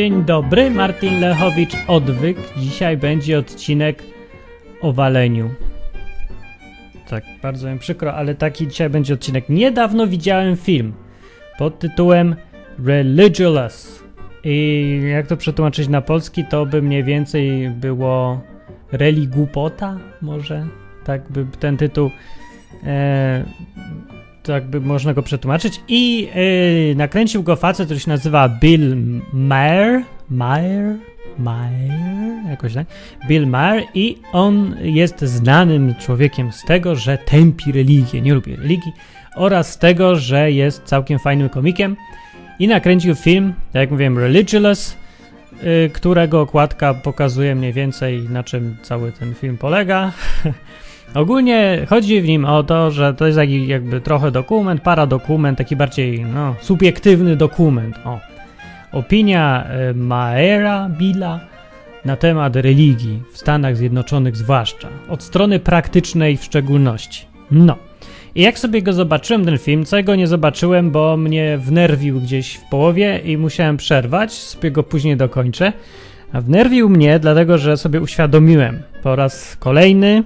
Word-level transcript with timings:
Dzień 0.00 0.24
dobry, 0.24 0.70
Martin 0.70 1.20
Lechowicz, 1.20 1.76
Odwyk. 1.88 2.38
Dzisiaj 2.56 2.96
będzie 2.96 3.38
odcinek 3.38 4.02
o 4.80 4.92
waleniu. 4.92 5.50
Tak, 7.08 7.24
bardzo 7.42 7.72
mi 7.72 7.78
przykro, 7.78 8.14
ale 8.14 8.34
taki 8.34 8.68
dzisiaj 8.68 8.90
będzie 8.90 9.14
odcinek. 9.14 9.48
Niedawno 9.48 10.06
widziałem 10.06 10.56
film 10.56 10.92
pod 11.58 11.78
tytułem 11.78 12.36
Religious. 12.84 14.02
I 14.44 15.00
jak 15.12 15.26
to 15.26 15.36
przetłumaczyć 15.36 15.88
na 15.88 16.00
polski, 16.00 16.44
to 16.44 16.66
by 16.66 16.82
mniej 16.82 17.04
więcej 17.04 17.70
było 17.70 18.40
religupota, 18.92 19.98
może? 20.22 20.66
Tak 21.04 21.32
by 21.32 21.46
ten 21.58 21.76
tytuł 21.76 22.10
e, 22.84 23.44
tak 24.42 24.64
by 24.64 24.80
można 24.80 25.14
go 25.14 25.22
przetłumaczyć. 25.22 25.80
I 25.88 26.28
yy, 26.88 26.94
nakręcił 26.94 27.42
go 27.42 27.56
facet, 27.56 27.86
który 27.86 28.00
się 28.00 28.10
nazywa 28.10 28.48
Bill 28.48 28.96
Maher. 29.32 30.02
Maher? 30.30 30.96
Maher? 31.38 32.50
Jakoś 32.50 32.74
tak. 32.74 32.86
Bill 33.28 33.46
Maher 33.46 33.82
i 33.94 34.18
on 34.32 34.76
jest 34.82 35.20
znanym 35.20 35.94
człowiekiem 35.94 36.52
z 36.52 36.64
tego, 36.64 36.96
że 36.96 37.18
tępi 37.18 37.72
religię, 37.72 38.20
nie 38.20 38.34
lubi 38.34 38.56
religii 38.56 38.92
oraz 39.36 39.72
z 39.72 39.78
tego, 39.78 40.16
że 40.16 40.52
jest 40.52 40.82
całkiem 40.84 41.18
fajnym 41.18 41.48
komikiem 41.48 41.96
i 42.58 42.68
nakręcił 42.68 43.14
film, 43.14 43.54
tak 43.72 43.80
jak 43.80 43.90
mówiłem, 43.90 44.18
Religious, 44.18 44.96
yy, 45.62 45.90
którego 45.92 46.40
okładka 46.40 46.94
pokazuje 46.94 47.54
mniej 47.54 47.72
więcej 47.72 48.20
na 48.28 48.44
czym 48.44 48.76
cały 48.82 49.12
ten 49.12 49.34
film 49.34 49.58
polega. 49.58 50.12
Ogólnie 51.14 51.86
chodzi 51.88 52.20
w 52.20 52.28
nim 52.28 52.44
o 52.44 52.62
to, 52.62 52.90
że 52.90 53.14
to 53.14 53.26
jest 53.26 53.38
taki 53.38 53.66
jakby 53.66 54.00
trochę 54.00 54.30
dokument, 54.30 54.82
paradokument, 54.82 55.58
taki 55.58 55.76
bardziej 55.76 56.24
no, 56.24 56.54
subiektywny 56.60 57.36
dokument. 57.36 57.96
O. 58.04 58.20
Opinia 58.92 59.64
e, 59.64 59.94
Maera 59.94 60.88
Billa 60.88 61.40
na 62.04 62.16
temat 62.16 62.56
religii 62.56 63.22
w 63.32 63.38
Stanach 63.38 63.76
Zjednoczonych 63.76 64.36
zwłaszcza, 64.36 64.88
od 65.08 65.22
strony 65.22 65.58
praktycznej 65.58 66.36
w 66.36 66.44
szczególności. 66.44 67.26
No. 67.50 67.76
I 68.34 68.42
jak 68.42 68.58
sobie 68.58 68.82
go 68.82 68.92
zobaczyłem, 68.92 69.44
ten 69.44 69.58
film, 69.58 69.84
co 69.84 70.02
go 70.02 70.16
nie 70.16 70.26
zobaczyłem, 70.26 70.90
bo 70.90 71.16
mnie 71.16 71.58
wnerwił 71.58 72.20
gdzieś 72.20 72.54
w 72.54 72.68
połowie 72.68 73.20
i 73.24 73.38
musiałem 73.38 73.76
przerwać, 73.76 74.32
sobie 74.32 74.70
go 74.70 74.82
później 74.82 75.16
dokończę. 75.16 75.72
A 76.32 76.40
wnerwił 76.40 76.88
mnie, 76.88 77.18
dlatego 77.18 77.58
że 77.58 77.76
sobie 77.76 78.00
uświadomiłem 78.00 78.82
po 79.02 79.16
raz 79.16 79.56
kolejny, 79.56 80.24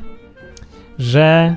że 0.99 1.57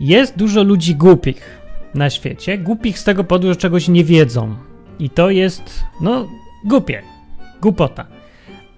jest 0.00 0.36
dużo 0.36 0.62
ludzi 0.62 0.94
głupich 0.94 1.60
na 1.94 2.10
świecie. 2.10 2.58
Głupich 2.58 2.98
z 2.98 3.04
tego 3.04 3.24
powodu, 3.24 3.48
że 3.48 3.56
czegoś 3.56 3.88
nie 3.88 4.04
wiedzą. 4.04 4.54
I 4.98 5.10
to 5.10 5.30
jest, 5.30 5.84
no, 6.00 6.28
głupie. 6.64 7.02
Głupota. 7.62 8.06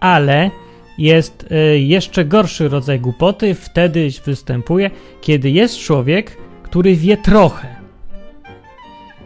Ale 0.01 0.51
jest 0.99 1.47
y, 1.53 1.79
jeszcze 1.79 2.25
gorszy 2.25 2.69
rodzaj 2.69 3.01
głupoty, 3.01 3.55
wtedy 3.55 4.09
występuje, 4.25 4.91
kiedy 5.21 5.51
jest 5.51 5.79
człowiek, 5.79 6.37
który 6.63 6.97
wie 6.97 7.17
trochę. 7.17 7.77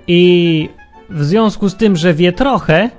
I 0.07 0.69
w 1.11 1.25
związku 1.25 1.69
z 1.69 1.77
tym, 1.77 1.97
że 1.97 2.15
wie 2.15 2.33
trochę, 2.33 2.91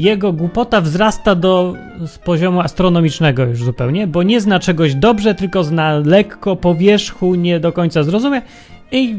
jego 0.00 0.32
głupota 0.32 0.80
wzrasta 0.80 1.34
do 1.34 1.74
z 2.06 2.18
poziomu 2.18 2.60
astronomicznego 2.60 3.44
już 3.44 3.64
zupełnie, 3.64 4.06
bo 4.06 4.22
nie 4.22 4.40
zna 4.40 4.58
czegoś 4.58 4.94
dobrze, 4.94 5.34
tylko 5.34 5.64
zna 5.64 5.98
lekko 6.04 6.56
po 6.56 6.74
wierzchu, 6.74 7.34
nie 7.34 7.60
do 7.60 7.72
końca 7.72 8.02
zrozumie 8.02 8.42
i 8.92 9.16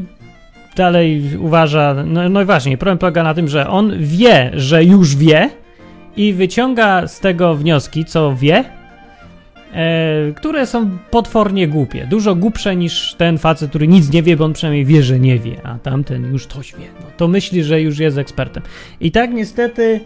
dalej 0.76 1.22
uważa, 1.38 1.94
no, 2.06 2.28
no 2.28 2.42
i 2.42 2.44
właśnie, 2.44 2.78
problem 2.78 2.98
polega 2.98 3.22
na 3.22 3.34
tym, 3.34 3.48
że 3.48 3.68
on 3.68 3.92
wie, 3.98 4.50
że 4.54 4.84
już 4.84 5.16
wie 5.16 5.50
i 6.16 6.32
wyciąga 6.32 7.06
z 7.06 7.20
tego 7.20 7.54
wnioski, 7.54 8.04
co 8.04 8.36
wie, 8.36 8.64
e, 9.74 10.32
które 10.36 10.66
są 10.66 10.98
potwornie 11.10 11.68
głupie. 11.68 12.06
Dużo 12.10 12.34
głupsze 12.34 12.76
niż 12.76 13.14
ten 13.14 13.38
facet, 13.38 13.70
który 13.70 13.88
nic 13.88 14.12
nie 14.12 14.22
wie, 14.22 14.36
bo 14.36 14.44
on 14.44 14.52
przynajmniej 14.52 14.84
wie, 14.84 15.02
że 15.02 15.20
nie 15.20 15.38
wie, 15.38 15.56
a 15.64 15.78
tamten 15.78 16.32
już 16.32 16.46
coś 16.46 16.72
wie. 16.72 16.86
No, 17.00 17.06
to 17.16 17.28
myśli, 17.28 17.64
że 17.64 17.80
już 17.80 17.98
jest 17.98 18.18
ekspertem. 18.18 18.62
I 19.00 19.10
tak 19.10 19.32
niestety 19.32 20.00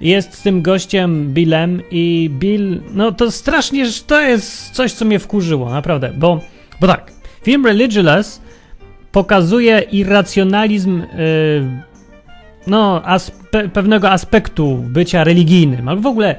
jest 0.00 0.34
z 0.34 0.42
tym 0.42 0.62
gościem 0.62 1.34
Billem 1.34 1.82
i 1.90 2.30
Bill, 2.38 2.80
no 2.94 3.12
to 3.12 3.30
strasznie, 3.30 3.86
to 4.06 4.20
jest 4.20 4.70
coś, 4.70 4.92
co 4.92 5.04
mnie 5.04 5.18
wkurzyło, 5.18 5.70
naprawdę, 5.70 6.12
bo, 6.16 6.40
bo 6.80 6.86
tak, 6.86 7.12
film 7.42 7.66
Religious 7.66 8.40
pokazuje 9.12 9.80
irracjonalizm 9.80 10.98
yy, 10.98 11.06
no, 12.66 13.02
aspe 13.04 13.68
pewnego 13.68 14.10
aspektu 14.10 14.76
bycia 14.76 15.24
religijnym, 15.24 15.88
albo 15.88 16.02
w 16.02 16.06
ogóle 16.06 16.36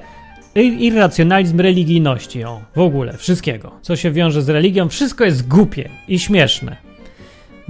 irracjonalizm 0.56 1.60
religijności, 1.60 2.44
o, 2.44 2.62
w 2.76 2.80
ogóle, 2.80 3.18
wszystkiego, 3.18 3.72
co 3.82 3.96
się 3.96 4.12
wiąże 4.12 4.42
z 4.42 4.50
religią, 4.50 4.90
wszystko 4.90 5.26
jest 5.26 5.48
głupie 5.48 5.90
i 6.08 6.20
śmieszne. 6.20 6.87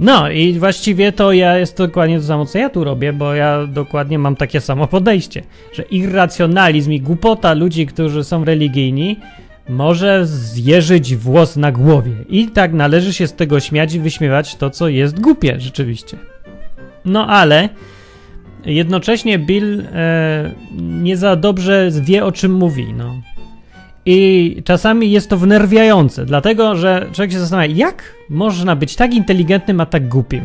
No 0.00 0.30
i 0.30 0.58
właściwie 0.58 1.12
to 1.12 1.32
ja 1.32 1.58
jest 1.58 1.78
dokładnie 1.78 2.18
to 2.18 2.24
samo, 2.24 2.46
co 2.46 2.58
ja 2.58 2.70
tu 2.70 2.84
robię, 2.84 3.12
bo 3.12 3.34
ja 3.34 3.66
dokładnie 3.66 4.18
mam 4.18 4.36
takie 4.36 4.60
samo 4.60 4.86
podejście, 4.86 5.42
że 5.72 5.82
irracjonalizm 5.82 6.92
i 6.92 7.00
głupota 7.00 7.54
ludzi, 7.54 7.86
którzy 7.86 8.24
są 8.24 8.44
religijni, 8.44 9.16
może 9.68 10.26
zjeżyć 10.26 11.16
włos 11.16 11.56
na 11.56 11.72
głowie. 11.72 12.12
I 12.28 12.46
tak 12.46 12.72
należy 12.72 13.12
się 13.12 13.26
z 13.26 13.34
tego 13.34 13.60
śmiać 13.60 13.94
i 13.94 14.00
wyśmiewać 14.00 14.56
to, 14.56 14.70
co 14.70 14.88
jest 14.88 15.20
głupie 15.20 15.60
rzeczywiście. 15.60 16.16
No 17.04 17.26
ale 17.26 17.68
jednocześnie 18.64 19.38
Bill 19.38 19.80
e, 19.80 20.54
nie 20.78 21.16
za 21.16 21.36
dobrze 21.36 21.88
wie, 22.00 22.24
o 22.24 22.32
czym 22.32 22.52
mówi. 22.52 22.94
No. 22.96 23.22
I 24.10 24.62
czasami 24.64 25.10
jest 25.10 25.30
to 25.30 25.36
wnerwiające, 25.36 26.26
dlatego 26.26 26.76
że 26.76 27.06
człowiek 27.12 27.32
się 27.32 27.38
zastanawia, 27.38 27.74
jak 27.74 28.14
można 28.28 28.76
być 28.76 28.96
tak 28.96 29.14
inteligentnym, 29.14 29.80
a 29.80 29.86
tak 29.86 30.08
głupim? 30.08 30.44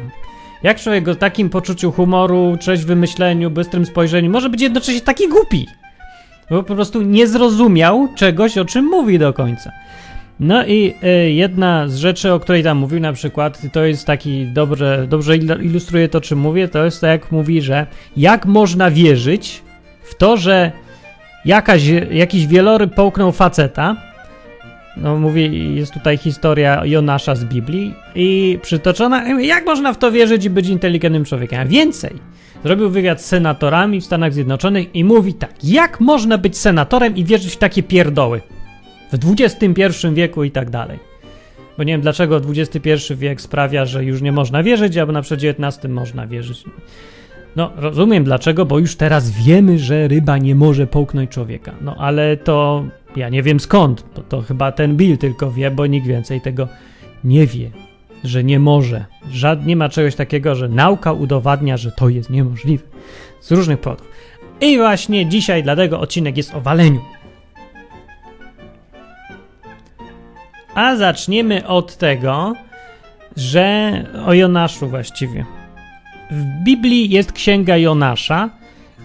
Jak 0.64 0.80
człowiek 0.80 1.08
o 1.08 1.16
takim 1.16 1.50
poczuciu 1.50 1.92
humoru, 1.92 2.58
trzeźwym 2.60 3.00
myśleniu, 3.00 3.50
bystrym 3.50 3.86
spojrzeniu 3.86 4.32
może 4.32 4.50
być 4.50 4.62
jednocześnie 4.62 5.02
taki 5.02 5.30
głupi? 5.30 5.68
Bo 6.50 6.64
po 6.64 6.76
prostu 6.76 7.02
nie 7.02 7.28
zrozumiał 7.28 8.08
czegoś, 8.16 8.58
o 8.58 8.66
czym 8.66 8.86
mówi 8.86 9.20
do 9.20 9.34
końca. 9.34 9.72
No 10.40 10.66
i 10.66 10.94
y, 11.04 11.32
jedna 11.32 11.88
z 11.88 11.96
rzeczy, 11.96 12.34
o 12.34 12.40
której 12.40 12.64
tam 12.64 12.78
mówił 12.78 13.00
na 13.00 13.14
przykład, 13.14 13.62
to 13.74 13.86
jest 13.86 14.06
taki 14.06 14.46
dobrze, 14.46 15.08
dobrze 15.10 15.38
ilustruje 15.38 16.10
to, 16.10 16.22
czym 16.22 16.40
mówię, 16.40 16.68
to 16.68 16.86
jest 16.86 17.02
tak 17.02 17.10
jak 17.10 17.32
mówi, 17.32 17.62
że 17.62 17.88
jak 18.18 18.46
można 18.46 18.92
wierzyć 18.92 19.62
w 20.04 20.16
to, 20.16 20.38
że 20.38 20.72
jakaś, 21.46 21.84
jakiś 22.12 22.48
wieloryb 22.48 22.96
połknął 22.96 23.32
faceta. 23.32 23.96
No 24.98 25.18
mówi, 25.18 25.76
jest 25.76 25.94
tutaj 25.94 26.18
historia 26.18 26.86
Jonasza 26.86 27.36
z 27.36 27.46
Biblii 27.46 27.94
i 28.16 28.60
przytoczona, 28.62 29.42
jak 29.42 29.66
można 29.66 29.94
w 29.94 29.98
to 29.98 30.12
wierzyć 30.12 30.46
i 30.46 30.50
być 30.50 30.68
inteligentnym 30.68 31.26
człowiekiem? 31.26 31.60
A 31.60 31.66
więcej, 31.66 32.12
zrobił 32.64 32.90
wywiad 32.90 33.22
z 33.22 33.26
senatorami 33.26 34.02
w 34.02 34.06
Stanach 34.06 34.34
Zjednoczonych 34.34 34.96
i 34.96 35.04
mówi 35.04 35.34
tak, 35.34 35.54
jak 35.64 36.00
można 36.00 36.38
być 36.38 36.58
senatorem 36.58 37.16
i 37.16 37.24
wierzyć 37.24 37.54
w 37.54 37.58
takie 37.58 37.84
pierdoły 37.84 38.42
w 39.14 39.42
XXI 39.42 40.08
wieku 40.14 40.44
i 40.44 40.52
tak 40.52 40.70
dalej. 40.70 41.00
Bo 41.78 41.84
nie 41.84 41.94
wiem, 41.94 42.02
dlaczego 42.02 42.42
XXI 42.56 43.16
wiek 43.16 43.42
sprawia, 43.42 43.86
że 43.86 44.04
już 44.04 44.22
nie 44.22 44.32
można 44.32 44.64
wierzyć, 44.64 44.98
a 44.98 45.06
na 45.06 45.22
przykład 45.22 45.58
XIX 45.60 45.94
można 45.94 46.28
wierzyć. 46.28 46.64
No, 47.56 47.72
rozumiem 47.76 48.24
dlaczego, 48.24 48.66
bo 48.66 48.80
już 48.80 48.96
teraz 48.96 49.32
wiemy, 49.32 49.80
że 49.80 50.08
ryba 50.08 50.38
nie 50.38 50.56
może 50.56 50.88
połknąć 50.88 51.32
człowieka. 51.32 51.74
No, 51.82 51.96
ale 51.96 52.38
to 52.38 52.84
ja 53.16 53.30
nie 53.30 53.44
wiem 53.44 53.60
skąd. 53.60 54.14
To, 54.14 54.22
to 54.22 54.42
chyba 54.42 54.72
ten 54.72 54.98
Bill 54.98 55.18
tylko 55.18 55.52
wie, 55.52 55.72
bo 55.72 55.86
nikt 55.86 56.08
więcej 56.08 56.42
tego 56.42 56.68
nie 57.24 57.48
wie, 57.48 57.72
że 58.24 58.44
nie 58.44 58.60
może. 58.60 59.06
Żad, 59.32 59.66
nie 59.66 59.76
ma 59.76 59.90
czegoś 59.90 60.16
takiego, 60.16 60.56
że 60.56 60.70
nauka 60.70 61.14
udowadnia, 61.14 61.78
że 61.78 61.92
to 61.92 62.10
jest 62.10 62.30
niemożliwe. 62.30 62.84
Z 63.42 63.52
różnych 63.52 63.80
powodów. 63.80 64.08
I 64.62 64.78
właśnie 64.78 65.26
dzisiaj 65.26 65.64
dlatego 65.64 66.00
odcinek 66.00 66.38
jest 66.38 66.56
o 66.56 66.62
waleniu. 66.62 67.02
A 70.76 70.96
zaczniemy 70.96 71.68
od 71.68 71.98
tego, 71.98 72.54
że 73.38 73.92
o 74.26 74.34
Jonaszu 74.34 74.88
właściwie. 74.88 75.46
W 76.34 76.64
Biblii 76.64 77.10
jest 77.10 77.32
księga 77.32 77.78
Jonasza, 77.78 78.50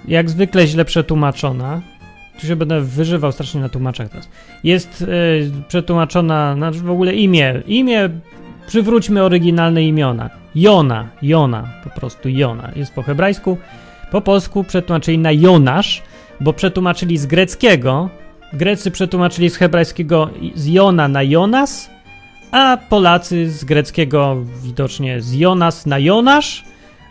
jak 0.09 0.31
zwykle 0.31 0.67
źle 0.67 0.85
przetłumaczona. 0.85 1.81
Tu 2.41 2.47
się 2.47 2.57
będę 2.57 2.81
wyżywał 2.81 3.33
strasznie 3.33 3.61
na 3.61 3.69
tłumaczach 3.69 4.09
teraz. 4.09 4.29
Jest 4.65 5.03
y, 5.03 5.51
przetłumaczona, 5.69 6.55
znaczy 6.55 6.79
w 6.79 6.91
ogóle 6.91 7.15
imię. 7.15 7.63
Imię, 7.67 8.09
przywróćmy 8.67 9.23
oryginalne 9.23 9.83
imiona. 9.83 10.31
Jona, 10.55 11.09
Jona, 11.23 11.69
po 11.85 11.91
prostu 11.91 12.29
Jona. 12.29 12.71
Jest 12.77 12.95
po 12.95 13.03
hebrajsku. 13.03 13.59
Po 14.11 14.21
polsku 14.21 14.65
przetłumaczyli 14.65 15.19
na 15.19 15.33
Jonasz, 15.33 16.03
bo 16.41 16.53
przetłumaczyli 16.53 17.19
z 17.19 17.27
greckiego. 17.27 18.11
Grecy 18.53 18.91
przetłumaczyli 18.91 19.51
z 19.51 19.57
hebrajskiego 19.57 20.31
z 20.55 20.67
Jona 20.67 21.09
na 21.09 21.23
Jonas, 21.23 21.91
a 22.51 22.77
Polacy 22.89 23.51
z 23.51 23.65
greckiego 23.65 24.37
widocznie 24.63 25.21
z 25.21 25.35
Jonas 25.35 25.87
na 25.87 25.99
Jonasz, 25.99 26.65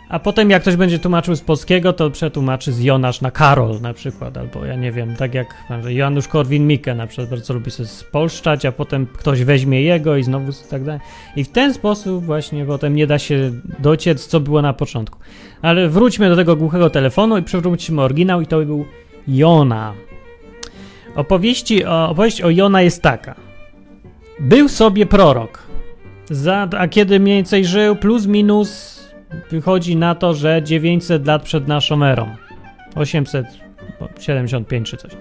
a 0.08 0.18
potem 0.18 0.50
jak 0.50 0.62
ktoś 0.62 0.76
będzie 0.76 0.98
tłumaczył 0.98 1.36
z 1.36 1.40
polskiego, 1.40 1.92
to 1.92 2.10
przetłumaczy 2.10 2.72
z 2.72 2.80
Jonasz 2.80 3.20
na 3.20 3.30
Karol 3.30 3.80
na 3.80 3.94
przykład, 3.94 4.36
albo 4.36 4.64
ja 4.64 4.76
nie 4.76 4.92
wiem, 4.92 5.16
tak 5.16 5.34
jak 5.34 5.54
Janusz 5.88 6.28
Korwin-Mikke 6.28 6.96
na 6.96 7.06
przykład 7.06 7.30
bardzo 7.30 7.54
lubi 7.54 7.70
sobie 7.70 7.86
spolszczać, 7.86 8.66
a 8.66 8.72
potem 8.72 9.06
ktoś 9.06 9.44
weźmie 9.44 9.82
jego 9.82 10.16
i 10.16 10.22
znowu 10.22 10.52
tak 10.70 10.84
dalej. 10.84 11.00
I 11.36 11.44
w 11.44 11.48
ten 11.48 11.74
sposób 11.74 12.24
właśnie 12.24 12.64
potem 12.64 12.96
nie 12.96 13.06
da 13.06 13.18
się 13.18 13.52
dociec, 13.78 14.26
co 14.26 14.40
było 14.40 14.62
na 14.62 14.72
początku. 14.72 15.18
Ale 15.62 15.88
wróćmy 15.88 16.28
do 16.28 16.36
tego 16.36 16.56
głuchego 16.56 16.90
telefonu 16.90 17.38
i 17.38 17.42
przewróćmy 17.42 18.02
oryginał 18.02 18.40
i 18.40 18.46
to 18.46 18.60
był 18.60 18.84
Jona. 19.28 19.94
Opowieści 21.16 21.84
opowieść 21.84 22.42
o 22.42 22.50
Jona 22.50 22.82
jest 22.82 23.02
taka. 23.02 23.34
Był 24.40 24.68
sobie 24.68 25.06
prorok. 25.06 25.62
Za, 26.30 26.68
a 26.78 26.88
kiedy 26.88 27.20
mniej 27.20 27.36
więcej 27.36 27.64
żył, 27.64 27.96
plus 27.96 28.26
minus 28.26 28.98
wychodzi 29.50 29.96
na 29.96 30.14
to, 30.14 30.34
że 30.34 30.62
900 30.62 31.26
lat 31.26 31.42
przed 31.42 31.68
naszą 31.68 32.04
erą. 32.04 32.28
875 32.94 34.90
czy 34.90 34.96
coś. 34.96 35.12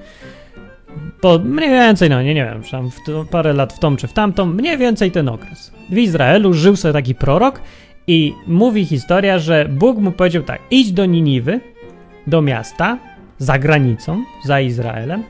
Po 1.21 1.39
mniej 1.39 1.69
więcej, 1.69 2.09
no 2.09 2.21
nie, 2.21 2.33
nie 2.33 2.45
wiem, 2.45 2.63
tam 2.71 2.89
to, 3.05 3.25
parę 3.25 3.53
lat 3.53 3.73
w 3.73 3.79
tą 3.79 3.97
czy 3.97 4.07
w 4.07 4.13
tamtą, 4.13 4.45
mniej 4.45 4.77
więcej 4.77 5.11
ten 5.11 5.29
okres. 5.29 5.71
W 5.89 5.97
Izraelu 5.97 6.53
żył 6.53 6.75
sobie 6.75 6.93
taki 6.93 7.15
prorok 7.15 7.61
i 8.07 8.33
mówi 8.47 8.85
historia, 8.85 9.39
że 9.39 9.65
Bóg 9.69 9.97
mu 9.97 10.11
powiedział 10.11 10.43
tak: 10.43 10.61
idź 10.71 10.91
do 10.91 11.05
Niniwy, 11.05 11.59
do 12.27 12.41
miasta, 12.41 12.97
za 13.37 13.59
granicą, 13.59 14.23
za 14.45 14.61
Izraelem 14.61 15.23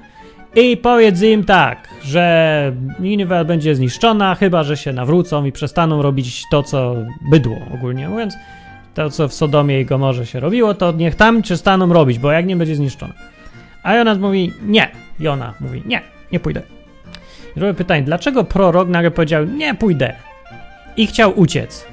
i 0.55 0.77
powiedz 0.77 1.21
im 1.21 1.43
tak, 1.43 1.89
że 2.03 2.73
Niniwa 2.99 3.43
będzie 3.43 3.75
zniszczona, 3.75 4.35
chyba 4.35 4.63
że 4.63 4.77
się 4.77 4.93
nawrócą 4.93 5.45
i 5.45 5.51
przestaną 5.51 6.01
robić 6.01 6.43
to, 6.51 6.63
co 6.63 6.95
bydło 7.31 7.57
ogólnie 7.73 8.09
mówiąc. 8.09 8.33
To, 8.97 9.09
co 9.09 9.27
w 9.27 9.33
Sodomie 9.33 9.81
i 9.81 9.85
Gomorze 9.85 10.25
się 10.25 10.39
robiło, 10.39 10.73
to 10.73 10.91
niech 10.91 11.15
tam 11.15 11.41
przestaną 11.41 11.93
robić, 11.93 12.19
bo 12.19 12.31
jak 12.31 12.45
nie 12.45 12.55
będzie 12.55 12.75
zniszczona. 12.75 13.13
A 13.83 13.95
Jonas 13.95 14.17
mówi 14.17 14.53
nie. 14.61 14.91
Jona 15.19 15.53
mówi 15.59 15.83
nie, 15.85 16.01
nie 16.31 16.39
pójdę. 16.39 16.61
I 17.55 17.73
pytanie, 17.73 18.03
dlaczego 18.03 18.43
prorok 18.43 18.89
nagle 18.89 19.11
powiedział 19.11 19.45
nie 19.45 19.75
pójdę 19.75 20.13
i 20.97 21.07
chciał 21.07 21.39
uciec. 21.39 21.87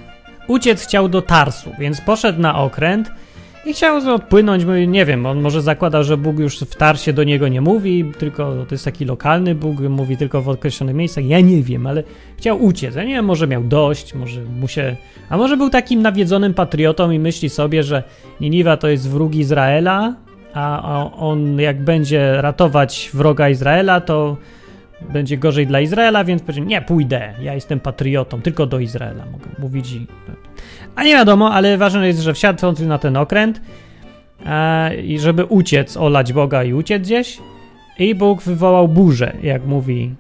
Uciec 0.47 0.83
chciał 0.83 1.09
do 1.09 1.23
Tarsu, 1.23 1.73
więc 1.79 2.01
poszedł 2.01 2.41
na 2.41 2.59
okręt 2.59 3.11
i 3.67 3.73
chciał 3.73 4.15
odpłynąć, 4.15 4.65
nie 4.87 5.05
wiem, 5.05 5.27
on 5.27 5.41
może 5.41 5.63
zakładał, 5.63 6.05
że 6.05 6.17
Bóg 6.17 6.39
już 6.39 6.59
w 6.59 6.77
Tarsie 6.77 7.13
do 7.13 7.25
niego 7.25 7.49
nie 7.49 7.61
mówi, 7.61 8.13
tylko 8.19 8.65
to 8.69 8.75
jest 8.75 8.85
taki 8.85 9.05
lokalny 9.05 9.55
Bóg, 9.55 9.81
mówi 9.81 10.17
tylko 10.17 10.43
w 10.43 10.49
określonych 10.49 10.97
miejscach, 10.97 11.25
ja 11.25 11.41
nie 11.41 11.63
wiem, 11.63 11.87
ale 11.87 12.03
chciał 12.39 12.65
uciec, 12.65 12.95
ja 12.95 13.05
nie 13.05 13.15
wiem, 13.15 13.25
może 13.25 13.47
miał 13.47 13.65
dość, 13.65 14.15
może 14.15 14.41
mu 14.43 14.69
się, 14.69 14.97
a 15.29 15.37
może 15.37 15.57
był 15.57 15.71
takim 15.71 16.03
nawiedzonym 16.03 16.55
patriotą 16.55 17.11
i 17.11 17.19
myśli 17.19 17.49
sobie, 17.49 17.83
że 17.83 18.03
Niniwa 18.41 18.77
to 18.77 18.89
jest 18.89 19.11
wróg 19.11 19.35
Izraela, 19.35 20.15
a 20.55 21.11
on 21.17 21.61
jak 21.61 21.85
będzie 21.85 22.43
ratować 22.43 23.11
wroga 23.15 23.49
Izraela, 23.49 24.01
to 24.01 24.37
będzie 25.13 25.39
gorzej 25.39 25.67
dla 25.67 25.81
Izraela, 25.81 26.25
więc 26.25 26.43
powiedział, 26.43 26.65
nie, 26.65 26.83
pójdę, 26.83 27.35
ja 27.41 27.55
jestem 27.55 27.81
patriotą, 27.81 28.43
tylko 28.43 28.67
do 28.67 28.79
Izraela 28.79 29.25
mogę 29.33 29.47
mówić 29.59 29.93
i... 29.93 30.07
A 30.97 31.05
nie 31.05 31.13
wiadomo, 31.13 31.53
ale 31.53 31.79
ważne 31.79 32.07
jest, 32.07 32.21
że 32.21 32.35
wsiadł 32.35 32.85
na 32.87 32.99
ten 32.99 33.17
okręt 33.17 33.61
e, 34.47 34.97
i 34.97 35.19
żeby 35.19 35.45
uciec, 35.45 35.97
olać 35.97 36.33
Boga 36.33 36.65
i 36.65 36.73
uciec 36.73 37.03
gdzieś. 37.03 37.39
I 37.99 38.15
Bóg 38.15 38.43
wywołał 38.43 38.89
burzę, 38.89 39.33
jak 39.43 39.67
mówi 39.67 40.15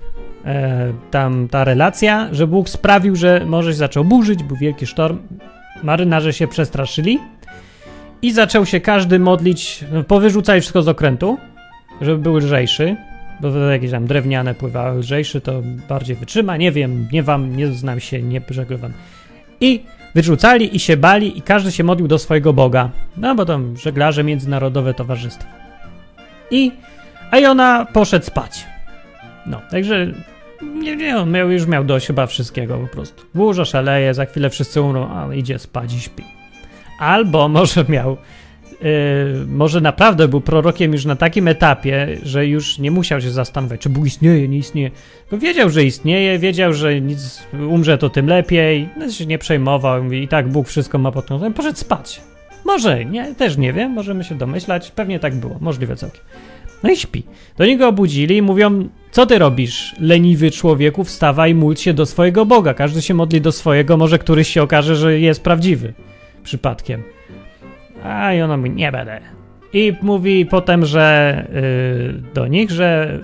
e, 0.44 0.92
tam 1.10 1.48
ta 1.48 1.64
relacja, 1.64 2.28
że 2.32 2.46
Bóg 2.46 2.68
sprawił, 2.68 3.16
że 3.16 3.42
morze 3.46 3.72
zaczął 3.72 4.04
burzyć, 4.04 4.42
był 4.42 4.56
wielki 4.56 4.86
sztorm, 4.86 5.18
marynarze 5.82 6.32
się 6.32 6.48
przestraszyli 6.48 7.18
i 8.22 8.32
zaczął 8.32 8.66
się 8.66 8.80
każdy 8.80 9.18
modlić, 9.18 9.84
powyrzucali 10.08 10.60
wszystko 10.60 10.82
z 10.82 10.88
okrętu, 10.88 11.38
żeby 12.00 12.18
był 12.18 12.36
lżejszy, 12.36 12.96
bo 13.40 13.58
jakieś 13.58 13.90
tam 13.90 14.06
drewniane 14.06 14.54
pływały, 14.54 14.98
lżejszy 14.98 15.40
to 15.40 15.62
bardziej 15.88 16.16
wytrzyma, 16.16 16.56
nie 16.56 16.72
wiem, 16.72 17.08
nie 17.12 17.22
wam, 17.22 17.56
nie 17.56 17.66
znam 17.66 18.00
się, 18.00 18.22
nie 18.22 18.40
żeglowam. 18.50 18.92
I 19.60 19.82
wyrzucali 20.14 20.76
i 20.76 20.80
się 20.80 20.96
bali 20.96 21.38
i 21.38 21.42
każdy 21.42 21.72
się 21.72 21.84
modlił 21.84 22.08
do 22.08 22.18
swojego 22.18 22.52
Boga, 22.52 22.90
no 23.16 23.34
bo 23.34 23.44
tam 23.44 23.76
żeglarze 23.76 24.24
międzynarodowe 24.24 24.94
towarzystwo. 24.94 25.48
I, 26.50 26.72
a 27.30 27.38
i 27.38 27.44
ona 27.46 27.86
poszedł 27.92 28.26
spać. 28.26 28.66
No, 29.46 29.60
także 29.70 30.06
nie, 30.62 30.96
nie, 30.96 31.18
on 31.18 31.30
miał, 31.30 31.50
już 31.50 31.66
miał 31.66 31.84
dość 31.84 32.06
chyba 32.06 32.26
wszystkiego 32.26 32.78
po 32.78 32.86
prostu. 32.86 33.24
Burza 33.34 33.64
szaleje, 33.64 34.14
za 34.14 34.24
chwilę 34.26 34.50
wszyscy 34.50 34.80
umrą, 34.80 35.10
a 35.16 35.34
idzie 35.34 35.58
spać 35.58 35.94
i 35.94 36.00
śpi. 36.00 36.24
Albo 36.98 37.48
może 37.48 37.84
miał 37.88 38.16
może 39.46 39.80
naprawdę 39.80 40.28
był 40.28 40.40
prorokiem 40.40 40.92
już 40.92 41.04
na 41.04 41.16
takim 41.16 41.48
etapie, 41.48 42.08
że 42.22 42.46
już 42.46 42.78
nie 42.78 42.90
musiał 42.90 43.20
się 43.20 43.30
zastanawiać, 43.30 43.80
czy 43.80 43.88
Bóg 43.88 44.06
istnieje, 44.06 44.48
nie 44.48 44.58
istnieje. 44.58 44.90
Tylko 45.28 45.46
wiedział, 45.46 45.70
że 45.70 45.84
istnieje, 45.84 46.38
wiedział, 46.38 46.72
że 46.72 47.00
nic 47.00 47.42
umrze 47.68 47.98
to 47.98 48.10
tym 48.10 48.26
lepiej, 48.26 48.88
no 48.96 49.10
się 49.10 49.26
nie 49.26 49.38
przejmował 49.38 50.12
i 50.12 50.28
tak 50.28 50.48
Bóg 50.48 50.68
wszystko 50.68 50.98
ma 50.98 51.12
pod 51.12 51.26
kontrolą. 51.26 51.54
Poszedł 51.54 51.78
spać. 51.78 52.20
Może, 52.64 53.04
nie, 53.04 53.34
też 53.34 53.56
nie 53.56 53.72
wiem, 53.72 53.92
możemy 53.92 54.24
się 54.24 54.34
domyślać, 54.34 54.90
pewnie 54.90 55.18
tak 55.18 55.34
było, 55.34 55.58
możliwe 55.60 55.96
całkiem. 55.96 56.20
No 56.82 56.90
i 56.90 56.96
śpi. 56.96 57.22
Do 57.56 57.66
niego 57.66 57.88
obudzili 57.88 58.36
i 58.36 58.42
mówią, 58.42 58.88
co 59.10 59.26
ty 59.26 59.38
robisz, 59.38 59.94
leniwy 60.00 60.50
człowieku, 60.50 61.04
wstawaj, 61.04 61.54
módl 61.54 61.80
się 61.80 61.94
do 61.94 62.06
swojego 62.06 62.46
Boga. 62.46 62.74
Każdy 62.74 63.02
się 63.02 63.14
modli 63.14 63.40
do 63.40 63.52
swojego, 63.52 63.96
może 63.96 64.18
któryś 64.18 64.48
się 64.48 64.62
okaże, 64.62 64.96
że 64.96 65.20
jest 65.20 65.42
prawdziwy 65.42 65.92
przypadkiem. 66.42 67.02
A 68.04 68.34
i 68.34 68.42
ona 68.42 68.56
mówi, 68.56 68.70
nie 68.70 68.92
będę. 68.92 69.20
I 69.72 69.92
mówi 70.02 70.46
potem, 70.46 70.86
że 70.86 71.46
yy, 71.52 72.32
do 72.34 72.46
nich, 72.46 72.70
że 72.70 73.18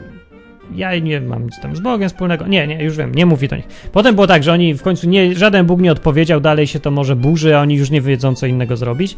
ja 0.75 0.99
nie 0.99 1.21
mam 1.21 1.45
nic 1.45 1.61
tam 1.61 1.77
z 1.77 1.81
Bogiem 1.81 2.09
wspólnego. 2.09 2.47
Nie, 2.47 2.67
nie, 2.67 2.85
już 2.85 2.97
wiem, 2.97 3.15
nie 3.15 3.27
mówi 3.27 3.49
do 3.49 3.57
nich. 3.57 3.67
Potem 3.93 4.15
było 4.15 4.27
tak, 4.27 4.43
że 4.43 4.53
oni 4.53 4.75
w 4.75 4.83
końcu 4.83 5.09
nie, 5.09 5.35
żaden 5.35 5.67
Bóg 5.67 5.81
nie 5.81 5.93
odpowiedział, 5.93 6.41
dalej 6.41 6.67
się 6.67 6.81
to 6.81 6.91
może 6.91 7.17
burzy, 7.17 7.57
a 7.57 7.61
oni 7.61 7.75
już 7.75 7.91
nie 7.91 8.01
wiedzą, 8.01 8.35
co 8.35 8.47
innego 8.47 8.77
zrobić. 8.77 9.17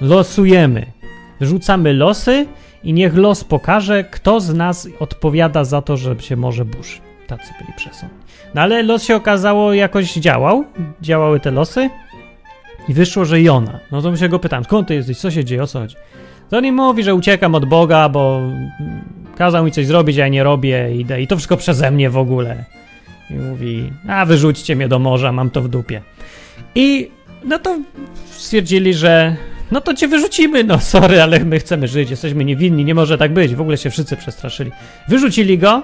Losujemy. 0.00 0.86
Rzucamy 1.40 1.92
losy 1.92 2.46
i 2.84 2.92
niech 2.92 3.16
los 3.16 3.44
pokaże, 3.44 4.04
kto 4.04 4.40
z 4.40 4.54
nas 4.54 4.88
odpowiada 4.98 5.64
za 5.64 5.82
to, 5.82 5.96
że 5.96 6.20
się 6.20 6.36
może 6.36 6.64
burzy. 6.64 6.98
Tacy 7.26 7.52
byli 7.60 7.72
przesądni. 7.76 8.18
No 8.54 8.62
ale 8.62 8.82
los 8.82 9.02
się 9.02 9.16
okazało 9.16 9.74
jakoś 9.74 10.12
działał, 10.12 10.64
działały 11.02 11.40
te 11.40 11.50
losy 11.50 11.90
i 12.88 12.94
wyszło, 12.94 13.24
że 13.24 13.42
Jona. 13.42 13.80
No 13.92 14.02
to 14.02 14.16
się 14.16 14.28
go 14.28 14.38
pytam, 14.38 14.64
skąd 14.64 14.88
ty 14.88 14.94
jesteś, 14.94 15.18
co 15.18 15.30
się 15.30 15.44
dzieje, 15.44 15.62
o 15.62 15.66
co 15.66 15.78
chodzi? 15.80 15.96
To 16.50 16.58
on 16.58 16.72
mówi, 16.72 17.02
że 17.02 17.14
uciekam 17.14 17.54
od 17.54 17.64
Boga, 17.64 18.08
bo 18.08 18.40
kazał 19.36 19.64
mi 19.64 19.70
coś 19.70 19.86
zrobić, 19.86 20.18
a 20.18 20.20
ja 20.20 20.28
nie 20.28 20.44
robię, 20.44 20.96
idę 20.96 21.22
i 21.22 21.26
to 21.26 21.36
wszystko 21.36 21.56
przeze 21.56 21.90
mnie 21.90 22.10
w 22.10 22.18
ogóle. 22.18 22.64
I 23.30 23.34
mówi, 23.34 23.90
a 24.08 24.26
wyrzućcie 24.26 24.76
mnie 24.76 24.88
do 24.88 24.98
morza, 24.98 25.32
mam 25.32 25.50
to 25.50 25.62
w 25.62 25.68
dupie. 25.68 26.02
I 26.74 27.10
no 27.44 27.58
to 27.58 27.78
stwierdzili, 28.30 28.94
że 28.94 29.36
no 29.70 29.80
to 29.80 29.94
cię 29.94 30.08
wyrzucimy, 30.08 30.64
no 30.64 30.78
sorry, 30.78 31.22
ale 31.22 31.44
my 31.44 31.58
chcemy 31.58 31.88
żyć, 31.88 32.10
jesteśmy 32.10 32.44
niewinni, 32.44 32.84
nie 32.84 32.94
może 32.94 33.18
tak 33.18 33.32
być. 33.32 33.54
W 33.54 33.60
ogóle 33.60 33.76
się 33.76 33.90
wszyscy 33.90 34.16
przestraszyli. 34.16 34.70
Wyrzucili 35.08 35.58
go 35.58 35.82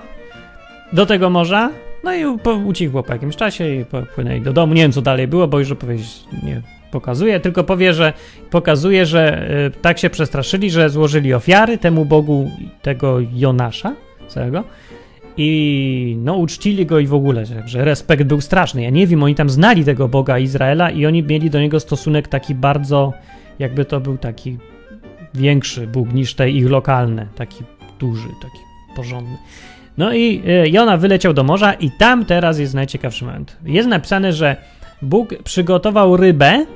do 0.92 1.06
tego 1.06 1.30
morza, 1.30 1.70
no 2.04 2.14
i 2.14 2.24
ucichło 2.66 3.02
po 3.02 3.12
jakimś 3.12 3.36
czasie 3.36 3.74
i 3.74 3.84
popłynęli 3.84 4.40
do 4.40 4.52
domu. 4.52 4.74
Nie 4.74 4.82
wiem, 4.82 4.92
co 4.92 5.02
dalej 5.02 5.28
było, 5.28 5.48
bo 5.48 5.58
już 5.58 5.70
opowiedzieć 5.70 6.24
nie 6.42 6.62
pokazuje, 6.90 7.40
tylko 7.40 7.64
powie, 7.64 7.94
że 7.94 8.12
pokazuje, 8.50 9.06
że 9.06 9.50
y, 9.66 9.70
tak 9.70 9.98
się 9.98 10.10
przestraszyli, 10.10 10.70
że 10.70 10.90
złożyli 10.90 11.34
ofiary 11.34 11.78
temu 11.78 12.04
Bogu 12.04 12.50
tego 12.82 13.18
Jonasza 13.34 13.94
całego 14.28 14.64
i 15.36 16.16
no 16.18 16.34
uczcili 16.34 16.86
go 16.86 16.98
i 16.98 17.06
w 17.06 17.14
ogóle, 17.14 17.44
że 17.66 17.84
respekt 17.84 18.22
był 18.22 18.40
straszny. 18.40 18.82
Ja 18.82 18.90
nie 18.90 19.06
wiem, 19.06 19.22
oni 19.22 19.34
tam 19.34 19.50
znali 19.50 19.84
tego 19.84 20.08
Boga 20.08 20.38
Izraela 20.38 20.90
i 20.90 21.06
oni 21.06 21.22
mieli 21.22 21.50
do 21.50 21.60
niego 21.60 21.80
stosunek 21.80 22.28
taki 22.28 22.54
bardzo, 22.54 23.12
jakby 23.58 23.84
to 23.84 24.00
był 24.00 24.18
taki 24.18 24.58
większy 25.34 25.86
Bóg 25.86 26.12
niż 26.12 26.34
te 26.34 26.50
ich 26.50 26.70
lokalne, 26.70 27.26
taki 27.34 27.64
duży, 27.98 28.28
taki 28.42 28.58
porządny. 28.96 29.36
No 29.98 30.12
i 30.12 30.42
y, 30.66 30.68
Jona 30.68 30.96
wyleciał 30.96 31.32
do 31.32 31.44
morza 31.44 31.72
i 31.72 31.90
tam 31.90 32.24
teraz 32.24 32.58
jest 32.58 32.74
najciekawszy 32.74 33.24
moment. 33.24 33.56
Jest 33.64 33.88
napisane, 33.88 34.32
że 34.32 34.56
Bóg 35.02 35.34
przygotował 35.44 36.16
rybę, 36.16 36.66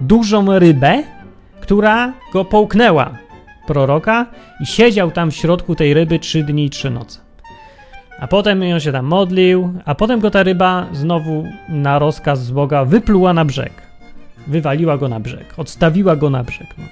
dużą 0.00 0.58
rybę, 0.58 1.02
która 1.60 2.12
go 2.32 2.44
połknęła, 2.44 3.10
proroka, 3.66 4.26
i 4.60 4.66
siedział 4.66 5.10
tam 5.10 5.30
w 5.30 5.36
środku 5.36 5.74
tej 5.74 5.94
ryby 5.94 6.18
trzy 6.18 6.42
dni 6.42 6.64
i 6.64 6.70
trzy 6.70 6.90
noce. 6.90 7.20
A 8.20 8.26
potem 8.26 8.62
on 8.74 8.80
się 8.80 8.92
tam 8.92 9.06
modlił, 9.06 9.72
a 9.84 9.94
potem 9.94 10.20
go 10.20 10.30
ta 10.30 10.42
ryba 10.42 10.86
znowu 10.92 11.44
na 11.68 11.98
rozkaz 11.98 12.44
z 12.44 12.50
Boga 12.50 12.84
wypluła 12.84 13.32
na 13.32 13.44
brzeg. 13.44 13.72
Wywaliła 14.46 14.98
go 14.98 15.08
na 15.08 15.20
brzeg, 15.20 15.54
odstawiła 15.56 16.16
go 16.16 16.30
na 16.30 16.44
brzeg. 16.44 16.66
No. 16.78 16.84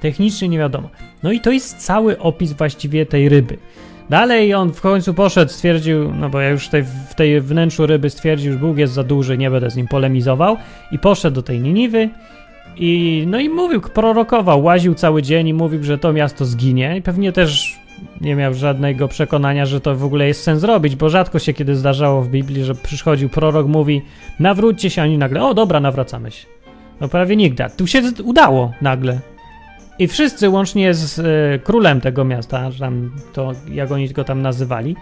Technicznie 0.00 0.48
nie 0.48 0.58
wiadomo. 0.58 0.88
No 1.22 1.32
i 1.32 1.40
to 1.40 1.50
jest 1.50 1.76
cały 1.78 2.18
opis 2.18 2.52
właściwie 2.52 3.06
tej 3.06 3.28
ryby. 3.28 3.56
Dalej 4.10 4.54
on 4.54 4.72
w 4.72 4.80
końcu 4.80 5.14
poszedł, 5.14 5.52
stwierdził, 5.52 6.14
no 6.14 6.30
bo 6.30 6.40
ja 6.40 6.48
już 6.50 6.70
w 7.08 7.14
tej 7.14 7.40
wnętrzu 7.40 7.86
ryby 7.86 8.10
stwierdził, 8.10 8.52
że 8.52 8.58
Bóg 8.58 8.76
jest 8.76 8.92
za 8.92 9.04
duży, 9.04 9.38
nie 9.38 9.50
będę 9.50 9.70
z 9.70 9.76
nim 9.76 9.88
polemizował 9.88 10.56
i 10.92 10.98
poszedł 10.98 11.34
do 11.34 11.42
tej 11.42 11.60
Niniwy 11.60 12.08
I 12.76 13.24
no 13.26 13.40
i 13.40 13.48
mówił, 13.48 13.80
prorokował, 13.80 14.62
łaził 14.62 14.94
cały 14.94 15.22
dzień 15.22 15.48
i 15.48 15.54
mówił, 15.54 15.84
że 15.84 15.98
to 15.98 16.12
miasto 16.12 16.44
zginie. 16.44 16.96
I 16.96 17.02
pewnie 17.02 17.32
też 17.32 17.78
nie 18.20 18.36
miał 18.36 18.54
żadnego 18.54 19.08
przekonania, 19.08 19.66
że 19.66 19.80
to 19.80 19.96
w 19.96 20.04
ogóle 20.04 20.26
jest 20.26 20.42
sens 20.42 20.64
robić, 20.64 20.96
bo 20.96 21.08
rzadko 21.08 21.38
się 21.38 21.52
kiedy 21.52 21.76
zdarzało 21.76 22.22
w 22.22 22.28
Biblii, 22.28 22.64
że 22.64 22.74
przychodził 22.74 23.28
prorok, 23.28 23.66
mówi 23.66 24.02
nawróćcie 24.40 24.90
się, 24.90 25.02
a 25.02 25.04
oni 25.04 25.18
nagle, 25.18 25.44
o 25.44 25.54
dobra, 25.54 25.80
nawracamy 25.80 26.30
się. 26.30 26.46
No 27.00 27.08
prawie 27.08 27.36
nigdy. 27.36 27.64
Tu 27.76 27.86
się 27.86 28.02
udało 28.24 28.72
nagle. 28.82 29.33
I 29.98 30.08
wszyscy, 30.08 30.48
łącznie 30.48 30.94
z 30.94 31.18
y, 31.18 31.58
królem 31.64 32.00
tego 32.00 32.24
miasta, 32.24 32.70
tam 32.78 33.10
to, 33.32 33.52
jak 33.72 33.92
oni 33.92 34.08
go 34.08 34.24
tam 34.24 34.42
nazywali, 34.42 34.96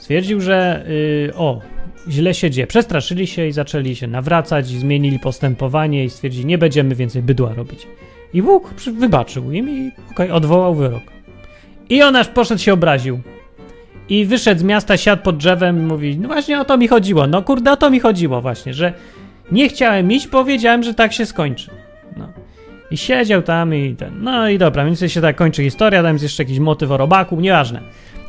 stwierdził, 0.00 0.40
że 0.40 0.86
y, 0.88 1.34
o, 1.36 1.60
źle 2.08 2.34
się 2.34 2.50
dzieje. 2.50 2.66
Przestraszyli 2.66 3.26
się 3.26 3.46
i 3.46 3.52
zaczęli 3.52 3.96
się 3.96 4.06
nawracać, 4.06 4.66
zmienili 4.66 5.18
postępowanie 5.18 6.04
i 6.04 6.10
stwierdzili, 6.10 6.46
nie 6.46 6.58
będziemy 6.58 6.94
więcej 6.94 7.22
bydła 7.22 7.54
robić. 7.54 7.86
I 8.34 8.42
Bóg 8.42 8.74
wybaczył 8.98 9.52
im 9.52 9.70
i 9.70 9.92
okay, 10.10 10.32
odwołał 10.32 10.74
wyrok. 10.74 11.02
I 11.88 12.02
on 12.02 12.16
aż 12.16 12.28
poszedł 12.28 12.60
się 12.60 12.72
obraził. 12.72 13.20
I 14.08 14.24
wyszedł 14.24 14.60
z 14.60 14.64
miasta, 14.64 14.96
siadł 14.96 15.22
pod 15.22 15.36
drzewem 15.36 15.78
i 15.78 15.82
mówi, 15.82 16.18
no 16.18 16.28
właśnie 16.28 16.60
o 16.60 16.64
to 16.64 16.78
mi 16.78 16.88
chodziło. 16.88 17.26
No 17.26 17.42
kurde, 17.42 17.72
o 17.72 17.76
to 17.76 17.90
mi 17.90 18.00
chodziło 18.00 18.40
właśnie, 18.40 18.74
że 18.74 18.92
nie 19.52 19.68
chciałem 19.68 20.12
iść, 20.12 20.28
bo 20.28 20.44
wiedziałem, 20.44 20.82
że 20.82 20.94
tak 20.94 21.12
się 21.12 21.26
skończy. 21.26 21.70
No. 22.16 22.28
I 22.90 22.96
siedział 22.96 23.42
tam 23.42 23.74
i 23.74 23.94
ten. 23.94 24.22
No 24.22 24.48
i 24.48 24.58
dobra, 24.58 24.84
więc 24.84 25.04
się 25.06 25.20
tak 25.20 25.36
kończy 25.36 25.62
historia, 25.62 26.02
tam 26.02 26.12
jest 26.12 26.22
jeszcze 26.22 26.42
jakiś 26.42 26.58
motyw 26.58 26.90
o 26.90 26.96
robaku, 26.96 27.40
nieważne. 27.40 27.80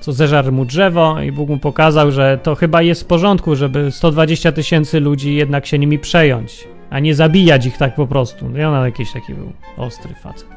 Co 0.01 0.13
zeżarł 0.13 0.51
mu 0.51 0.65
drzewo 0.65 1.21
i 1.21 1.31
Bóg 1.31 1.49
mu 1.49 1.57
pokazał, 1.57 2.11
że 2.11 2.39
to 2.43 2.55
chyba 2.55 2.81
jest 2.81 3.03
w 3.03 3.05
porządku, 3.05 3.55
żeby 3.55 3.91
120 3.91 4.51
tysięcy 4.51 4.99
ludzi 4.99 5.35
jednak 5.35 5.65
się 5.65 5.79
nimi 5.79 5.99
przejąć, 5.99 6.67
a 6.89 6.99
nie 6.99 7.15
zabijać 7.15 7.65
ich 7.65 7.77
tak 7.77 7.95
po 7.95 8.07
prostu. 8.07 8.57
I 8.57 8.63
ona 8.63 8.85
jakiś 8.85 9.11
taki 9.11 9.33
był 9.33 9.51
ostry 9.77 10.13
facet. 10.23 10.47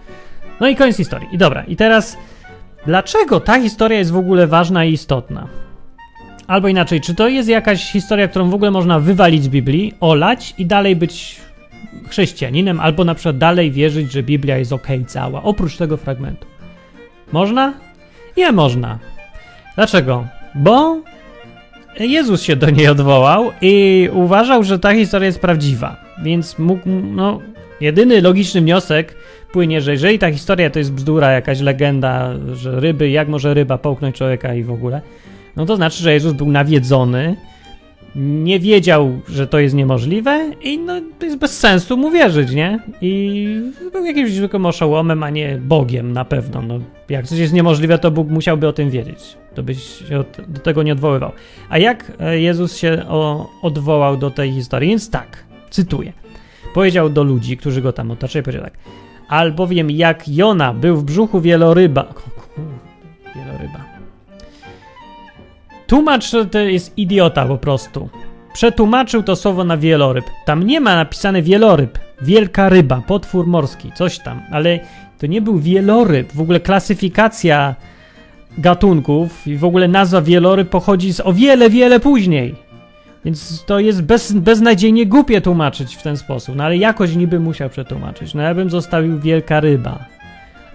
No 0.61 0.69
i 0.69 0.77
koniec 0.77 0.97
historii. 0.97 1.29
I 1.33 1.39
dobra, 1.39 1.65
i 1.65 1.77
teraz 1.77 2.19
dlaczego 2.87 3.41
ta 3.41 3.61
historia 3.61 3.99
jest 3.99 4.13
w 4.13 4.17
ogóle 4.17 4.47
ważna 4.47 4.85
i 4.85 4.93
istotna? 4.93 5.49
Albo 6.47 6.69
inaczej, 6.69 7.01
czy 7.01 7.15
to 7.15 7.29
jest 7.29 7.49
jakaś 7.49 7.93
historia, 7.93 8.29
którą 8.29 8.51
w 8.51 8.55
ogóle 8.55 8.71
można 8.71 9.01
wywalić 9.01 9.45
z 9.45 9.49
Biblii, 9.49 9.95
olać 10.01 10.55
i 10.59 10.67
dalej 10.67 10.97
być 10.97 11.41
chrześcijaninem, 12.09 12.81
albo 12.81 13.05
na 13.05 13.15
przykład 13.15 13.39
dalej 13.39 13.71
wierzyć, 13.71 14.13
że 14.13 14.23
Biblia 14.23 14.59
jest 14.59 14.73
ok 14.73 14.87
cała, 15.07 15.43
oprócz 15.43 15.77
tego 15.77 15.97
fragmentu. 15.97 16.47
Można? 17.33 17.75
Nie 18.37 18.53
można. 18.53 18.99
Dlaczego? 19.77 20.27
Bo 20.55 21.01
Jezus 22.01 22.43
się 22.43 22.57
do 22.57 22.71
niej 22.71 22.89
odwołał 22.89 23.51
i 23.61 24.09
uważał, 24.13 24.63
że 24.63 24.79
ta 24.79 24.95
historia 24.95 25.27
jest 25.27 25.41
prawdziwa. 25.41 25.97
Więc 26.23 26.59
mógł, 26.59 26.83
no, 26.87 27.41
jedyny 27.81 28.21
logiczny 28.21 28.61
wniosek 28.61 29.15
płynie, 29.53 29.81
że 29.81 29.93
jeżeli 29.93 30.19
ta 30.19 30.33
historia 30.33 30.71
to 30.71 30.79
jest 30.79 30.93
bzdura, 30.93 31.33
jakaś 31.33 31.61
legenda, 31.61 32.31
że 32.55 32.81
ryby, 32.81 33.11
jak 33.11 33.29
może 33.29 33.55
ryba 33.55 33.79
połknąć 33.79 34.17
człowieka 34.17 34.55
i 34.55 34.63
w 34.63 34.71
ogóle, 34.71 35.01
no 35.57 35.67
to 35.67 35.77
znaczy, 35.77 36.03
że 36.03 36.13
Jezus 36.13 36.33
był 36.33 36.49
nawiedzony, 36.49 37.37
nie 38.17 38.61
wiedział, 38.61 39.21
że 39.29 39.47
to 39.47 39.59
jest 39.59 39.75
niemożliwe 39.75 40.51
i 40.63 40.79
no, 40.79 40.93
to 41.19 41.27
jest 41.27 41.39
bez 41.39 41.59
sensu 41.59 41.97
mu 41.97 42.11
wierzyć, 42.11 42.53
nie? 42.53 42.81
I 43.01 43.47
był 43.93 44.05
jakimś 44.05 44.33
zwykłym 44.33 44.67
oszołomem, 44.67 45.23
a 45.23 45.31
nie 45.31 45.59
Bogiem 45.59 46.13
na 46.13 46.25
pewno. 46.25 46.63
No, 46.63 46.79
jak 47.09 47.27
coś 47.27 47.39
jest 47.39 47.53
niemożliwe, 47.53 47.99
to 47.99 48.11
Bóg 48.11 48.29
musiałby 48.29 48.69
o 48.69 48.73
tym 48.73 48.91
wiedzieć. 48.91 49.37
To 49.55 49.63
byś 49.63 50.09
się 50.09 50.25
do 50.49 50.61
tego 50.61 50.83
nie 50.83 50.93
odwoływał. 50.93 51.33
A 51.69 51.79
jak 51.79 52.13
e, 52.21 52.41
Jezus 52.41 52.77
się 52.77 53.03
o, 53.09 53.51
odwołał 53.63 54.17
do 54.17 54.31
tej 54.31 54.53
historii? 54.53 54.89
Więc 54.89 55.11
tak, 55.11 55.45
cytuję. 55.71 56.13
Powiedział 56.75 57.11
do 57.11 57.23
ludzi, 57.23 57.57
którzy 57.57 57.83
go 57.83 57.93
tam 57.93 58.11
otaczali, 58.11 58.43
powiedział 58.43 58.65
tak. 58.65 58.75
Albowiem 59.29 59.91
jak 59.91 60.29
Jona 60.29 60.75
był 60.75 60.97
w 60.97 61.05
brzuchu 61.05 61.41
wieloryba... 61.41 62.15
Wieloryba 63.37 63.92
Tłumacz 65.93 66.31
to 66.51 66.59
jest 66.59 66.99
idiota 66.99 67.47
po 67.47 67.59
prostu. 67.59 68.09
Przetłumaczył 68.53 69.23
to 69.23 69.37
słowo 69.37 69.65
na 69.65 69.77
wieloryb. 69.77 70.25
Tam 70.45 70.63
nie 70.63 70.81
ma 70.81 70.97
napisane 70.97 71.43
wieloryb. 71.43 71.99
Wielka 72.23 72.69
ryba, 72.69 73.03
potwór 73.07 73.47
morski, 73.47 73.93
coś 73.95 74.19
tam. 74.19 74.43
Ale 74.53 74.81
to 75.19 75.27
nie 75.27 75.43
był 75.43 75.59
wieloryb. 75.59 76.33
W 76.33 76.41
ogóle 76.41 76.61
klasyfikacja 76.61 77.75
gatunków 78.59 79.47
i 79.47 79.57
w 79.57 79.65
ogóle 79.65 79.89
nazwa 79.89 80.23
wieloryb 80.23 80.69
pochodzi 80.69 81.13
z 81.13 81.21
o 81.21 81.33
wiele, 81.33 81.71
wiele 81.71 82.01
później. 82.01 82.55
Więc 83.25 83.65
to 83.65 83.79
jest 83.79 84.03
bez, 84.03 84.33
beznadziejnie 84.33 85.07
głupie 85.07 85.41
tłumaczyć 85.41 85.97
w 85.97 86.03
ten 86.03 86.17
sposób. 86.17 86.57
No 86.57 86.65
ale 86.65 86.77
jakoś 86.77 87.17
niby 87.17 87.41
musiał 87.41 87.71
przetłumaczyć. 87.71 88.35
No 88.35 88.43
ja 88.43 88.55
bym 88.55 88.71
zostawił 88.71 89.21
wielka 89.21 89.61
ryba, 89.61 90.05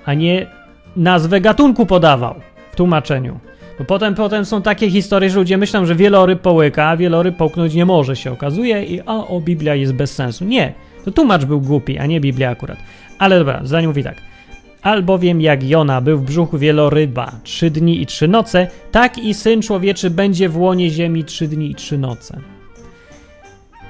a 0.06 0.14
nie 0.14 0.48
nazwę 0.96 1.42
gatunku 1.42 1.86
podawał 1.86 2.36
w 2.72 2.76
tłumaczeniu. 2.76 3.40
Bo 3.80 3.86
potem, 3.86 4.16
potem 4.16 4.46
są 4.46 4.62
takie 4.62 4.92
historie, 4.92 5.30
że 5.30 5.40
ludzie 5.40 5.58
myślą, 5.58 5.86
że 5.86 5.96
wieloryb 5.96 6.42
połyka, 6.42 6.86
a 6.86 6.98
wieloryb 6.98 7.38
połknąć 7.38 7.74
nie 7.74 7.86
może, 7.86 8.16
się 8.16 8.32
okazuje 8.32 8.84
i 8.84 9.02
a, 9.02 9.14
o, 9.28 9.42
Biblia 9.42 9.76
jest 9.76 9.94
bez 9.94 10.16
sensu. 10.16 10.46
Nie, 10.46 10.74
to 11.06 11.12
tłumacz 11.12 11.46
był 11.46 11.62
głupi, 11.62 11.98
a 11.98 12.06
nie 12.06 12.22
Biblia 12.22 12.50
akurat. 12.50 12.78
Ale 13.20 13.40
dobra, 13.40 13.62
zdanie 13.64 13.88
mówi 13.88 14.04
tak. 14.04 14.16
Albowiem 14.82 15.42
jak 15.42 15.64
Jona 15.64 16.02
był 16.02 16.18
w 16.18 16.24
brzuchu 16.24 16.58
wieloryba 16.58 17.32
trzy 17.44 17.70
dni 17.70 18.02
i 18.02 18.06
trzy 18.06 18.28
noce, 18.28 18.68
tak 18.92 19.18
i 19.18 19.34
Syn 19.34 19.62
Człowieczy 19.62 20.10
będzie 20.10 20.50
w 20.50 20.58
łonie 20.58 20.90
ziemi 20.90 21.24
trzy 21.24 21.48
dni 21.48 21.72
i 21.72 21.76
trzy 21.76 21.98
noce. 21.98 22.40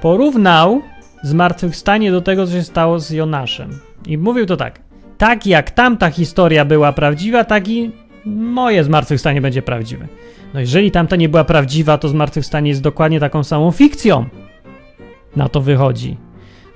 Porównał 0.01 0.81
zmartwychwstanie 1.23 2.11
do 2.11 2.21
tego, 2.21 2.47
co 2.47 2.53
się 2.53 2.63
stało 2.63 2.99
z 2.99 3.11
Jonaszem. 3.11 3.79
I 4.05 4.17
mówił 4.17 4.45
to 4.45 4.57
tak. 4.57 4.79
Tak 5.17 5.47
jak 5.47 5.71
tamta 5.71 6.09
historia 6.09 6.65
była 6.65 6.93
prawdziwa, 6.93 7.43
tak 7.43 7.67
i 7.67 7.91
moje 8.35 8.83
zmartwychwstanie 8.83 9.41
będzie 9.41 9.61
prawdziwe. 9.61 10.07
No 10.53 10.59
jeżeli 10.59 10.91
tamta 10.91 11.15
nie 11.15 11.29
była 11.29 11.43
prawdziwa, 11.43 11.97
to 11.97 12.09
zmartwychwstanie 12.09 12.69
jest 12.69 12.81
dokładnie 12.81 13.19
taką 13.19 13.43
samą 13.43 13.71
fikcją. 13.71 14.25
Na 15.35 15.49
to 15.49 15.61
wychodzi. 15.61 16.17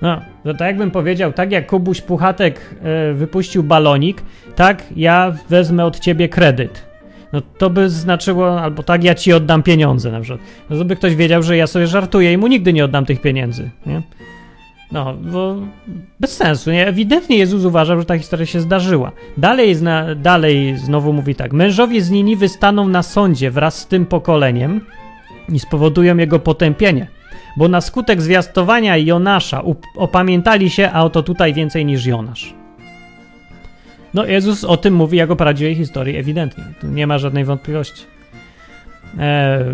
No, 0.02 0.22
to 0.44 0.54
tak 0.54 0.68
jakbym 0.68 0.92
powiedział, 0.92 1.34
tak 1.34 1.52
jak 1.52 1.68
Kubuś 1.68 2.02
Puchatek 2.02 2.76
e, 2.82 3.14
wypuścił 3.14 3.64
balonik, 3.64 4.24
tak 4.56 4.84
ja 4.96 5.36
wezmę 5.50 5.86
od 5.86 6.00
ciebie 6.00 6.30
kredyt. 6.30 6.86
No 7.34 7.42
to 7.58 7.70
by 7.70 7.90
znaczyło, 7.90 8.62
albo 8.62 8.84
tak 8.84 9.04
ja 9.04 9.16
ci 9.16 9.34
oddam 9.34 9.64
pieniądze 9.64 10.12
na 10.12 10.22
przykład. 10.22 10.42
No 10.70 10.78
to 10.78 10.86
by 10.86 10.96
ktoś 10.96 11.16
wiedział, 11.16 11.44
że 11.44 11.58
ja 11.58 11.68
sobie 11.68 11.88
żartuję 11.88 12.34
i 12.34 12.38
mu 12.38 12.48
nigdy 12.48 12.74
nie 12.74 12.86
oddam 12.86 13.06
tych 13.06 13.22
pieniędzy, 13.22 13.70
nie? 13.86 14.02
No, 14.92 15.14
bo 15.14 15.56
bez 16.20 16.38
sensu. 16.38 16.72
Nie? 16.72 16.88
Ewidentnie 16.88 17.38
Jezus 17.38 17.66
uważał, 17.66 18.00
że 18.00 18.06
ta 18.06 18.18
historia 18.18 18.46
się 18.46 18.60
zdarzyła. 18.60 19.12
Dalej, 19.38 19.76
zna, 19.76 20.16
dalej 20.16 20.78
znowu 20.78 21.14
mówi 21.14 21.36
tak. 21.36 21.54
Mężowie 21.54 22.02
z 22.02 22.10
Niniwy 22.10 22.50
staną 22.50 22.88
na 22.88 23.04
sądzie 23.04 23.52
wraz 23.52 23.78
z 23.78 23.88
tym 23.88 24.06
pokoleniem 24.06 24.82
i 25.50 25.60
spowodują 25.60 26.18
jego 26.18 26.40
potępienie. 26.40 27.08
Bo 27.58 27.68
na 27.68 27.82
skutek 27.82 28.22
zwiastowania 28.22 28.98
Jonasza 28.98 29.64
opamiętali 29.96 30.70
się, 30.70 30.90
a 30.94 31.04
oto 31.04 31.24
tutaj 31.24 31.54
więcej 31.54 31.86
niż 31.86 32.06
Jonasz. 32.06 32.54
No, 34.14 34.26
Jezus 34.26 34.64
o 34.64 34.78
tym 34.78 34.94
mówi 34.94 35.18
jako 35.18 35.36
prawdziwej 35.36 35.76
historii, 35.76 36.18
ewidentnie. 36.18 36.64
Tu 36.82 36.88
nie 36.88 37.08
ma 37.08 37.18
żadnej 37.18 37.46
wątpliwości. 37.46 38.04
Eee, 39.20 39.66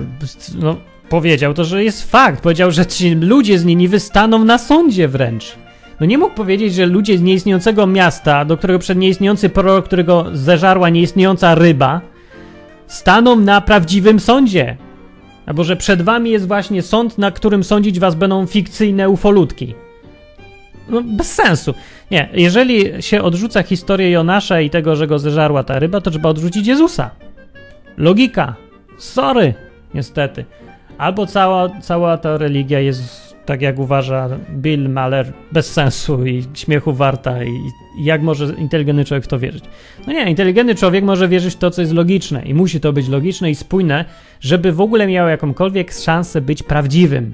no, 0.60 0.76
powiedział 1.10 1.54
to, 1.54 1.64
że 1.64 1.84
jest 1.84 2.12
fakt. 2.12 2.44
Powiedział, 2.44 2.72
że 2.72 2.86
ci 2.86 3.16
ludzie 3.16 3.60
z 3.60 3.66
Niniwy 3.66 4.00
staną 4.00 4.44
na 4.44 4.58
sądzie 4.58 5.08
wręcz. 5.08 5.56
No 6.00 6.06
nie 6.06 6.18
mógł 6.18 6.36
powiedzieć, 6.36 6.74
że 6.74 6.86
ludzie 6.86 7.18
z 7.18 7.22
nieistniejącego 7.22 7.88
miasta, 7.88 8.46
do 8.46 8.58
którego 8.58 8.80
przed 8.80 8.98
nieistniejący 8.98 9.50
prorok, 9.50 9.86
którego 9.86 10.26
zeżarła 10.34 10.90
nieistniejąca 10.90 11.56
ryba, 11.56 12.02
staną 12.88 13.36
na 13.36 13.62
prawdziwym 13.62 14.20
sądzie. 14.20 14.78
Albo 15.46 15.64
że 15.64 15.76
przed 15.76 16.02
wami 16.02 16.32
jest 16.32 16.48
właśnie 16.48 16.82
sąd, 16.82 17.18
na 17.18 17.32
którym 17.32 17.64
sądzić 17.64 18.00
was 18.00 18.16
będą 18.16 18.46
fikcyjne 18.46 19.10
ufolutki. 19.10 19.76
No, 20.90 21.04
bez 21.04 21.34
sensu. 21.34 21.74
Nie, 22.12 22.30
jeżeli 22.34 23.04
się 23.04 23.22
odrzuca 23.22 23.64
historię 23.64 24.12
Jonasza 24.12 24.62
i 24.62 24.70
tego, 24.70 24.96
że 24.96 25.08
go 25.08 25.20
zeżarła 25.20 25.64
ta 25.64 25.80
ryba, 25.80 26.02
to 26.02 26.12
trzeba 26.12 26.30
odrzucić 26.30 26.68
Jezusa. 26.68 27.10
Logika. 27.98 28.56
Sorry, 28.98 29.54
niestety. 29.94 30.46
Albo 30.98 31.26
cała, 31.26 31.70
cała 31.82 32.18
ta 32.18 32.38
religia 32.38 32.80
jest, 32.80 33.36
tak 33.46 33.62
jak 33.62 33.80
uważa 33.80 34.30
Bill 34.52 34.90
Maller, 34.90 35.34
bez 35.52 35.74
sensu 35.74 36.26
i 36.26 36.44
śmiechu 36.54 36.94
warta 36.94 37.44
i, 37.44 37.50
i 37.98 38.06
jak 38.06 38.22
może 38.22 38.54
inteligentny 38.58 39.06
człowiek 39.06 39.24
w 39.24 39.28
to 39.28 39.40
wierzyć? 39.40 39.64
No 40.08 40.14
nie, 40.14 40.30
inteligentny 40.30 40.76
człowiek 40.76 41.04
może 41.04 41.28
wierzyć 41.28 41.54
w 41.54 41.58
to, 41.58 41.72
co 41.72 41.82
jest 41.82 41.94
logiczne 41.94 42.42
i 42.46 42.54
musi 42.54 42.80
to 42.80 42.94
być 42.94 43.08
logiczne 43.08 43.52
i 43.52 43.56
spójne, 43.56 44.06
żeby 44.42 44.72
w 44.72 44.82
ogóle 44.82 45.08
miało 45.08 45.30
jakąkolwiek 45.30 45.94
szansę 45.94 46.42
być 46.42 46.64
prawdziwym. 46.64 47.34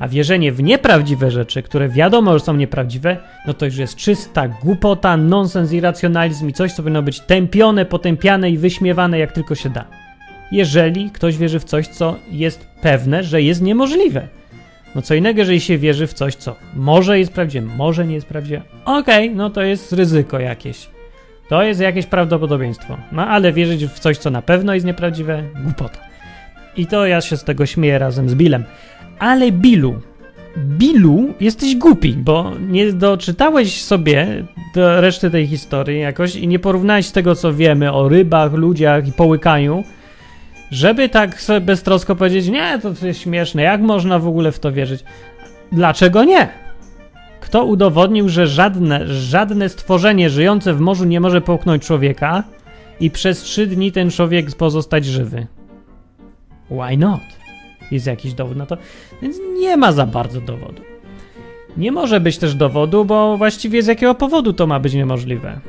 A 0.00 0.08
wierzenie 0.08 0.52
w 0.52 0.62
nieprawdziwe 0.62 1.30
rzeczy, 1.30 1.62
które 1.62 1.88
wiadomo, 1.88 2.38
że 2.38 2.44
są 2.44 2.56
nieprawdziwe, 2.56 3.16
no 3.46 3.54
to 3.54 3.64
już 3.64 3.76
jest 3.76 3.96
czysta 3.96 4.48
głupota, 4.48 5.16
nonsens, 5.16 5.72
irracjonalizm 5.72 6.48
i 6.48 6.52
coś, 6.52 6.72
co 6.72 6.82
powinno 6.82 7.02
być 7.02 7.20
tępione, 7.20 7.84
potępiane 7.84 8.50
i 8.50 8.58
wyśmiewane 8.58 9.18
jak 9.18 9.32
tylko 9.32 9.54
się 9.54 9.70
da 9.70 10.07
jeżeli 10.52 11.10
ktoś 11.10 11.36
wierzy 11.36 11.60
w 11.60 11.64
coś, 11.64 11.88
co 11.88 12.16
jest 12.30 12.66
pewne, 12.82 13.24
że 13.24 13.42
jest 13.42 13.62
niemożliwe. 13.62 14.28
No 14.94 15.02
co 15.02 15.14
innego, 15.14 15.38
jeżeli 15.38 15.60
się 15.60 15.78
wierzy 15.78 16.06
w 16.06 16.14
coś, 16.14 16.34
co 16.34 16.56
może 16.76 17.18
jest 17.18 17.32
prawdziwe, 17.32 17.66
może 17.76 18.06
nie 18.06 18.14
jest 18.14 18.26
prawdziwe. 18.26 18.62
Okej, 18.84 19.24
okay, 19.26 19.36
no 19.36 19.50
to 19.50 19.62
jest 19.62 19.92
ryzyko 19.92 20.38
jakieś. 20.38 20.88
To 21.48 21.62
jest 21.62 21.80
jakieś 21.80 22.06
prawdopodobieństwo. 22.06 22.98
No 23.12 23.26
ale 23.26 23.52
wierzyć 23.52 23.86
w 23.86 23.98
coś, 23.98 24.18
co 24.18 24.30
na 24.30 24.42
pewno 24.42 24.74
jest 24.74 24.86
nieprawdziwe, 24.86 25.42
głupota. 25.64 25.98
I 26.76 26.86
to 26.86 27.06
ja 27.06 27.20
się 27.20 27.36
z 27.36 27.44
tego 27.44 27.66
śmieję 27.66 27.98
razem 27.98 28.28
z 28.28 28.34
Billem. 28.34 28.64
Ale 29.18 29.52
Billu, 29.52 30.00
Billu, 30.58 31.34
jesteś 31.40 31.76
głupi, 31.76 32.12
bo 32.12 32.52
nie 32.68 32.92
doczytałeś 32.92 33.82
sobie 33.82 34.44
do 34.74 35.00
reszty 35.00 35.30
tej 35.30 35.46
historii 35.46 36.00
jakoś 36.00 36.36
i 36.36 36.48
nie 36.48 36.58
porównałeś 36.58 37.10
tego, 37.10 37.34
co 37.34 37.54
wiemy 37.54 37.92
o 37.92 38.08
rybach, 38.08 38.52
ludziach 38.52 39.08
i 39.08 39.12
połykaniu, 39.12 39.84
żeby 40.70 41.08
tak 41.08 41.40
sobie 41.40 41.60
beztrosko 41.60 42.16
powiedzieć, 42.16 42.48
nie, 42.48 42.78
to 42.78 43.06
jest 43.06 43.20
śmieszne, 43.20 43.62
jak 43.62 43.80
można 43.80 44.18
w 44.18 44.28
ogóle 44.28 44.52
w 44.52 44.58
to 44.58 44.72
wierzyć? 44.72 45.04
Dlaczego 45.72 46.24
nie? 46.24 46.48
Kto 47.40 47.64
udowodnił, 47.64 48.28
że 48.28 48.46
żadne, 48.46 49.06
żadne 49.06 49.68
stworzenie 49.68 50.30
żyjące 50.30 50.74
w 50.74 50.80
morzu 50.80 51.04
nie 51.04 51.20
może 51.20 51.40
połknąć 51.40 51.86
człowieka 51.86 52.44
i 53.00 53.10
przez 53.10 53.42
trzy 53.42 53.66
dni 53.66 53.92
ten 53.92 54.10
człowiek 54.10 54.56
pozostać 54.56 55.04
żywy? 55.04 55.46
Why 56.70 56.96
not? 56.96 57.20
Jest 57.90 58.06
jakiś 58.06 58.34
dowód 58.34 58.56
na 58.56 58.66
to? 58.66 58.76
Więc 59.22 59.36
nie 59.58 59.76
ma 59.76 59.92
za 59.92 60.06
bardzo 60.06 60.40
dowodu. 60.40 60.82
Nie 61.76 61.92
może 61.92 62.20
być 62.20 62.38
też 62.38 62.54
dowodu, 62.54 63.04
bo 63.04 63.36
właściwie 63.36 63.82
z 63.82 63.86
jakiego 63.86 64.14
powodu 64.14 64.52
to 64.52 64.66
ma 64.66 64.80
być 64.80 64.94
niemożliwe. 64.94 65.60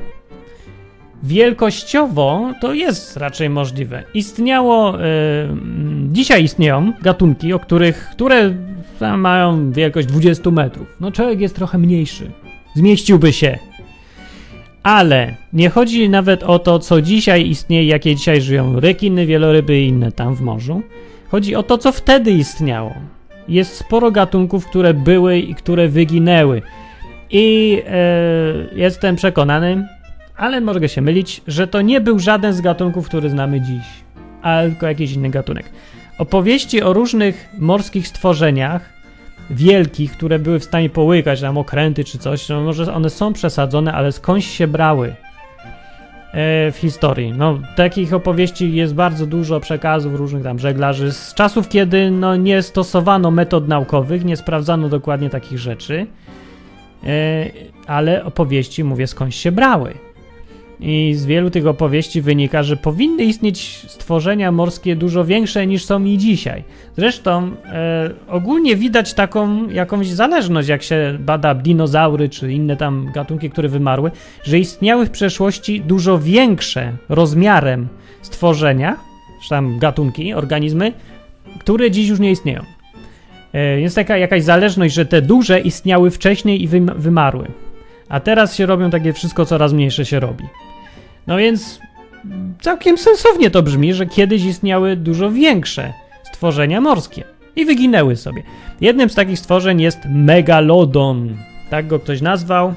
Wielkościowo 1.22 2.52
to 2.60 2.74
jest 2.74 3.16
raczej 3.16 3.50
możliwe. 3.50 4.02
Istniało, 4.14 4.92
yy, 4.92 5.02
dzisiaj 6.12 6.44
istnieją 6.44 6.92
gatunki, 7.02 7.52
o 7.52 7.58
których, 7.58 8.08
które 8.12 8.54
mają 9.16 9.72
wielkość 9.72 10.08
20 10.08 10.50
metrów. 10.50 10.96
No 11.00 11.12
człowiek 11.12 11.40
jest 11.40 11.56
trochę 11.56 11.78
mniejszy. 11.78 12.30
Zmieściłby 12.74 13.32
się. 13.32 13.58
Ale 14.82 15.34
nie 15.52 15.70
chodzi 15.70 16.08
nawet 16.08 16.42
o 16.42 16.58
to, 16.58 16.78
co 16.78 17.02
dzisiaj 17.02 17.48
istnieje, 17.48 17.84
jakie 17.84 18.16
dzisiaj 18.16 18.40
żyją 18.40 18.80
rekiny, 18.80 19.26
wieloryby 19.26 19.80
i 19.80 19.88
inne 19.88 20.12
tam 20.12 20.34
w 20.34 20.40
morzu. 20.40 20.82
Chodzi 21.28 21.54
o 21.54 21.62
to, 21.62 21.78
co 21.78 21.92
wtedy 21.92 22.30
istniało. 22.30 22.94
Jest 23.48 23.74
sporo 23.74 24.10
gatunków, 24.10 24.66
które 24.66 24.94
były 24.94 25.38
i 25.38 25.54
które 25.54 25.88
wyginęły. 25.88 26.62
I 27.30 27.78
e, 27.86 28.02
jestem 28.74 29.16
przekonany, 29.16 29.86
ale 30.40 30.60
mogę 30.60 30.88
się 30.88 31.02
mylić, 31.02 31.42
że 31.46 31.66
to 31.66 31.82
nie 31.82 32.00
był 32.00 32.18
żaden 32.18 32.52
z 32.52 32.60
gatunków, 32.60 33.08
który 33.08 33.30
znamy 33.30 33.60
dziś, 33.60 33.84
ale 34.42 34.70
tylko 34.70 34.86
jakiś 34.86 35.12
inny 35.12 35.30
gatunek. 35.30 35.70
Opowieści 36.18 36.82
o 36.82 36.92
różnych 36.92 37.48
morskich 37.58 38.08
stworzeniach, 38.08 38.92
wielkich, 39.50 40.12
które 40.12 40.38
były 40.38 40.58
w 40.58 40.64
stanie 40.64 40.90
połykać 40.90 41.40
tam 41.40 41.58
okręty 41.58 42.04
czy 42.04 42.18
coś, 42.18 42.48
no 42.48 42.60
może 42.60 42.94
one 42.94 43.10
są 43.10 43.32
przesadzone, 43.32 43.92
ale 43.92 44.12
skądś 44.12 44.46
się 44.46 44.66
brały 44.66 45.08
e, 45.08 46.72
w 46.72 46.76
historii. 46.76 47.32
No, 47.32 47.58
takich 47.76 48.14
opowieści 48.14 48.74
jest 48.74 48.94
bardzo 48.94 49.26
dużo 49.26 49.60
przekazów 49.60 50.14
różnych 50.14 50.42
tam 50.42 50.58
żeglarzy 50.58 51.12
z 51.12 51.34
czasów, 51.34 51.68
kiedy 51.68 52.10
no, 52.10 52.36
nie 52.36 52.62
stosowano 52.62 53.30
metod 53.30 53.68
naukowych, 53.68 54.24
nie 54.24 54.36
sprawdzano 54.36 54.88
dokładnie 54.88 55.30
takich 55.30 55.58
rzeczy, 55.58 56.06
e, 57.04 57.50
ale 57.86 58.24
opowieści, 58.24 58.84
mówię, 58.84 59.06
skądś 59.06 59.36
się 59.36 59.52
brały. 59.52 60.09
I 60.80 61.14
z 61.14 61.26
wielu 61.26 61.50
tych 61.50 61.66
opowieści 61.66 62.22
wynika, 62.22 62.62
że 62.62 62.76
powinny 62.76 63.24
istnieć 63.24 63.84
stworzenia 63.88 64.52
morskie 64.52 64.96
dużo 64.96 65.24
większe 65.24 65.66
niż 65.66 65.84
są 65.84 66.04
i 66.04 66.18
dzisiaj. 66.18 66.64
Zresztą 66.96 67.50
e, 67.64 68.10
ogólnie 68.28 68.76
widać 68.76 69.14
taką 69.14 69.68
jakąś 69.68 70.08
zależność, 70.08 70.68
jak 70.68 70.82
się 70.82 71.18
bada 71.20 71.54
dinozaury 71.54 72.28
czy 72.28 72.52
inne 72.52 72.76
tam 72.76 73.10
gatunki, 73.14 73.50
które 73.50 73.68
wymarły, 73.68 74.10
że 74.44 74.58
istniały 74.58 75.06
w 75.06 75.10
przeszłości 75.10 75.80
dużo 75.80 76.18
większe 76.18 76.92
rozmiarem 77.08 77.88
stworzenia, 78.22 78.96
czy 79.42 79.48
tam 79.48 79.78
gatunki, 79.78 80.34
organizmy, 80.34 80.92
które 81.58 81.90
dziś 81.90 82.08
już 82.08 82.20
nie 82.20 82.30
istnieją. 82.30 82.62
E, 83.54 83.80
jest 83.80 83.94
taka 83.94 84.16
jakaś 84.16 84.42
zależność, 84.42 84.94
że 84.94 85.06
te 85.06 85.22
duże 85.22 85.60
istniały 85.60 86.10
wcześniej 86.10 86.62
i 86.62 86.68
wymarły. 86.96 87.46
A 88.08 88.20
teraz 88.20 88.54
się 88.54 88.66
robią 88.66 88.90
takie 88.90 89.12
wszystko 89.12 89.46
coraz 89.46 89.72
mniejsze 89.72 90.04
się 90.04 90.20
robi. 90.20 90.44
No 91.26 91.36
więc 91.36 91.80
całkiem 92.60 92.98
sensownie 92.98 93.50
to 93.50 93.62
brzmi, 93.62 93.94
że 93.94 94.06
kiedyś 94.06 94.44
istniały 94.44 94.96
dużo 94.96 95.30
większe 95.30 95.92
stworzenia 96.22 96.80
morskie 96.80 97.24
i 97.56 97.64
wyginęły 97.64 98.16
sobie. 98.16 98.42
Jednym 98.80 99.10
z 99.10 99.14
takich 99.14 99.38
stworzeń 99.38 99.80
jest 99.80 99.98
megalodon. 100.08 101.36
Tak 101.70 101.86
go 101.86 101.98
ktoś 102.00 102.20
nazwał. 102.20 102.74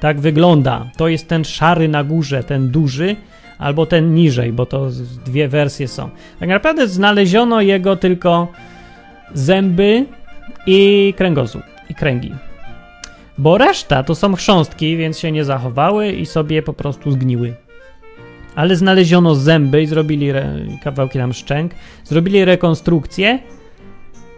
Tak 0.00 0.20
wygląda. 0.20 0.90
To 0.96 1.08
jest 1.08 1.28
ten 1.28 1.44
szary 1.44 1.88
na 1.88 2.04
górze, 2.04 2.44
ten 2.44 2.70
duży, 2.70 3.16
albo 3.58 3.86
ten 3.86 4.14
niżej, 4.14 4.52
bo 4.52 4.66
to 4.66 4.88
dwie 5.26 5.48
wersje 5.48 5.88
są. 5.88 6.10
Tak 6.40 6.48
naprawdę 6.48 6.88
znaleziono 6.88 7.60
jego 7.60 7.96
tylko 7.96 8.48
zęby 9.34 10.06
i 10.66 11.14
kręgosłup 11.16 11.62
i 11.90 11.94
kręgi 11.94 12.47
bo 13.38 13.58
reszta 13.58 14.02
to 14.02 14.14
są 14.14 14.34
chrząstki, 14.34 14.96
więc 14.96 15.18
się 15.18 15.32
nie 15.32 15.44
zachowały 15.44 16.12
i 16.12 16.26
sobie 16.26 16.62
po 16.62 16.72
prostu 16.72 17.10
zgniły. 17.10 17.54
Ale 18.54 18.76
znaleziono 18.76 19.34
zęby 19.34 19.82
i 19.82 19.86
zrobili 19.86 20.32
kawałki 20.84 21.18
tam 21.18 21.32
szczęk, 21.32 21.72
zrobili 22.04 22.44
rekonstrukcję 22.44 23.38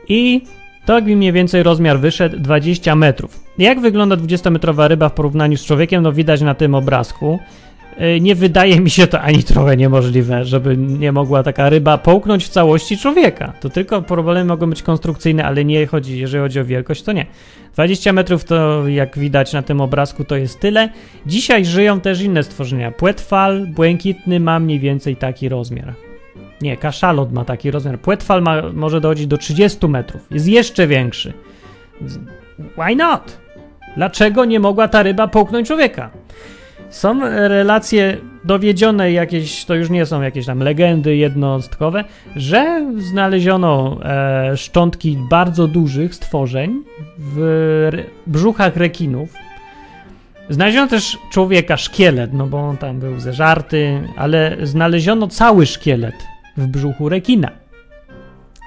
i 0.08 0.42
to 0.86 0.94
jakby 0.94 1.16
mniej 1.16 1.32
więcej 1.32 1.62
rozmiar 1.62 2.00
wyszedł 2.00 2.38
20 2.38 2.96
metrów. 2.96 3.44
Jak 3.58 3.80
wygląda 3.80 4.16
20-metrowa 4.16 4.88
ryba 4.88 5.08
w 5.08 5.12
porównaniu 5.12 5.56
z 5.56 5.64
człowiekiem, 5.64 6.02
no 6.02 6.12
widać 6.12 6.40
na 6.40 6.54
tym 6.54 6.74
obrazku. 6.74 7.38
E, 7.96 8.20
nie 8.20 8.34
wydaje 8.34 8.80
mi 8.80 8.90
się 8.90 9.06
to 9.06 9.20
ani 9.20 9.42
trochę 9.42 9.76
niemożliwe, 9.76 10.44
żeby 10.44 10.76
nie 10.76 11.12
mogła 11.12 11.42
taka 11.42 11.68
ryba 11.68 11.98
połknąć 11.98 12.44
w 12.44 12.48
całości 12.48 12.98
człowieka. 12.98 13.52
To 13.60 13.70
tylko 13.70 14.02
problemy 14.02 14.44
mogą 14.44 14.70
być 14.70 14.82
konstrukcyjne, 14.82 15.44
ale 15.44 15.64
nie 15.64 15.86
chodzi, 15.86 16.18
jeżeli 16.18 16.42
chodzi 16.42 16.60
o 16.60 16.64
wielkość, 16.64 17.02
to 17.02 17.12
nie. 17.12 17.26
20 17.74 18.12
metrów 18.12 18.44
to, 18.44 18.88
jak 18.88 19.18
widać 19.18 19.52
na 19.52 19.62
tym 19.62 19.80
obrazku, 19.80 20.24
to 20.24 20.36
jest 20.36 20.60
tyle. 20.60 20.88
Dzisiaj 21.26 21.64
żyją 21.64 22.00
też 22.00 22.22
inne 22.22 22.42
stworzenia. 22.42 22.90
Płetwal 22.90 23.66
błękitny 23.66 24.40
ma 24.40 24.58
mniej 24.60 24.80
więcej 24.80 25.16
taki 25.16 25.48
rozmiar. 25.48 25.94
Nie, 26.60 26.76
kaszalot 26.76 27.32
ma 27.32 27.44
taki 27.44 27.70
rozmiar. 27.70 28.00
Płetwal 28.00 28.42
ma, 28.42 28.62
może 28.72 29.00
dochodzić 29.00 29.26
do 29.26 29.38
30 29.38 29.88
metrów. 29.88 30.26
Jest 30.30 30.48
jeszcze 30.48 30.86
większy. 30.86 31.32
Why 32.58 32.96
not? 32.96 33.38
Dlaczego 33.96 34.44
nie 34.44 34.60
mogła 34.60 34.88
ta 34.88 35.02
ryba 35.02 35.28
połknąć 35.28 35.66
człowieka? 35.66 36.10
Są 36.90 37.20
relacje 37.48 38.16
dowiedzione 38.44 39.12
jakieś, 39.12 39.64
to 39.64 39.74
już 39.74 39.90
nie 39.90 40.06
są 40.06 40.22
jakieś 40.22 40.46
tam 40.46 40.58
legendy 40.58 41.16
jednostkowe, 41.16 42.04
że 42.36 42.86
znaleziono 42.98 43.98
e, 44.04 44.56
szczątki 44.56 45.18
bardzo 45.30 45.66
dużych 45.66 46.14
stworzeń 46.14 46.82
w 47.18 47.38
re, 47.92 48.04
brzuchach 48.26 48.76
rekinów. 48.76 49.34
Znaleziono 50.48 50.88
też 50.88 51.18
człowieka 51.32 51.76
szkielet, 51.76 52.32
no 52.32 52.46
bo 52.46 52.58
on 52.58 52.76
tam 52.76 52.98
był 52.98 53.20
zeżarty, 53.20 54.00
ale 54.16 54.56
znaleziono 54.62 55.28
cały 55.28 55.66
szkielet 55.66 56.14
w 56.56 56.66
brzuchu 56.66 57.08
rekina. 57.08 57.59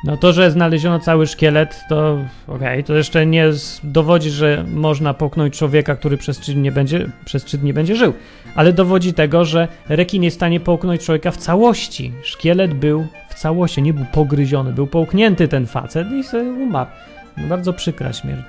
No 0.04 0.18
to, 0.18 0.34
że 0.34 0.52
znaleziono 0.52 1.00
cały 1.00 1.28
szkielet, 1.28 1.84
to 1.89 2.18
okej, 2.48 2.58
okay, 2.58 2.84
to 2.84 2.96
jeszcze 2.96 3.26
nie 3.26 3.50
dowodzi, 3.84 4.30
że 4.30 4.66
można 4.74 5.13
poknąć 5.13 5.58
człowieka, 5.58 5.96
który 5.96 6.18
przez 6.18 6.39
trzy, 6.39 6.54
dni 6.54 6.72
będzie, 6.72 7.10
przez 7.26 7.44
trzy 7.44 7.58
dni 7.58 7.74
będzie 7.74 7.96
żył, 7.96 8.13
ale 8.56 8.74
dowodzi 8.74 9.13
tego, 9.13 9.46
że 9.46 9.68
rekin 9.89 10.24
jest 10.24 10.36
w 10.36 10.39
stanie 10.39 10.60
połknąć 10.60 11.06
człowieka 11.06 11.32
w 11.32 11.38
całości. 11.38 12.12
Szkielet 12.24 12.74
był 12.74 13.08
w 13.30 13.34
całości, 13.34 13.82
nie 13.82 13.94
był 13.94 14.06
pogryziony, 14.13 14.74
był 14.74 14.88
połknięty 14.88 15.48
ten 15.48 15.68
facet 15.68 16.12
i 16.12 16.24
sobie 16.24 16.52
umarł. 16.52 16.89
No, 17.38 17.48
bardzo 17.48 17.74
przykra 17.74 18.13
śmierć. 18.13 18.42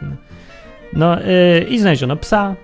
No, 0.92 1.20
yy, 1.20 1.60
i 1.60 1.78
znaleziono 1.78 2.16
psa, 2.16 2.54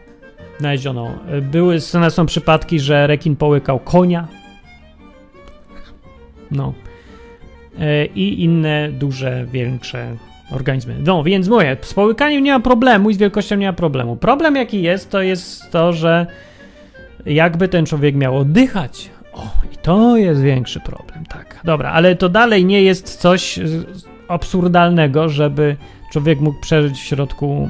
znaleziono, 0.58 1.18
yy, 1.32 1.42
były, 1.42 1.80
są 2.10 2.26
przypadki, 2.26 2.80
że 2.80 3.06
rekin 3.06 3.36
połykał 3.36 3.78
konia. 3.78 4.28
No. 6.50 6.72
E, 7.80 8.06
i 8.06 8.44
inne 8.44 8.88
duże, 8.92 9.46
większe 9.52 10.16
organizmy. 10.50 10.96
No, 11.06 11.24
więc 11.24 11.48
mówię, 11.48 11.76
z 11.80 11.94
połykaniem 11.94 12.44
nie 12.44 12.52
ma 12.52 12.60
problemu 12.60 13.10
i 13.10 13.14
z 13.14 13.18
wielkością 13.18 13.56
nie 13.56 13.66
ma 13.66 13.72
problemu. 13.72 14.16
Problem 14.16 14.56
jaki 14.56 14.82
jest, 14.82 15.10
to 15.10 15.22
jest 15.22 15.70
to, 15.70 15.92
że 15.92 16.26
jakby 17.26 17.68
ten 17.68 17.86
człowiek 17.86 18.14
miał 18.14 18.38
oddychać. 18.38 19.10
O, 19.32 19.50
i 19.74 19.76
to 19.76 20.16
jest 20.16 20.42
większy 20.42 20.80
problem, 20.80 21.24
tak. 21.26 21.60
Dobra, 21.64 21.90
ale 21.90 22.16
to 22.16 22.28
dalej 22.28 22.64
nie 22.64 22.82
jest 22.82 23.16
coś 23.16 23.58
absurdalnego, 24.28 25.28
żeby 25.28 25.76
człowiek 26.12 26.40
mógł 26.40 26.60
przeżyć 26.60 26.98
w 26.98 27.04
środku 27.04 27.68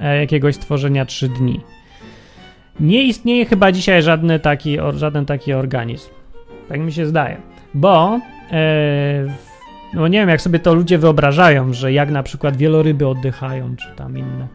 e, 0.00 0.20
jakiegoś 0.20 0.54
stworzenia 0.54 1.04
3 1.04 1.28
dni. 1.28 1.60
Nie 2.80 3.02
istnieje 3.02 3.46
chyba 3.46 3.72
dzisiaj 3.72 4.02
żadny 4.02 4.40
taki, 4.40 4.76
żaden 4.94 5.26
taki 5.26 5.52
organizm. 5.52 6.10
Tak 6.68 6.80
mi 6.80 6.92
się 6.92 7.06
zdaje. 7.06 7.36
Bo 7.74 8.20
E, 8.52 9.51
No 9.94 10.08
nie 10.08 10.18
wiem, 10.18 10.28
jak 10.28 10.40
sobie 10.40 10.58
to 10.58 10.74
ludzie 10.74 10.98
wyobrażają, 10.98 11.72
że 11.72 11.92
jak 11.92 12.10
na 12.10 12.22
przykład 12.22 12.56
wieloryby 12.56 13.08
oddychają, 13.08 13.76
czy 13.76 13.86
tam 13.96 14.18
inne. 14.18 14.48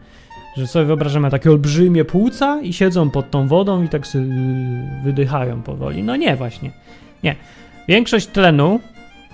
Że 0.56 0.66
sobie 0.66 0.84
wyobrażamy 0.84 1.30
takie 1.30 1.50
olbrzymie 1.50 2.04
płuca 2.04 2.60
i 2.60 2.72
siedzą 2.72 3.10
pod 3.10 3.30
tą 3.30 3.48
wodą 3.48 3.82
i 3.82 3.88
tak 3.88 4.06
sobie 4.06 4.24
wydychają 5.04 5.62
powoli. 5.62 6.02
No 6.02 6.16
nie, 6.16 6.36
właśnie. 6.36 6.70
Nie. 7.22 7.36
Większość 7.88 8.26
tlenu 8.26 8.80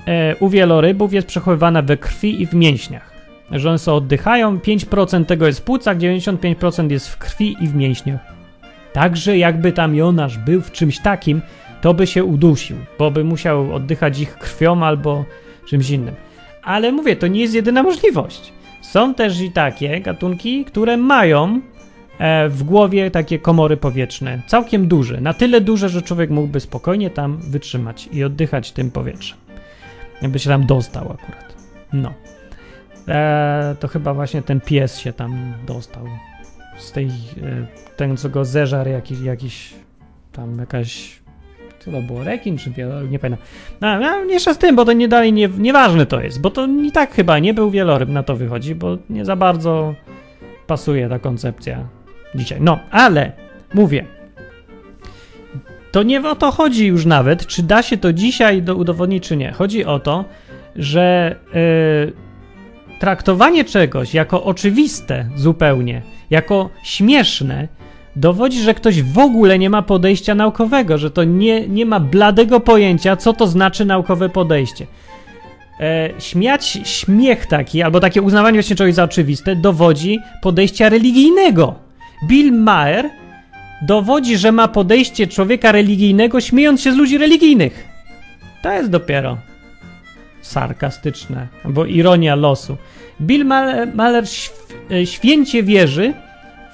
e, 0.06 0.36
u 0.36 0.48
wielorybów 0.48 1.12
jest 1.12 1.26
przechowywana 1.26 1.82
we 1.82 1.96
krwi 1.96 2.42
i 2.42 2.46
w 2.46 2.54
mięśniach. 2.54 3.10
Że 3.50 3.68
one 3.68 3.78
sobie 3.78 3.96
oddychają, 3.96 4.56
5% 4.56 5.24
tego 5.24 5.46
jest 5.46 5.60
w 5.60 5.62
płucach, 5.62 5.98
95% 5.98 6.90
jest 6.90 7.08
w 7.08 7.18
krwi 7.18 7.56
i 7.60 7.68
w 7.68 7.74
mięśniach. 7.74 8.20
Także 8.92 9.38
jakby 9.38 9.72
tam 9.72 9.94
Jonasz 9.94 10.38
był 10.38 10.60
w 10.60 10.72
czymś 10.72 10.98
takim, 10.98 11.42
to 11.80 11.94
by 11.94 12.06
się 12.06 12.24
udusił, 12.24 12.76
bo 12.98 13.10
by 13.10 13.24
musiał 13.24 13.74
oddychać 13.74 14.18
ich 14.18 14.36
krwią 14.38 14.82
albo 14.82 15.24
czymś 15.66 15.90
innym. 15.90 16.14
Ale 16.62 16.92
mówię, 16.92 17.16
to 17.16 17.26
nie 17.26 17.40
jest 17.40 17.54
jedyna 17.54 17.82
możliwość. 17.82 18.52
Są 18.80 19.14
też 19.14 19.40
i 19.40 19.50
takie 19.50 20.00
gatunki, 20.00 20.64
które 20.64 20.96
mają 20.96 21.60
e, 22.18 22.48
w 22.48 22.62
głowie 22.62 23.10
takie 23.10 23.38
komory 23.38 23.76
powietrzne, 23.76 24.42
całkiem 24.46 24.88
duże, 24.88 25.20
na 25.20 25.34
tyle 25.34 25.60
duże, 25.60 25.88
że 25.88 26.02
człowiek 26.02 26.30
mógłby 26.30 26.60
spokojnie 26.60 27.10
tam 27.10 27.36
wytrzymać 27.36 28.08
i 28.12 28.24
oddychać 28.24 28.72
tym 28.72 28.90
powietrzem. 28.90 29.38
Jakby 30.22 30.38
się 30.38 30.50
tam 30.50 30.66
dostał 30.66 31.04
akurat. 31.04 31.54
No. 31.92 32.14
E, 33.08 33.76
to 33.80 33.88
chyba 33.88 34.14
właśnie 34.14 34.42
ten 34.42 34.60
pies 34.60 34.98
się 34.98 35.12
tam 35.12 35.54
dostał. 35.66 36.04
Z 36.78 36.92
tej, 36.92 37.06
e, 37.06 37.10
ten 37.96 38.16
co 38.16 38.28
go 38.28 38.44
zeżar 38.44 38.88
jakiś, 38.88 39.20
jakiś 39.20 39.74
tam 40.32 40.58
jakaś 40.58 41.23
to 41.92 42.02
było, 42.02 42.24
rekin 42.24 42.58
czy 42.58 42.70
wieloryb, 42.70 43.10
nie 43.10 43.18
pamiętam. 43.18 43.46
No, 43.80 44.00
no 44.00 44.24
mniejsza 44.24 44.54
z 44.54 44.58
tym, 44.58 44.76
bo 44.76 44.84
to 44.84 44.92
nie 44.92 45.08
dalej, 45.08 45.32
nie, 45.32 45.48
nieważne 45.58 46.06
to 46.06 46.20
jest, 46.20 46.40
bo 46.40 46.50
to 46.50 46.66
i 46.66 46.92
tak 46.92 47.14
chyba 47.14 47.38
nie 47.38 47.54
był 47.54 47.70
wieloryb, 47.70 48.08
na 48.08 48.22
to 48.22 48.36
wychodzi, 48.36 48.74
bo 48.74 48.98
nie 49.10 49.24
za 49.24 49.36
bardzo 49.36 49.94
pasuje 50.66 51.08
ta 51.08 51.18
koncepcja 51.18 51.88
dzisiaj. 52.34 52.58
No, 52.60 52.78
ale 52.90 53.32
mówię, 53.74 54.04
to 55.92 56.02
nie 56.02 56.28
o 56.28 56.34
to 56.34 56.50
chodzi 56.50 56.86
już 56.86 57.06
nawet, 57.06 57.46
czy 57.46 57.62
da 57.62 57.82
się 57.82 57.96
to 57.96 58.12
dzisiaj 58.12 58.62
do 58.62 58.74
udowodnić, 58.76 59.28
czy 59.28 59.36
nie. 59.36 59.52
Chodzi 59.52 59.84
o 59.84 59.98
to, 59.98 60.24
że 60.76 61.36
yy, 61.54 62.12
traktowanie 62.98 63.64
czegoś 63.64 64.14
jako 64.14 64.44
oczywiste 64.44 65.28
zupełnie, 65.36 66.02
jako 66.30 66.70
śmieszne, 66.84 67.68
dowodzi, 68.16 68.60
że 68.60 68.74
ktoś 68.74 69.02
w 69.02 69.18
ogóle 69.18 69.58
nie 69.58 69.70
ma 69.70 69.82
podejścia 69.82 70.34
naukowego, 70.34 70.98
że 70.98 71.10
to 71.10 71.24
nie, 71.24 71.68
nie 71.68 71.86
ma 71.86 72.00
bladego 72.00 72.60
pojęcia, 72.60 73.16
co 73.16 73.32
to 73.32 73.46
znaczy 73.46 73.84
naukowe 73.84 74.28
podejście. 74.28 74.86
E, 75.80 76.10
śmiać 76.18 76.78
śmiech 76.84 77.46
taki, 77.46 77.82
albo 77.82 78.00
takie 78.00 78.22
uznawanie 78.22 78.58
właśnie 78.58 78.76
czegoś 78.76 78.94
za 78.94 79.04
oczywiste, 79.04 79.56
dowodzi 79.56 80.18
podejścia 80.42 80.88
religijnego. 80.88 81.74
Bill 82.28 82.52
Maher 82.52 83.10
dowodzi, 83.82 84.38
że 84.38 84.52
ma 84.52 84.68
podejście 84.68 85.26
człowieka 85.26 85.72
religijnego, 85.72 86.40
śmiejąc 86.40 86.80
się 86.80 86.92
z 86.92 86.96
ludzi 86.96 87.18
religijnych. 87.18 87.84
To 88.62 88.72
jest 88.72 88.90
dopiero 88.90 89.38
sarkastyczne, 90.42 91.48
albo 91.64 91.84
ironia 91.84 92.34
losu. 92.34 92.76
Bill 93.20 93.44
Mahler 93.94 94.24
e, 94.90 95.06
święcie 95.06 95.62
wierzy, 95.62 96.14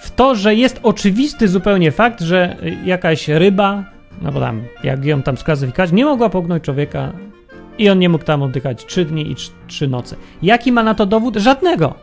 w 0.01 0.11
to, 0.11 0.35
że 0.35 0.55
jest 0.55 0.81
oczywisty 0.83 1.49
zupełnie 1.49 1.93
fakt, 1.93 2.21
że 2.21 2.57
jakaś 2.85 3.29
ryba, 3.29 3.85
no 4.23 4.33
bo 4.33 4.41
tam, 4.41 4.63
jak 4.85 5.05
ją 5.05 5.23
tam 5.23 5.37
sklasyfikować, 5.37 5.93
nie 5.93 6.05
mogła 6.05 6.31
pognąć 6.31 6.65
człowieka 6.65 7.13
i 7.79 7.89
on 7.89 7.99
nie 7.99 8.09
mógł 8.09 8.25
tam 8.25 8.43
oddychać 8.43 8.87
trzy 8.87 9.05
dni 9.05 9.31
i 9.31 9.37
trzy 9.67 9.89
noce. 9.89 10.17
Jaki 10.43 10.73
ma 10.73 10.83
na 10.83 10.95
to 10.95 11.07
dowód? 11.07 11.37
Żadnego. 11.37 11.95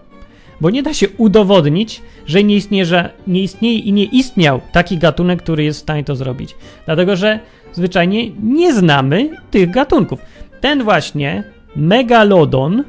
Bo 0.62 0.69
nie 0.69 0.83
da 0.83 0.93
się 0.93 1.10
udowodnić, 1.10 2.01
że 2.25 2.43
nie 2.43 2.55
istnieje, 2.55 2.86
że 2.86 3.10
nie 3.27 3.41
istnieje 3.41 3.79
i 3.79 3.93
nie 3.93 4.03
istniał 4.03 4.62
taki 4.71 4.97
gatunek, 4.97 5.41
który 5.41 5.63
jest 5.63 5.79
w 5.79 5.81
stanie 5.81 6.03
to 6.03 6.15
zrobić. 6.15 6.55
Dlatego, 6.86 7.15
że 7.15 7.39
zwyczajnie 7.73 8.29
nie 8.43 8.73
znamy 8.73 9.29
tych 9.51 9.71
gatunków. 9.71 10.19
Ten 10.62 10.83
właśnie 10.83 11.43
megalodon 11.75 12.83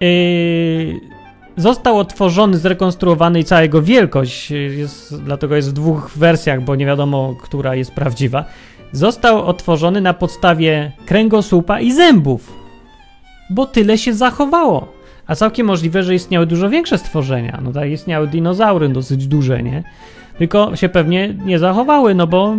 yy, 0.00 1.13
Został 1.56 1.98
otworzony, 1.98 2.58
zrekonstruowany 2.58 3.40
i 3.40 3.44
cała 3.44 3.62
jego 3.62 3.82
wielkość, 3.82 4.50
jest, 4.50 5.22
dlatego 5.24 5.56
jest 5.56 5.70
w 5.70 5.72
dwóch 5.72 6.10
wersjach, 6.16 6.62
bo 6.62 6.74
nie 6.76 6.86
wiadomo, 6.86 7.34
która 7.42 7.74
jest 7.74 7.92
prawdziwa. 7.92 8.44
Został 8.92 9.44
otworzony 9.46 10.00
na 10.00 10.14
podstawie 10.14 10.92
kręgosłupa 11.06 11.80
i 11.80 11.92
zębów, 11.92 12.52
bo 13.50 13.66
tyle 13.66 13.98
się 13.98 14.14
zachowało. 14.14 14.88
A 15.26 15.34
całkiem 15.34 15.66
możliwe, 15.66 16.02
że 16.02 16.14
istniały 16.14 16.46
dużo 16.46 16.70
większe 16.70 16.98
stworzenia. 16.98 17.60
No 17.62 17.72
tak, 17.72 17.90
istniały 17.90 18.28
dinozaury 18.28 18.88
dosyć 18.88 19.26
duże, 19.26 19.62
nie? 19.62 19.82
Tylko 20.38 20.76
się 20.76 20.88
pewnie 20.88 21.34
nie 21.44 21.58
zachowały, 21.58 22.14
no 22.14 22.26
bo 22.26 22.56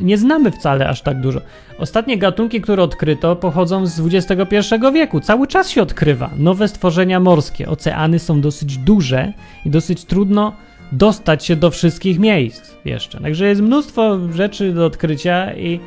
nie 0.00 0.18
znamy 0.18 0.50
wcale 0.50 0.88
aż 0.88 1.02
tak 1.02 1.20
dużo. 1.20 1.40
Ostatnie 1.78 2.18
gatunki, 2.18 2.60
które 2.60 2.82
odkryto, 2.82 3.36
pochodzą 3.36 3.86
z 3.86 4.00
XXI 4.14 4.56
wieku. 4.94 5.20
Cały 5.20 5.46
czas 5.46 5.70
się 5.70 5.82
odkrywa 5.82 6.30
nowe 6.36 6.68
stworzenia 6.68 7.20
morskie. 7.20 7.68
Oceany 7.68 8.18
są 8.18 8.40
dosyć 8.40 8.78
duże 8.78 9.32
i 9.64 9.70
dosyć 9.70 10.04
trudno 10.04 10.52
dostać 10.92 11.44
się 11.44 11.56
do 11.56 11.70
wszystkich 11.70 12.18
miejsc 12.18 12.70
jeszcze. 12.84 13.20
Także 13.20 13.46
jest 13.46 13.60
mnóstwo 13.60 14.18
rzeczy 14.32 14.72
do 14.72 14.86
odkrycia 14.86 15.54
i. 15.54 15.80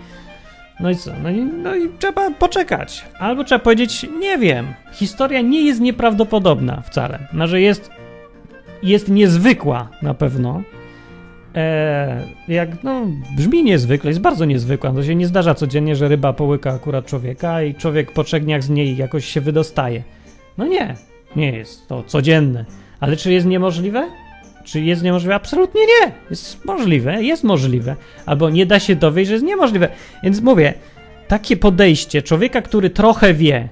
No 0.79 0.89
i 0.89 0.95
co? 0.95 1.11
No 1.23 1.29
i, 1.29 1.35
no 1.43 1.75
i 1.75 1.89
trzeba 1.99 2.31
poczekać. 2.31 3.05
Albo 3.19 3.43
trzeba 3.43 3.59
powiedzieć, 3.59 4.05
nie 4.19 4.37
wiem. 4.37 4.67
Historia 4.93 5.41
nie 5.41 5.61
jest 5.61 5.81
nieprawdopodobna 5.81 6.81
wcale. 6.81 7.19
No, 7.33 7.47
że 7.47 7.61
jest, 7.61 7.89
jest 8.83 9.09
niezwykła 9.09 9.89
na 10.01 10.13
pewno 10.13 10.61
E, 11.55 12.21
jak, 12.47 12.83
no, 12.83 13.05
brzmi 13.37 13.63
niezwykle, 13.63 14.09
jest 14.09 14.21
bardzo 14.21 14.45
niezwykła. 14.45 14.91
To 14.91 15.03
się 15.03 15.15
nie 15.15 15.27
zdarza 15.27 15.55
codziennie, 15.55 15.95
że 15.95 16.07
ryba 16.07 16.33
połyka 16.33 16.73
akurat 16.73 17.05
człowieka 17.05 17.63
i 17.63 17.75
człowiek 17.75 18.11
po 18.11 18.23
trzech 18.23 18.43
dniach 18.43 18.63
z 18.63 18.69
niej 18.69 18.97
jakoś 18.97 19.25
się 19.25 19.41
wydostaje. 19.41 20.03
No 20.57 20.67
nie, 20.67 20.95
nie 21.35 21.51
jest 21.51 21.87
to 21.87 22.03
codzienne. 22.03 22.65
Ale 22.99 23.17
czy 23.17 23.33
jest 23.33 23.47
niemożliwe? 23.47 24.09
Czy 24.63 24.81
jest 24.81 25.03
niemożliwe? 25.03 25.35
Absolutnie 25.35 25.81
nie. 25.81 26.11
Jest 26.29 26.65
możliwe, 26.65 27.23
jest 27.23 27.43
możliwe. 27.43 27.95
Albo 28.25 28.49
nie 28.49 28.65
da 28.65 28.79
się 28.79 28.95
dowieść, 28.95 29.27
że 29.27 29.33
jest 29.33 29.45
niemożliwe. 29.45 29.89
Więc 30.23 30.41
mówię, 30.41 30.73
takie 31.27 31.57
podejście 31.57 32.21
człowieka, 32.21 32.61
który 32.61 32.89
trochę 32.89 33.33
wie 33.33 33.69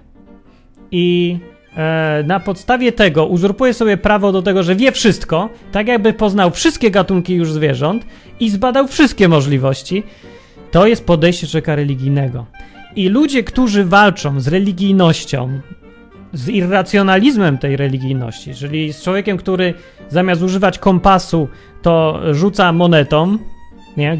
i 0.91 1.37
na 2.25 2.39
podstawie 2.39 2.91
tego 2.91 3.25
uzurpuje 3.25 3.73
sobie 3.73 3.97
prawo 3.97 4.31
do 4.31 4.41
tego, 4.41 4.63
że 4.63 4.75
wie 4.75 4.91
wszystko, 4.91 5.49
tak 5.71 5.87
jakby 5.87 6.13
poznał 6.13 6.51
wszystkie 6.51 6.91
gatunki 6.91 7.33
już 7.33 7.51
zwierząt 7.51 8.05
i 8.39 8.49
zbadał 8.49 8.87
wszystkie 8.87 9.27
możliwości, 9.27 10.03
to 10.71 10.87
jest 10.87 11.05
podejście 11.05 11.47
człowieka 11.47 11.75
religijnego. 11.75 12.45
I 12.95 13.09
ludzie, 13.09 13.43
którzy 13.43 13.85
walczą 13.85 14.39
z 14.39 14.47
religijnością, 14.47 15.61
z 16.33 16.49
irracjonalizmem 16.49 17.57
tej 17.57 17.77
religijności, 17.77 18.55
czyli 18.55 18.93
z 18.93 19.03
człowiekiem, 19.03 19.37
który 19.37 19.73
zamiast 20.09 20.41
używać 20.41 20.79
kompasu, 20.79 21.47
to 21.81 22.19
rzuca 22.31 22.73
monetą, 22.73 23.37
nie? 23.97 24.17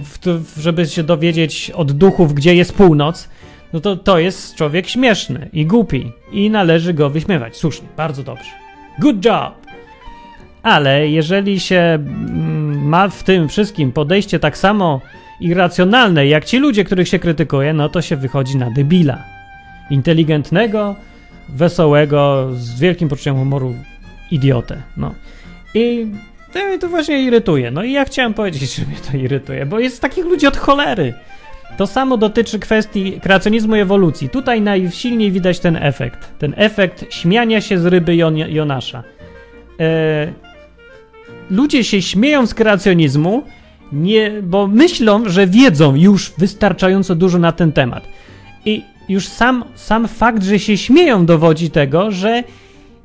żeby 0.58 0.86
się 0.86 1.04
dowiedzieć 1.04 1.72
od 1.76 1.92
duchów, 1.92 2.34
gdzie 2.34 2.56
jest 2.56 2.74
północ, 2.74 3.30
no 3.74 3.80
to 3.80 3.96
to 3.96 4.20
jest 4.20 4.56
człowiek 4.56 4.88
śmieszny 4.88 5.50
i 5.54 5.66
głupi 5.66 6.12
i 6.32 6.50
należy 6.50 6.94
go 6.94 7.10
wyśmiewać. 7.10 7.58
Słusznie, 7.58 7.88
bardzo 7.98 8.24
dobrze. 8.24 8.52
Good 9.00 9.26
job! 9.26 9.54
Ale 10.64 11.10
jeżeli 11.10 11.60
się 11.60 11.78
mm, 11.78 12.88
ma 12.88 13.10
w 13.10 13.24
tym 13.24 13.50
wszystkim 13.50 13.92
podejście 13.92 14.40
tak 14.40 14.58
samo 14.58 15.02
irracjonalne 15.40 16.28
jak 16.28 16.46
ci 16.46 16.58
ludzie, 16.58 16.84
których 16.84 17.08
się 17.08 17.20
krytykuje, 17.20 17.74
no 17.74 17.90
to 17.90 18.02
się 18.02 18.16
wychodzi 18.16 18.58
na 18.58 18.72
debila. 18.72 19.24
Inteligentnego, 19.90 20.96
wesołego, 21.50 22.50
z 22.54 22.80
wielkim 22.80 23.10
poczuciem 23.10 23.36
humoru 23.36 23.76
idiotę. 24.32 24.82
No. 24.98 25.16
I 25.74 26.08
to 26.54 26.66
mnie 26.66 26.80
to 26.80 26.90
właśnie 26.90 27.22
irytuje. 27.22 27.72
No 27.72 27.84
i 27.84 27.92
ja 27.92 28.06
chciałem 28.06 28.34
powiedzieć, 28.34 28.76
że 28.76 28.86
mnie 28.86 28.98
to 29.12 29.18
irytuje, 29.18 29.66
bo 29.66 29.80
jest 29.80 30.02
takich 30.02 30.26
ludzi 30.26 30.48
od 30.48 30.58
cholery. 30.58 31.14
To 31.78 31.88
samo 31.88 32.18
dotyczy 32.18 32.60
kwestii 32.60 33.20
kreacjonizmu 33.22 33.76
i 33.76 33.80
ewolucji. 33.80 34.30
Tutaj 34.30 34.62
najsilniej 34.62 35.32
widać 35.32 35.60
ten 35.60 35.76
efekt. 35.76 36.32
Ten 36.40 36.54
efekt 36.58 37.14
śmiania 37.14 37.62
się 37.62 37.80
z 37.80 37.86
ryby 37.86 38.16
Jon 38.16 38.38
Jonasza. 38.38 39.04
E, 39.80 40.34
ludzie 41.50 41.84
się 41.84 42.02
śmieją 42.02 42.46
z 42.46 42.54
kreacjonizmu, 42.54 43.44
nie, 43.92 44.32
bo 44.44 44.68
myślą, 44.68 45.30
że 45.30 45.48
wiedzą 45.48 45.96
już 45.96 46.34
wystarczająco 46.38 47.16
dużo 47.16 47.40
na 47.40 47.52
ten 47.52 47.72
temat. 47.72 48.04
I 48.66 48.84
już 49.10 49.28
sam, 49.28 49.64
sam 49.76 50.08
fakt, 50.08 50.44
że 50.44 50.60
się 50.60 50.78
śmieją, 50.78 51.26
dowodzi 51.26 51.70
tego, 51.72 52.12
że 52.12 52.44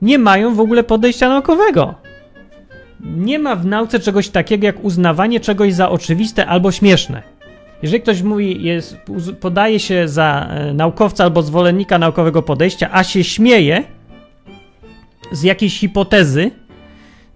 nie 0.03 0.19
mają 0.19 0.55
w 0.55 0.61
ogóle 0.61 0.85
podejścia 0.85 1.29
naukowego. 1.29 1.95
Nie 3.01 3.39
ma 3.39 3.57
w 3.57 3.67
nauce 3.67 4.01
czegoś 4.01 4.29
takiego 4.29 4.67
jak 4.67 4.85
uznawanie 4.85 5.41
czegoś 5.41 5.75
za 5.75 5.91
oczywiste 5.91 6.47
albo 6.47 6.73
śmieszne. 6.73 7.36
Jeżeli 7.83 8.03
ktoś 8.03 8.23
mówi, 8.23 8.65
jest, 8.65 8.97
podaje 9.41 9.81
się 9.81 10.09
za 10.09 10.49
e, 10.51 10.75
naukowca 10.75 11.25
albo 11.25 11.43
zwolennika 11.43 11.99
naukowego 11.99 12.43
podejścia, 12.43 12.89
a 12.93 13.05
się 13.05 13.25
śmieje 13.25 13.85
z 15.33 15.43
jakiejś 15.43 15.79
hipotezy, 15.79 16.51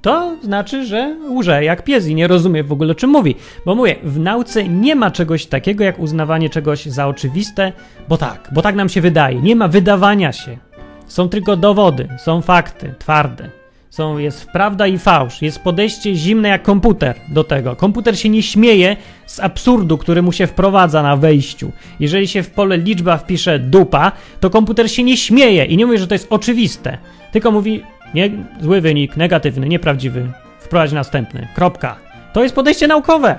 to 0.03 0.37
znaczy, 0.43 0.87
że 0.87 1.17
łże 1.31 1.65
jak 1.65 1.85
pies 1.85 2.07
i 2.07 2.15
nie 2.15 2.29
rozumie 2.29 2.65
w 2.65 2.73
ogóle 2.73 2.93
o 2.93 2.95
czym 2.95 3.11
mówi. 3.11 3.35
Bo 3.67 3.75
mówię, 3.75 3.97
w 4.03 4.19
nauce 4.19 4.69
nie 4.69 4.95
ma 4.95 5.11
czegoś 5.11 5.47
takiego 5.47 5.85
jak 5.85 5.99
uznawanie 5.99 6.51
czegoś 6.51 6.87
za 6.87 7.07
oczywiste, 7.07 7.73
bo 8.09 8.17
tak, 8.17 8.49
bo 8.53 8.63
tak 8.63 8.75
nam 8.75 8.89
się 8.89 9.01
wydaje. 9.01 9.41
Nie 9.41 9.57
ma 9.57 9.69
wydawania 9.69 10.33
się. 10.33 10.59
Są 11.07 11.29
tylko 11.29 11.57
dowody, 11.57 12.09
są 12.19 12.41
fakty, 12.41 12.95
twarde. 12.99 13.60
Są, 13.91 14.19
jest 14.19 14.51
prawda 14.51 14.87
i 14.87 14.99
fałsz, 14.99 15.43
jest 15.43 15.63
podejście 15.63 16.15
zimne 16.15 16.49
jak 16.49 16.63
komputer 16.63 17.17
do 17.29 17.45
tego. 17.45 17.77
Komputer 17.77 18.19
się 18.19 18.29
nie 18.29 18.43
śmieje 18.43 18.97
z 19.27 19.41
absurdu, 19.41 19.99
który 19.99 20.23
mu 20.23 20.33
się 20.33 20.47
wprowadza 20.47 21.03
na 21.03 21.17
wejściu. 21.17 21.73
Jeżeli 22.01 22.29
się 22.29 22.43
w 22.43 22.51
pole 22.51 22.79
liczba 22.79 23.17
wpisze 23.17 23.59
dupa, 23.59 24.13
to 24.41 24.51
komputer 24.51 24.91
się 24.91 25.03
nie 25.03 25.17
śmieje 25.17 25.65
i 25.65 25.77
nie 25.77 25.87
mówi, 25.87 25.99
że 25.99 26.07
to 26.07 26.15
jest 26.15 26.27
oczywiste, 26.31 26.99
tylko 27.33 27.51
mówi 27.51 27.83
nie, 28.15 28.31
zły 28.61 28.81
wynik, 28.81 29.17
negatywny, 29.17 29.69
nieprawdziwy, 29.69 30.33
wprowadź 30.59 30.93
następny, 30.93 31.49
kropka. 31.55 31.97
To 32.33 32.43
jest 32.43 32.55
podejście 32.55 32.87
naukowe. 32.87 33.39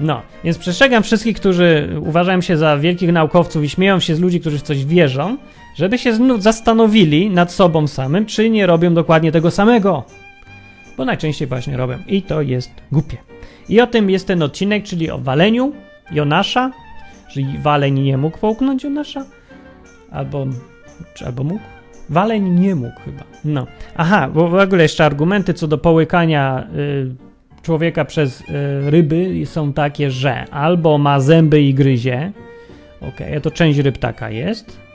No, 0.00 0.22
więc 0.44 0.58
przestrzegam 0.58 1.02
wszystkich, 1.02 1.36
którzy 1.36 1.88
uważają 2.00 2.40
się 2.40 2.56
za 2.56 2.76
wielkich 2.78 3.12
naukowców 3.12 3.64
i 3.64 3.68
śmieją 3.68 4.00
się 4.00 4.14
z 4.14 4.20
ludzi, 4.20 4.40
którzy 4.40 4.58
w 4.58 4.62
coś 4.62 4.84
wierzą, 4.84 5.36
żeby 5.78 5.98
się 5.98 6.38
zastanowili 6.38 7.30
nad 7.30 7.52
sobą 7.52 7.86
samym, 7.86 8.26
czy 8.26 8.50
nie 8.50 8.66
robią 8.66 8.94
dokładnie 8.94 9.32
tego 9.32 9.50
samego. 9.50 10.04
Bo 10.96 11.04
najczęściej 11.04 11.48
właśnie 11.48 11.76
robią. 11.76 11.98
I 12.06 12.22
to 12.22 12.42
jest 12.42 12.70
głupie. 12.92 13.16
I 13.68 13.80
o 13.80 13.86
tym 13.86 14.10
jest 14.10 14.26
ten 14.26 14.42
odcinek, 14.42 14.84
czyli 14.84 15.10
o 15.10 15.18
waleniu 15.18 15.72
Jonasza, 16.10 16.72
czyli 17.32 17.58
waleń 17.58 18.00
nie 18.00 18.16
mógł 18.16 18.38
połknąć 18.38 18.84
Jonasza, 18.84 19.24
albo, 20.10 20.46
czy, 21.14 21.26
albo 21.26 21.44
mógł. 21.44 21.62
Waleń 22.08 22.48
nie 22.48 22.74
mógł 22.74 23.00
chyba. 23.04 23.24
No. 23.44 23.66
Aha, 23.96 24.28
bo 24.34 24.48
w 24.48 24.54
ogóle 24.54 24.82
jeszcze 24.82 25.04
argumenty 25.04 25.54
co 25.54 25.68
do 25.68 25.78
połykania 25.78 26.66
y, 26.76 27.62
człowieka 27.62 28.04
przez 28.04 28.40
y, 28.40 28.44
ryby 28.90 29.46
są 29.46 29.72
takie, 29.72 30.10
że 30.10 30.44
albo 30.50 30.98
ma 30.98 31.20
zęby 31.20 31.62
i 31.62 31.74
gryzie. 31.74 32.32
Okej, 33.00 33.28
okay, 33.28 33.40
to 33.40 33.50
część 33.50 33.78
ryb 33.78 33.98
taka 33.98 34.30
jest 34.30 34.87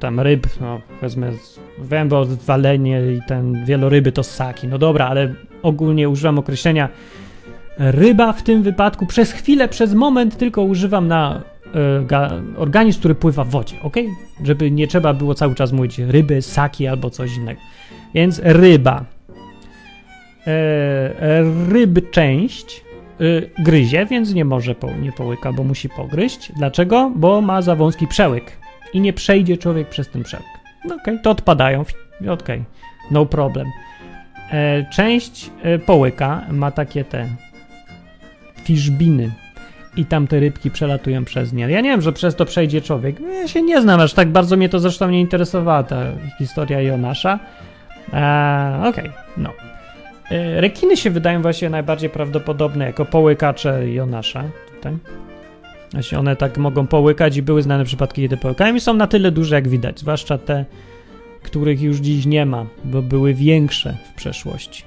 tam 0.00 0.20
ryb, 0.20 0.46
no 0.60 0.80
wezmę 1.00 1.32
wębo, 1.78 2.26
walenie 2.26 3.00
i 3.12 3.20
ten 3.28 3.64
wieloryby 3.64 4.12
to 4.12 4.22
ssaki. 4.22 4.68
No 4.68 4.78
dobra, 4.78 5.06
ale 5.06 5.34
ogólnie 5.62 6.08
używam 6.08 6.38
określenia 6.38 6.88
ryba 7.78 8.32
w 8.32 8.42
tym 8.42 8.62
wypadku. 8.62 9.06
Przez 9.06 9.32
chwilę, 9.32 9.68
przez 9.68 9.94
moment 9.94 10.36
tylko 10.36 10.62
używam 10.62 11.08
na 11.08 11.42
y, 11.66 12.58
organizm, 12.58 12.98
który 12.98 13.14
pływa 13.14 13.44
w 13.44 13.48
wodzie, 13.48 13.76
ok? 13.82 13.96
Żeby 14.44 14.70
nie 14.70 14.86
trzeba 14.86 15.14
było 15.14 15.34
cały 15.34 15.54
czas 15.54 15.72
mówić 15.72 15.98
ryby, 15.98 16.42
ssaki 16.42 16.86
albo 16.86 17.10
coś 17.10 17.36
innego. 17.36 17.60
Więc 18.14 18.40
ryba. 18.44 19.04
E, 20.46 21.42
ryb 21.68 22.10
część 22.10 22.84
y, 23.20 23.50
gryzie, 23.58 24.06
więc 24.06 24.34
nie 24.34 24.44
może, 24.44 24.74
po, 24.74 24.90
nie 24.92 25.12
połyka, 25.12 25.52
bo 25.52 25.64
musi 25.64 25.88
pogryźć. 25.88 26.52
Dlaczego? 26.56 27.12
Bo 27.16 27.40
ma 27.40 27.62
za 27.62 27.76
wąski 27.76 28.06
przełyk 28.06 28.65
i 28.96 29.00
nie 29.00 29.12
przejdzie 29.12 29.56
człowiek 29.56 29.88
przez 29.88 30.10
ten 30.10 30.22
przełek. 30.22 30.46
No 30.84 30.94
okej, 30.94 31.14
okay, 31.14 31.18
to 31.18 31.30
odpadają. 31.30 31.80
Okej, 32.20 32.30
okay, 32.30 32.64
no 33.10 33.26
problem. 33.26 33.66
E, 34.52 34.84
część 34.92 35.50
e, 35.62 35.78
połyka 35.78 36.42
ma 36.50 36.70
takie 36.70 37.04
te 37.04 37.28
fiszbiny 38.64 39.30
i 39.96 40.04
tam 40.04 40.26
te 40.26 40.40
rybki 40.40 40.70
przelatują 40.70 41.24
przez 41.24 41.52
nie. 41.52 41.68
Ja 41.68 41.80
nie 41.80 41.90
wiem, 41.90 42.02
że 42.02 42.12
przez 42.12 42.36
to 42.36 42.44
przejdzie 42.44 42.80
człowiek. 42.80 43.20
Ja 43.20 43.48
się 43.48 43.62
nie 43.62 43.82
znam, 43.82 44.00
aż 44.00 44.12
tak 44.12 44.28
bardzo 44.28 44.56
mnie 44.56 44.68
to 44.68 44.78
zresztą 44.78 45.10
nie 45.10 45.20
interesowała 45.20 45.82
ta 45.82 46.02
historia 46.38 46.80
Jonasza. 46.80 47.38
E, 48.12 48.80
Okej, 48.84 49.08
okay, 49.08 49.12
no. 49.36 49.52
E, 50.30 50.60
rekiny 50.60 50.96
się 50.96 51.10
wydają 51.10 51.42
właśnie 51.42 51.70
najbardziej 51.70 52.10
prawdopodobne 52.10 52.86
jako 52.86 53.04
połykacze 53.04 53.90
Jonasza. 53.90 54.44
Tutaj. 54.74 54.92
Właśnie 55.96 56.18
one 56.18 56.36
tak 56.36 56.58
mogą 56.58 56.86
połykać 56.86 57.36
i 57.36 57.42
były 57.42 57.62
znane 57.62 57.84
przypadki, 57.84 58.22
kiedy 58.22 58.36
połykają 58.36 58.74
i 58.74 58.80
są 58.80 58.94
na 58.94 59.06
tyle 59.06 59.30
duże, 59.30 59.54
jak 59.54 59.68
widać, 59.68 60.00
zwłaszcza 60.00 60.38
te, 60.38 60.64
których 61.42 61.82
już 61.82 61.98
dziś 61.98 62.26
nie 62.26 62.46
ma, 62.46 62.66
bo 62.84 63.02
były 63.02 63.34
większe 63.34 63.96
w 64.10 64.14
przeszłości. 64.14 64.84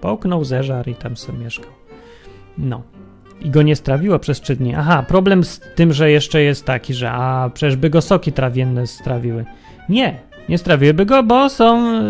Połknął, 0.00 0.44
zeżar 0.44 0.88
i 0.88 0.94
tam 0.94 1.16
sobie 1.16 1.38
mieszkał. 1.38 1.70
No. 2.58 2.82
I 3.40 3.50
go 3.50 3.62
nie 3.62 3.76
strawiło 3.76 4.18
przez 4.18 4.40
trzy 4.40 4.56
dni. 4.56 4.74
Aha, 4.74 5.04
problem 5.08 5.44
z 5.44 5.60
tym, 5.74 5.92
że 5.92 6.10
jeszcze 6.10 6.42
jest 6.42 6.64
taki, 6.64 6.94
że 6.94 7.10
a 7.10 7.50
przecież 7.54 7.76
by 7.76 7.90
go 7.90 8.00
soki 8.00 8.32
trawienne 8.32 8.86
strawiły. 8.86 9.44
Nie, 9.88 10.20
nie 10.48 10.58
strawiłyby 10.58 11.06
go, 11.06 11.22
bo 11.22 11.48
są, 11.48 12.00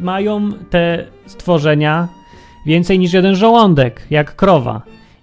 mają 0.00 0.52
te 0.70 1.04
stworzenia 1.26 2.08
więcej 2.66 2.98
niż 2.98 3.12
jeden 3.12 3.34
żołądek, 3.34 4.06
jak 4.10 4.36
krowa 4.36 4.82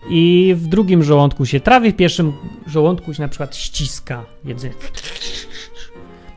i 0.10 0.54
w 0.58 0.68
drugim 0.68 1.04
żołądku 1.04 1.46
się 1.46 1.60
trawi, 1.60 1.92
w 1.92 1.96
pierwszym 1.96 2.34
żołądku 2.68 3.14
się 3.14 3.22
na 3.22 3.28
przykład 3.28 3.56
ściska 3.56 4.26
jedzenie. 4.46 4.74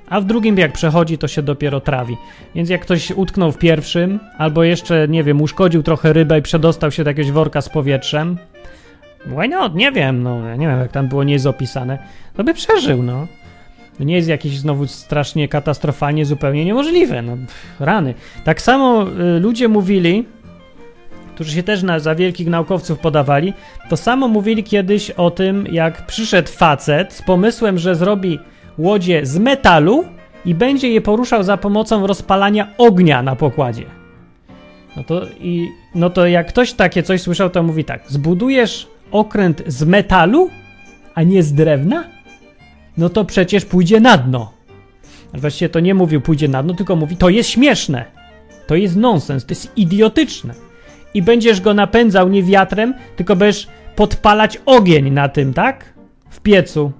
A 0.08 0.20
w 0.20 0.24
drugim, 0.24 0.58
jak 0.58 0.72
przechodzi, 0.72 1.18
to 1.18 1.28
się 1.28 1.42
dopiero 1.42 1.80
trawi. 1.80 2.16
Więc 2.54 2.70
jak 2.70 2.80
ktoś 2.80 3.10
utknął 3.10 3.52
w 3.52 3.58
pierwszym, 3.58 4.20
albo 4.38 4.64
jeszcze, 4.64 5.08
nie 5.08 5.24
wiem, 5.24 5.42
uszkodził 5.42 5.82
trochę 5.82 6.12
rybę 6.12 6.38
i 6.38 6.42
przedostał 6.42 6.90
się 6.90 7.04
do 7.04 7.10
jakiegoś 7.10 7.32
worka 7.32 7.60
z 7.60 7.68
powietrzem, 7.68 8.38
why 9.26 9.48
not? 9.48 9.74
Nie 9.74 9.92
wiem, 9.92 10.22
no, 10.22 10.48
ja 10.48 10.56
nie 10.56 10.66
wiem, 10.66 10.78
jak 10.78 10.92
tam 10.92 11.08
było, 11.08 11.24
nie 11.24 11.32
jest 11.32 11.46
opisane, 11.46 11.98
to 12.36 12.44
by 12.44 12.54
przeżył, 12.54 13.02
no. 13.02 13.26
Nie 14.00 14.14
jest 14.14 14.28
jakieś 14.28 14.58
znowu 14.58 14.86
strasznie 14.86 15.48
katastrofalnie, 15.48 16.26
zupełnie 16.26 16.64
niemożliwe, 16.64 17.22
no, 17.22 17.36
rany. 17.80 18.14
Tak 18.44 18.62
samo 18.62 19.06
y, 19.36 19.40
ludzie 19.40 19.68
mówili, 19.68 20.24
którzy 21.34 21.52
się 21.52 21.62
też 21.62 21.82
na, 21.82 21.98
za 21.98 22.14
wielkich 22.14 22.46
naukowców 22.46 22.98
podawali, 22.98 23.52
to 23.88 23.96
samo 23.96 24.28
mówili 24.28 24.64
kiedyś 24.64 25.10
o 25.10 25.30
tym, 25.30 25.66
jak 25.72 26.06
przyszedł 26.06 26.48
facet 26.48 27.12
z 27.12 27.22
pomysłem, 27.22 27.78
że 27.78 27.94
zrobi 27.94 28.38
łodzie 28.78 29.26
z 29.26 29.38
metalu 29.38 30.04
i 30.44 30.54
będzie 30.54 30.88
je 30.88 31.00
poruszał 31.00 31.42
za 31.42 31.56
pomocą 31.56 32.06
rozpalania 32.06 32.68
ognia 32.78 33.22
na 33.22 33.36
pokładzie. 33.36 33.84
No 34.96 35.04
to, 35.04 35.22
i, 35.40 35.68
no 35.94 36.10
to 36.10 36.26
jak 36.26 36.48
ktoś 36.48 36.72
takie 36.72 37.02
coś 37.02 37.20
słyszał, 37.20 37.50
to 37.50 37.62
mówi 37.62 37.84
tak: 37.84 38.02
zbudujesz 38.08 38.86
okręt 39.10 39.62
z 39.66 39.84
metalu, 39.84 40.50
a 41.14 41.22
nie 41.22 41.42
z 41.42 41.52
drewna? 41.52 42.04
No 42.96 43.08
to 43.08 43.24
przecież 43.24 43.64
pójdzie 43.64 44.00
na 44.00 44.18
dno. 44.18 44.52
Właściwie 45.34 45.68
to 45.68 45.80
nie 45.80 45.94
mówił 45.94 46.20
pójdzie 46.20 46.48
na 46.48 46.62
dno, 46.62 46.74
tylko 46.74 46.96
mówi 46.96 47.16
to 47.16 47.28
jest 47.28 47.50
śmieszne. 47.50 48.04
To 48.66 48.74
jest 48.74 48.96
nonsens, 48.96 49.44
to 49.44 49.52
jest 49.52 49.72
idiotyczne 49.76 50.63
i 51.14 51.22
będziesz 51.22 51.60
go 51.60 51.74
napędzał 51.74 52.28
nie 52.28 52.42
wiatrem, 52.42 52.94
tylko 53.16 53.36
będziesz 53.36 53.68
podpalać 53.96 54.60
ogień 54.66 55.10
na 55.10 55.28
tym, 55.28 55.54
tak? 55.54 55.94
W 56.30 56.40
piecu. 56.40 56.92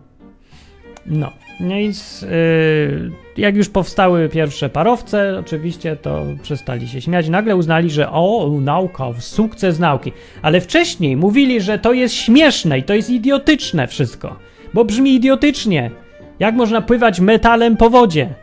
No. 1.07 1.33
No 1.61 1.75
i 1.77 1.87
yy, 1.87 3.11
jak 3.37 3.57
już 3.57 3.69
powstały 3.69 4.29
pierwsze 4.29 4.69
parowce, 4.69 5.39
oczywiście 5.39 5.97
to 5.97 6.25
przestali 6.43 6.89
się 6.89 7.01
śmiać. 7.01 7.29
Nagle 7.29 7.57
uznali, 7.57 7.91
że 7.91 8.11
o, 8.11 8.51
nauka, 8.61 9.05
sukces 9.19 9.79
nauki. 9.79 10.13
Ale 10.43 10.61
wcześniej 10.61 11.17
mówili, 11.17 11.61
że 11.61 11.79
to 11.79 11.93
jest 11.93 12.15
śmieszne 12.15 12.79
i 12.79 12.83
to 12.83 12.95
jest 12.95 13.11
idiotyczne 13.11 13.89
wszystko. 13.89 14.37
Bo 14.75 14.85
brzmi 14.85 15.15
idiotycznie. 15.15 15.91
Jak 16.39 16.55
można 16.55 16.81
pływać 16.81 17.21
metalem 17.21 17.77
po 17.77 17.91
wodzie? 17.91 18.35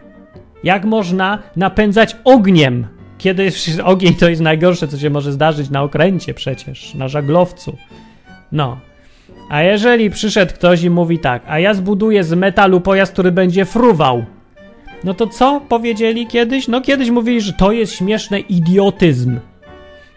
Jak 0.64 0.86
można 0.86 1.40
napędzać 1.56 2.18
ogniem 2.24 2.88
kiedy 3.22 3.52
ogień 3.84 4.16
to 4.16 4.30
jest 4.30 4.42
najgorsze, 4.42 4.88
co 4.88 4.98
się 4.98 5.10
może 5.10 5.32
zdarzyć 5.32 5.70
na 5.70 5.84
okręcie 5.84 6.34
przecież, 6.34 6.94
na 6.94 7.08
żaglowcu. 7.08 7.78
No. 8.52 8.80
A 9.50 9.62
jeżeli 9.62 10.10
przyszedł 10.10 10.54
ktoś 10.54 10.84
i 10.84 10.90
mówi 10.90 11.20
tak, 11.20 11.44
a 11.48 11.60
ja 11.60 11.74
zbuduję 11.74 12.24
z 12.24 12.34
metalu 12.34 12.82
pojazd, 12.82 13.14
który 13.14 13.32
będzie 13.32 13.66
fruwał, 13.66 14.26
no 15.04 15.14
to 15.14 15.28
co 15.28 15.62
powiedzieli 15.70 16.28
kiedyś? 16.28 16.68
No 16.68 16.82
kiedyś 16.82 17.10
mówili, 17.10 17.42
że 17.42 17.54
to 17.54 17.72
jest 17.72 17.94
śmieszny 17.94 18.40
idiotyzm. 18.40 19.40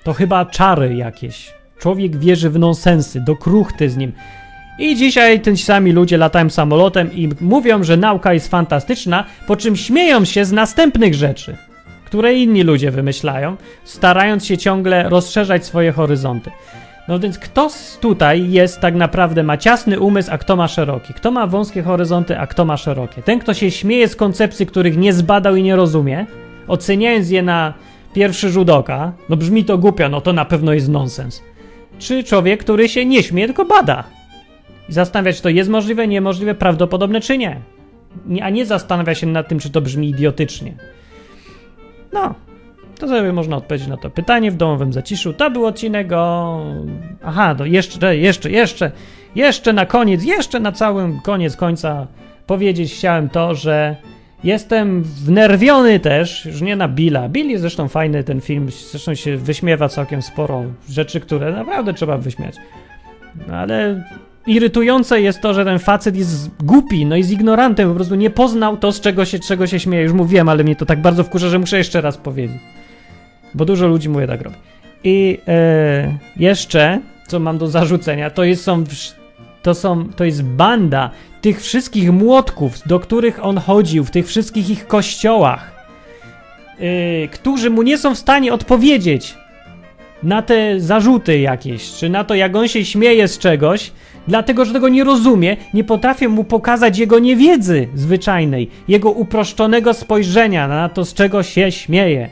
To 0.04 0.12
chyba 0.12 0.44
czary 0.44 0.94
jakieś. 0.94 1.54
Człowiek 1.78 2.16
wierzy 2.16 2.50
w 2.50 2.58
nonsensy, 2.58 3.20
do 3.20 3.36
kruchty 3.36 3.90
z 3.90 3.96
nim. 3.96 4.12
I 4.78 4.96
dzisiaj 4.96 5.42
ci 5.42 5.56
sami 5.56 5.92
ludzie 5.92 6.16
latają 6.16 6.50
samolotem 6.50 7.12
i 7.12 7.28
mówią, 7.40 7.82
że 7.82 7.96
nauka 7.96 8.34
jest 8.34 8.48
fantastyczna, 8.48 9.24
po 9.46 9.56
czym 9.56 9.76
śmieją 9.76 10.24
się 10.24 10.44
z 10.44 10.52
następnych 10.52 11.14
rzeczy 11.14 11.56
które 12.14 12.34
inni 12.34 12.62
ludzie 12.62 12.90
wymyślają, 12.90 13.56
starając 13.84 14.46
się 14.46 14.58
ciągle 14.58 15.08
rozszerzać 15.08 15.66
swoje 15.66 15.92
horyzonty. 15.92 16.50
No 17.08 17.18
więc 17.18 17.38
kto 17.38 17.70
tutaj 18.00 18.50
jest 18.50 18.80
tak 18.80 18.94
naprawdę, 18.94 19.42
ma 19.42 19.56
ciasny 19.56 20.00
umysł, 20.00 20.30
a 20.32 20.38
kto 20.38 20.56
ma 20.56 20.68
szeroki? 20.68 21.14
Kto 21.14 21.30
ma 21.30 21.46
wąskie 21.46 21.82
horyzonty, 21.82 22.38
a 22.38 22.46
kto 22.46 22.64
ma 22.64 22.76
szerokie? 22.76 23.22
Ten, 23.22 23.38
kto 23.38 23.54
się 23.54 23.70
śmieje 23.70 24.08
z 24.08 24.16
koncepcji, 24.16 24.66
których 24.66 24.96
nie 24.96 25.12
zbadał 25.12 25.56
i 25.56 25.62
nie 25.62 25.76
rozumie, 25.76 26.26
oceniając 26.68 27.30
je 27.30 27.42
na 27.42 27.74
pierwszy 28.12 28.50
rzut 28.50 28.70
oka, 28.70 29.12
no 29.28 29.36
brzmi 29.36 29.64
to 29.64 29.78
głupio, 29.78 30.08
no 30.08 30.20
to 30.20 30.32
na 30.32 30.44
pewno 30.44 30.72
jest 30.72 30.88
nonsens. 30.88 31.42
Czy 31.98 32.24
człowiek, 32.24 32.60
który 32.60 32.88
się 32.88 33.06
nie 33.06 33.22
śmieje, 33.22 33.46
tylko 33.46 33.64
bada? 33.64 34.04
I 34.88 34.92
zastanawiać, 34.92 35.36
czy 35.36 35.42
to 35.42 35.48
jest 35.48 35.70
możliwe, 35.70 36.08
niemożliwe, 36.08 36.54
prawdopodobne, 36.54 37.20
czy 37.20 37.38
nie. 37.38 37.60
A 38.42 38.50
nie 38.50 38.66
zastanawia 38.66 39.14
się 39.14 39.26
nad 39.26 39.48
tym, 39.48 39.58
czy 39.58 39.70
to 39.70 39.80
brzmi 39.80 40.08
idiotycznie. 40.08 40.74
No, 42.14 42.34
to 42.98 43.08
sobie 43.08 43.32
można 43.32 43.56
odpowiedzieć 43.56 43.88
na 43.88 43.96
to 43.96 44.10
pytanie 44.10 44.50
w 44.50 44.56
domowym 44.56 44.92
zaciszu. 44.92 45.32
To 45.32 45.50
był 45.50 45.66
odcinek 45.66 46.12
o. 46.12 46.60
Aha, 47.24 47.54
to 47.54 47.64
jeszcze, 47.64 48.16
jeszcze, 48.16 48.50
jeszcze, 48.50 48.92
jeszcze 49.34 49.72
na 49.72 49.86
koniec, 49.86 50.24
jeszcze 50.24 50.60
na 50.60 50.72
całym 50.72 51.20
koniec 51.20 51.56
końca 51.56 52.06
powiedzieć 52.46 52.94
chciałem 52.94 53.28
to, 53.28 53.54
że 53.54 53.96
jestem 54.44 55.02
wnerwiony 55.02 56.00
też, 56.00 56.46
już 56.46 56.62
nie 56.62 56.76
na 56.76 56.88
Billa. 56.88 57.28
Bill 57.28 57.50
jest 57.50 57.60
zresztą 57.60 57.88
fajny 57.88 58.24
ten 58.24 58.40
film, 58.40 58.68
zresztą 58.90 59.14
się 59.14 59.36
wyśmiewa 59.36 59.88
całkiem 59.88 60.22
sporo 60.22 60.64
rzeczy, 60.88 61.20
które 61.20 61.52
naprawdę 61.52 61.94
trzeba 61.94 62.18
wyśmiać. 62.18 62.56
No 63.48 63.54
ale 63.54 64.04
irytujące 64.46 65.20
jest 65.20 65.40
to, 65.40 65.54
że 65.54 65.64
ten 65.64 65.78
facet 65.78 66.16
jest 66.16 66.50
głupi, 66.64 67.06
no 67.06 67.16
i 67.16 67.22
z 67.22 67.30
ignorantem, 67.30 67.88
po 67.88 67.94
prostu 67.94 68.14
nie 68.14 68.30
poznał 68.30 68.76
to, 68.76 68.92
z 68.92 69.00
czego 69.00 69.24
się, 69.24 69.38
czego 69.38 69.66
się 69.66 69.80
śmieje. 69.80 70.02
Już 70.02 70.12
mówiłem, 70.12 70.48
ale 70.48 70.64
mnie 70.64 70.76
to 70.76 70.86
tak 70.86 71.02
bardzo 71.02 71.24
wkurza, 71.24 71.48
że 71.48 71.58
muszę 71.58 71.78
jeszcze 71.78 72.00
raz 72.00 72.16
powiedzieć. 72.16 72.58
Bo 73.54 73.64
dużo 73.64 73.86
ludzi 73.86 74.08
mówię 74.08 74.26
tak 74.26 74.42
robi. 74.42 74.56
I 75.04 75.38
e, 75.48 76.18
jeszcze, 76.36 77.00
co 77.26 77.40
mam 77.40 77.58
do 77.58 77.68
zarzucenia, 77.68 78.30
to 78.30 78.44
jest, 78.44 78.62
są, 78.62 78.84
to 79.62 79.74
są, 79.74 80.08
to 80.16 80.24
jest 80.24 80.42
banda 80.42 81.10
tych 81.40 81.62
wszystkich 81.62 82.12
młotków, 82.12 82.82
do 82.86 83.00
których 83.00 83.44
on 83.44 83.58
chodził, 83.58 84.04
w 84.04 84.10
tych 84.10 84.26
wszystkich 84.26 84.70
ich 84.70 84.86
kościołach, 84.86 85.86
e, 86.78 87.28
którzy 87.28 87.70
mu 87.70 87.82
nie 87.82 87.98
są 87.98 88.14
w 88.14 88.18
stanie 88.18 88.52
odpowiedzieć 88.52 89.34
na 90.22 90.42
te 90.42 90.80
zarzuty 90.80 91.38
jakieś, 91.38 91.92
czy 91.92 92.08
na 92.08 92.24
to, 92.24 92.34
jak 92.34 92.56
on 92.56 92.68
się 92.68 92.84
śmieje 92.84 93.28
z 93.28 93.38
czegoś, 93.38 93.92
dlatego 94.28 94.64
że 94.64 94.72
tego 94.72 94.88
nie 94.88 95.04
rozumie, 95.04 95.56
nie 95.74 95.84
potrafię 95.84 96.28
mu 96.28 96.44
pokazać 96.44 96.98
jego 96.98 97.18
niewiedzy 97.18 97.88
zwyczajnej, 97.94 98.70
jego 98.88 99.10
uproszczonego 99.10 99.94
spojrzenia 99.94 100.68
na 100.68 100.88
to, 100.88 101.04
z 101.04 101.14
czego 101.14 101.42
się 101.42 101.72
śmieje. 101.72 102.28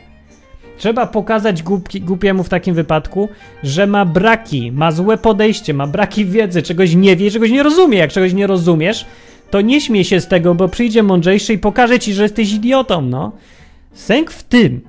Trzeba 0.79 1.07
pokazać 1.07 1.63
głupi, 1.63 2.01
głupiemu 2.01 2.43
w 2.43 2.49
takim 2.49 2.75
wypadku, 2.75 3.29
że 3.63 3.87
ma 3.87 4.05
braki, 4.05 4.73
ma 4.73 4.93
złe 4.93 5.19
podejście, 5.19 5.75
ma 5.75 5.87
braki 5.87 6.25
wiedzy, 6.25 6.63
czegoś 6.63 6.95
nie 6.95 7.17
wie, 7.17 7.31
czegoś 7.31 7.51
nie 7.51 7.63
rozumie. 7.63 7.99
Jak 7.99 8.13
czegoś 8.13 8.33
nie 8.35 8.47
rozumiesz, 8.47 9.07
to 9.51 9.61
nie 9.61 9.81
śmiej 9.81 10.05
się 10.05 10.21
z 10.21 10.29
tego, 10.29 10.55
bo 10.55 10.69
przyjdzie 10.69 11.03
mądrzejszy 11.03 11.53
i 11.53 11.59
pokaże 11.59 11.99
ci, 11.99 12.15
że 12.15 12.23
jesteś 12.23 12.53
idiotą, 12.53 13.03
no. 13.03 13.33
Sęk 13.93 14.31
w 14.31 14.43
tym, 14.43 14.81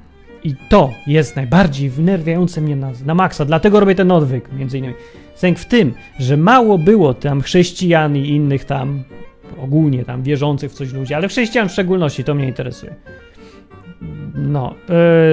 i 0.44 0.56
to 0.70 0.90
jest 1.08 1.36
najbardziej 1.36 1.90
wnerwiające 1.90 2.62
mnie 2.62 2.76
na, 2.76 2.92
na 3.06 3.16
maksa, 3.16 3.46
dlatego 3.46 3.80
robię 3.80 3.96
ten 3.96 4.12
odwyk, 4.12 4.52
między 4.54 4.78
innymi. 4.78 4.94
Sęk 5.36 5.60
w 5.60 5.66
tym, 5.66 5.94
że 6.20 6.38
mało 6.38 6.78
było 6.78 7.14
tam 7.14 7.42
chrześcijan 7.42 8.18
i 8.18 8.28
innych 8.28 8.66
tam, 8.66 9.04
ogólnie 9.64 10.06
tam 10.06 10.24
wierzących 10.24 10.72
w 10.72 10.76
coś 10.76 10.94
ludzi, 10.94 11.14
ale 11.14 11.28
chrześcijan 11.28 11.70
w 11.70 11.72
szczególności, 11.72 12.24
to 12.24 12.36
mnie 12.36 12.48
interesuje. 12.48 12.96
No, 14.36 14.76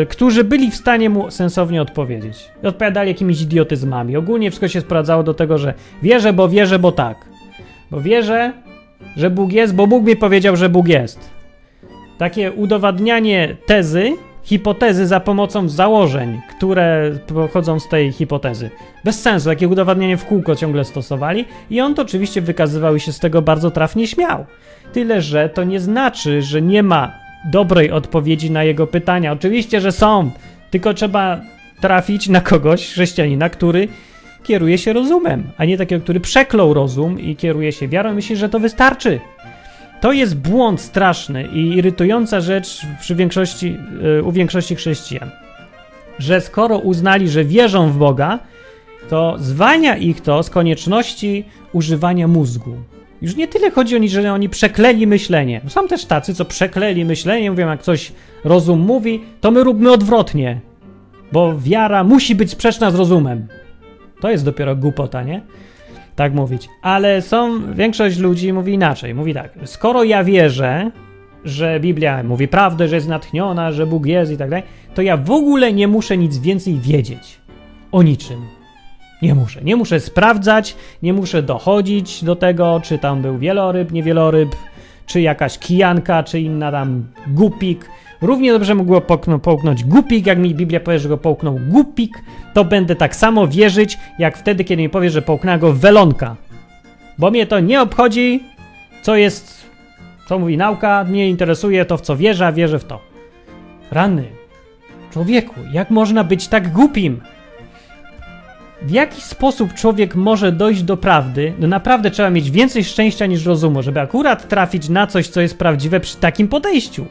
yy, 0.01 0.07
którzy 0.07 0.45
byli 0.45 0.71
w 0.71 0.77
stanie 0.77 1.11
mu 1.11 1.31
sensownie 1.31 1.83
odpowiedzieć. 1.83 2.51
Odpowiadali 2.63 3.09
jakimiś 3.09 3.43
idiotyzmami. 3.43 4.17
Ogólnie 4.17 4.51
wszystko 4.51 4.69
się 4.69 4.81
sprawdzało 4.81 5.23
do 5.23 5.35
tego, 5.35 5.59
że 5.59 5.75
wierzę, 6.03 6.33
bo 6.33 6.49
wierzę, 6.49 6.79
bo 6.79 6.93
tak. 6.93 7.17
Bo 7.91 8.01
wierzę, 8.01 8.53
że 9.17 9.31
Bóg 9.31 9.53
jest, 9.53 9.75
bo 9.75 9.87
Bóg 9.87 10.05
mi 10.05 10.17
powiedział, 10.17 10.57
że 10.57 10.69
Bóg 10.69 10.89
jest. 10.89 11.31
Takie 12.19 12.53
udowadnianie 12.53 13.57
tezy 13.67 14.13
hipotezy 14.43 15.07
za 15.07 15.21
pomocą 15.21 15.69
założeń, 15.69 16.41
które 16.51 17.11
pochodzą 17.27 17.81
z 17.81 17.89
tej 17.89 18.13
hipotezy. 18.13 18.71
Bez 19.05 19.23
sensu, 19.23 19.49
takie 19.49 19.69
udowadnianie 19.69 20.17
w 20.17 20.25
kółko 20.25 20.57
ciągle 20.57 20.85
stosowali 20.85 21.45
i 21.71 21.81
on 21.81 21.95
to 21.95 22.03
oczywiście 22.03 22.41
wykazywał 22.41 22.97
i 22.97 23.01
się 23.01 23.13
z 23.13 23.19
tego 23.19 23.43
bardzo 23.43 23.71
trafnie 23.71 24.07
śmiał. 24.07 24.47
Tyle, 24.93 25.23
że 25.23 25.49
to 25.49 25.65
nie 25.65 25.81
znaczy, 25.81 26.43
że 26.43 26.63
nie 26.63 26.83
ma 26.83 27.13
dobrej 27.45 27.91
odpowiedzi 27.91 28.51
na 28.51 28.65
jego 28.65 28.87
pytania. 28.87 29.33
Oczywiście, 29.33 29.81
że 29.81 29.93
są, 29.93 30.31
tylko 30.71 30.95
trzeba 30.95 31.41
trafić 31.81 32.29
na 32.29 32.41
kogoś, 32.41 32.89
chrześcijanina, 32.89 33.49
który 33.49 33.89
kieruje 34.43 34.79
się 34.79 34.93
rozumem, 34.93 35.51
a 35.59 35.65
nie 35.65 35.79
takiego, 35.79 36.03
który 36.03 36.21
przeklął 36.21 36.75
rozum 36.75 37.21
i 37.21 37.37
kieruje 37.37 37.73
się 37.73 37.89
wiarą 37.89 38.13
i 38.13 38.15
myśli, 38.15 38.37
że 38.37 38.49
to 38.49 38.61
wystarczy. 38.61 39.21
To 40.01 40.13
jest 40.13 40.37
błąd 40.37 40.81
straszny 40.81 41.49
i 41.53 41.77
irytująca 41.77 42.41
rzecz 42.41 42.81
przy 43.01 43.15
większości, 43.15 43.77
yy, 44.03 44.23
u 44.23 44.33
większości 44.33 44.77
chrześcijan. 44.77 45.31
Że 46.19 46.41
skoro 46.41 46.79
uznali, 46.79 47.29
że 47.29 47.45
wierzą 47.45 47.91
w 47.91 47.99
Boga, 47.99 48.39
to 49.09 49.37
zwalnia 49.39 49.97
ich 49.97 50.21
to 50.21 50.43
z 50.43 50.51
konieczności 50.51 51.45
używania 51.73 52.29
mózgu. 52.29 52.75
Już 53.23 53.37
nie 53.37 53.49
tyle 53.49 53.71
chodzi 53.71 53.97
o 53.97 53.99
nich, 53.99 54.11
że 54.11 54.33
oni 54.33 54.49
przekleli 54.49 55.07
myślenie. 55.07 55.61
Są 55.69 55.89
też 55.89 56.05
tacy, 56.05 56.35
co 56.35 56.45
przekleli 56.45 57.05
myślenie, 57.05 57.51
mówią, 57.51 57.69
jak 57.69 57.83
coś 57.83 58.13
rozum 58.45 58.81
mówi, 58.81 59.23
to 59.41 59.51
my 59.51 59.65
róbmy 59.65 59.93
odwrotnie, 59.93 60.61
bo 61.33 61.59
wiara 61.59 62.05
musi 62.05 62.35
być 62.35 62.51
sprzeczna 62.51 62.91
z 62.91 62.95
rozumem. 62.95 63.49
To 64.21 64.31
jest 64.31 64.45
dopiero 64.45 64.77
głupota, 64.77 65.23
nie? 65.23 65.43
Tak 66.21 66.35
mówić. 66.35 66.69
Ale 66.83 67.23
są, 67.23 67.73
większość 67.75 68.19
ludzi 68.19 68.53
mówi 68.53 68.73
inaczej. 68.73 69.15
Mówi 69.15 69.35
tak, 69.35 69.53
skoro 69.65 70.05
ja 70.05 70.25
wierzę, 70.25 70.91
że 71.45 71.81
Biblia 71.81 72.23
mówi 72.23 72.49
prawdę, 72.49 72.89
że 72.89 72.95
jest 72.95 73.09
natchniona, 73.09 73.73
że 73.73 73.87
Bóg 73.87 74.07
jest 74.07 74.33
i 74.33 74.37
tak 74.37 74.51
dalej, 74.51 74.65
to 74.95 75.03
ja 75.03 75.17
w 75.17 75.31
ogóle 75.31 75.73
nie 75.73 75.89
muszę 75.89 76.17
nic 76.17 76.39
więcej 76.39 76.75
wiedzieć 76.75 77.41
o 77.93 78.03
niczym. 78.03 78.41
Nie 79.23 79.35
muszę. 79.35 79.61
Nie 79.63 79.77
muszę 79.77 80.01
sprawdzać, 80.01 80.77
nie 81.03 81.13
muszę 81.13 81.43
dochodzić 81.43 82.25
do 82.25 82.37
tego, 82.37 82.81
czy 82.85 82.99
tam 82.99 83.23
był 83.23 83.39
wieloryb, 83.39 83.93
nie 83.93 84.03
wieloryb, 84.03 84.49
czy 85.11 85.21
jakaś 85.21 85.59
kijanka, 85.59 86.23
czy 86.23 86.41
inna 86.41 86.73
tam 86.73 87.05
gupik. 87.27 87.91
Równie 88.23 88.53
dobrze 88.53 88.75
mogło 88.75 89.01
połknąć 89.43 89.85
głupik, 89.85 90.27
jak 90.27 90.39
mi 90.39 90.55
Biblia 90.55 90.81
powie, 90.81 90.99
że 90.99 91.09
go 91.09 91.19
połknął 91.19 91.59
głupik, 91.69 92.23
to 92.55 92.65
będę 92.65 92.97
tak 92.97 93.17
samo 93.17 93.49
wierzyć, 93.49 93.99
jak 94.19 94.39
wtedy, 94.39 94.65
kiedy 94.65 94.83
mi 94.83 94.89
powie, 94.89 95.11
że 95.11 95.23
połknęła 95.23 95.59
go 95.59 95.73
welonka. 95.73 96.37
Bo 97.19 97.31
mnie 97.31 97.47
to 97.47 97.61
nie 97.61 97.83
obchodzi, 97.83 98.43
co 99.03 99.17
jest, 99.17 99.67
co 100.29 100.39
mówi 100.39 100.57
nauka, 100.57 101.05
mnie 101.05 101.29
interesuje 101.29 101.85
to, 101.85 101.97
w 101.97 102.01
co 102.01 102.17
wierzę, 102.17 102.47
a 102.47 102.53
wierzę 102.53 102.79
w 102.79 102.85
to. 102.85 103.01
Rany. 103.91 104.25
Człowieku, 105.13 105.55
jak 105.73 105.91
można 105.91 106.25
być 106.25 106.49
tak 106.49 106.73
głupim? 106.73 107.21
W 108.83 108.91
jaki 108.91 109.21
sposób 109.21 109.75
człowiek 109.75 110.15
może 110.15 110.53
dojść 110.53 110.83
do 110.83 110.97
prawdy? 110.97 111.53
No 111.59 111.67
naprawdę 111.67 112.11
trzeba 112.11 112.31
mieć 112.31 112.51
więcej 112.51 112.85
szczęścia 112.85 113.27
niż 113.27 113.47
rozumu, 113.47 113.83
żeby 113.83 114.01
akurat 114.01 114.49
trafić 114.49 114.89
na 114.89 115.07
coś, 115.07 115.29
co 115.29 115.41
jest 115.41 115.59
prawdziwe 115.59 116.01
przy 116.01 116.17
takim 116.17 116.49
podejściu. 116.49 117.07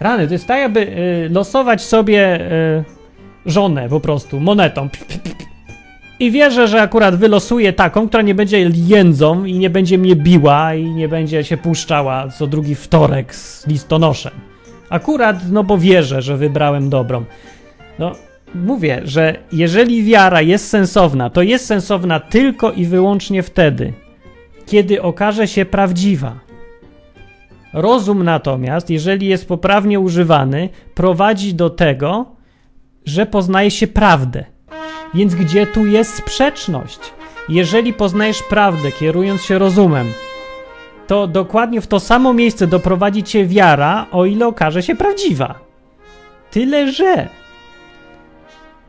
Rany, 0.00 0.26
to 0.26 0.32
jest 0.32 0.46
tak, 0.46 0.58
jakby 0.58 0.80
y, 0.80 1.28
losować 1.30 1.82
sobie 1.82 2.40
y, 2.52 2.84
żonę 3.46 3.88
po 3.88 4.00
prostu 4.00 4.40
monetą. 4.40 4.88
I 6.20 6.30
wierzę, 6.30 6.68
że 6.68 6.82
akurat 6.82 7.16
wylosuje 7.16 7.72
taką, 7.72 8.08
która 8.08 8.22
nie 8.22 8.34
będzie 8.34 8.70
jędzą 8.74 9.44
i 9.44 9.58
nie 9.58 9.70
będzie 9.70 9.98
mnie 9.98 10.16
biła 10.16 10.74
i 10.74 10.90
nie 10.90 11.08
będzie 11.08 11.44
się 11.44 11.56
puszczała 11.56 12.28
co 12.28 12.46
drugi 12.46 12.74
wtorek 12.74 13.34
z 13.34 13.66
listonoszem. 13.66 14.32
Akurat, 14.90 15.36
no 15.50 15.64
bo 15.64 15.78
wierzę, 15.78 16.22
że 16.22 16.36
wybrałem 16.36 16.90
dobrą. 16.90 17.24
No, 17.98 18.12
mówię, 18.54 19.00
że 19.04 19.38
jeżeli 19.52 20.04
wiara 20.04 20.42
jest 20.42 20.68
sensowna, 20.68 21.30
to 21.30 21.42
jest 21.42 21.66
sensowna 21.66 22.20
tylko 22.20 22.72
i 22.72 22.84
wyłącznie 22.84 23.42
wtedy, 23.42 23.92
kiedy 24.66 25.02
okaże 25.02 25.48
się 25.48 25.64
prawdziwa. 25.64 26.40
Rozum 27.72 28.22
natomiast, 28.22 28.90
jeżeli 28.90 29.26
jest 29.26 29.48
poprawnie 29.48 30.00
używany, 30.00 30.68
prowadzi 30.94 31.54
do 31.54 31.70
tego, 31.70 32.26
że 33.04 33.26
poznaje 33.26 33.70
się 33.70 33.86
prawdę. 33.86 34.44
Więc 35.14 35.34
gdzie 35.34 35.66
tu 35.66 35.86
jest 35.86 36.14
sprzeczność? 36.14 36.98
Jeżeli 37.48 37.92
poznajesz 37.92 38.42
prawdę, 38.42 38.92
kierując 38.92 39.42
się 39.42 39.58
rozumem, 39.58 40.06
to 41.06 41.26
dokładnie 41.26 41.80
w 41.80 41.86
to 41.86 42.00
samo 42.00 42.34
miejsce 42.34 42.66
doprowadzi 42.66 43.22
cię 43.22 43.46
wiara, 43.46 44.06
o 44.12 44.24
ile 44.24 44.46
okaże 44.46 44.82
się 44.82 44.96
prawdziwa. 44.96 45.54
Tyle, 46.50 46.92
że 46.92 47.28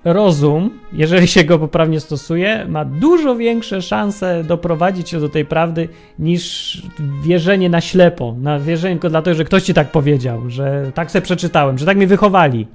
rozum, 0.03 0.69
jeżeli 0.93 1.27
się 1.27 1.43
go 1.43 1.59
poprawnie 1.59 1.99
stosuje, 1.99 2.65
ma 2.69 2.85
dużo 2.85 3.35
większe 3.35 3.81
szanse 3.81 4.43
doprowadzić 4.43 5.09
się 5.09 5.19
do 5.19 5.29
tej 5.29 5.45
prawdy 5.45 5.89
niż 6.19 6.81
wierzenie 7.23 7.69
na 7.69 7.81
ślepo. 7.81 8.35
Na 8.41 8.59
wierzenie 8.59 8.95
tylko 8.95 9.09
dlatego, 9.09 9.35
że 9.35 9.43
ktoś 9.43 9.63
ci 9.63 9.73
tak 9.73 9.91
powiedział, 9.91 10.49
że 10.49 10.91
tak 10.93 11.11
se 11.11 11.21
przeczytałem, 11.21 11.77
że 11.77 11.85
tak 11.85 11.97
mnie 11.97 12.07
wychowali. 12.07 12.67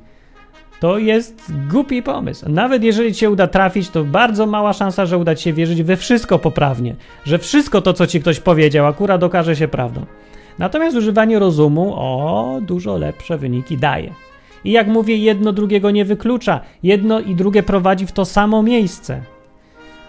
To 0.81 0.99
jest 0.99 1.53
głupi 1.71 2.03
pomysł. 2.03 2.49
Nawet 2.49 2.83
jeżeli 2.83 3.15
cię 3.15 3.31
uda 3.31 3.47
trafić, 3.47 3.91
to 3.91 4.05
bardzo 4.05 4.47
mała 4.47 4.73
szansa, 4.73 5.07
że 5.07 5.19
uda 5.19 5.35
ci 5.35 5.45
się 5.45 5.53
wierzyć 5.53 5.83
we 5.83 5.97
wszystko 5.97 6.39
poprawnie. 6.39 6.95
Że 7.25 7.39
wszystko 7.39 7.81
to, 7.81 7.93
co 7.93 8.07
ci 8.07 8.21
ktoś 8.21 8.41
powiedział, 8.41 8.87
akurat 8.87 9.23
okaże 9.23 9.57
się 9.57 9.69
prawdą. 9.69 10.07
Natomiast 10.59 10.97
używanie 10.97 11.39
rozumu, 11.39 11.95
o, 11.97 12.59
dużo 12.63 12.97
lepsze 12.97 13.39
wyniki 13.39 13.77
daje. 13.77 14.13
I 14.65 14.73
jak 14.73 14.87
mówię, 14.87 15.17
jedno 15.17 15.53
drugiego 15.53 15.91
nie 15.91 16.05
wyklucza. 16.05 16.61
Jedno 16.83 17.21
i 17.21 17.35
drugie 17.35 17.63
prowadzi 17.63 18.07
w 18.07 18.13
to 18.13 18.25
samo 18.25 18.63
miejsce. 18.63 19.23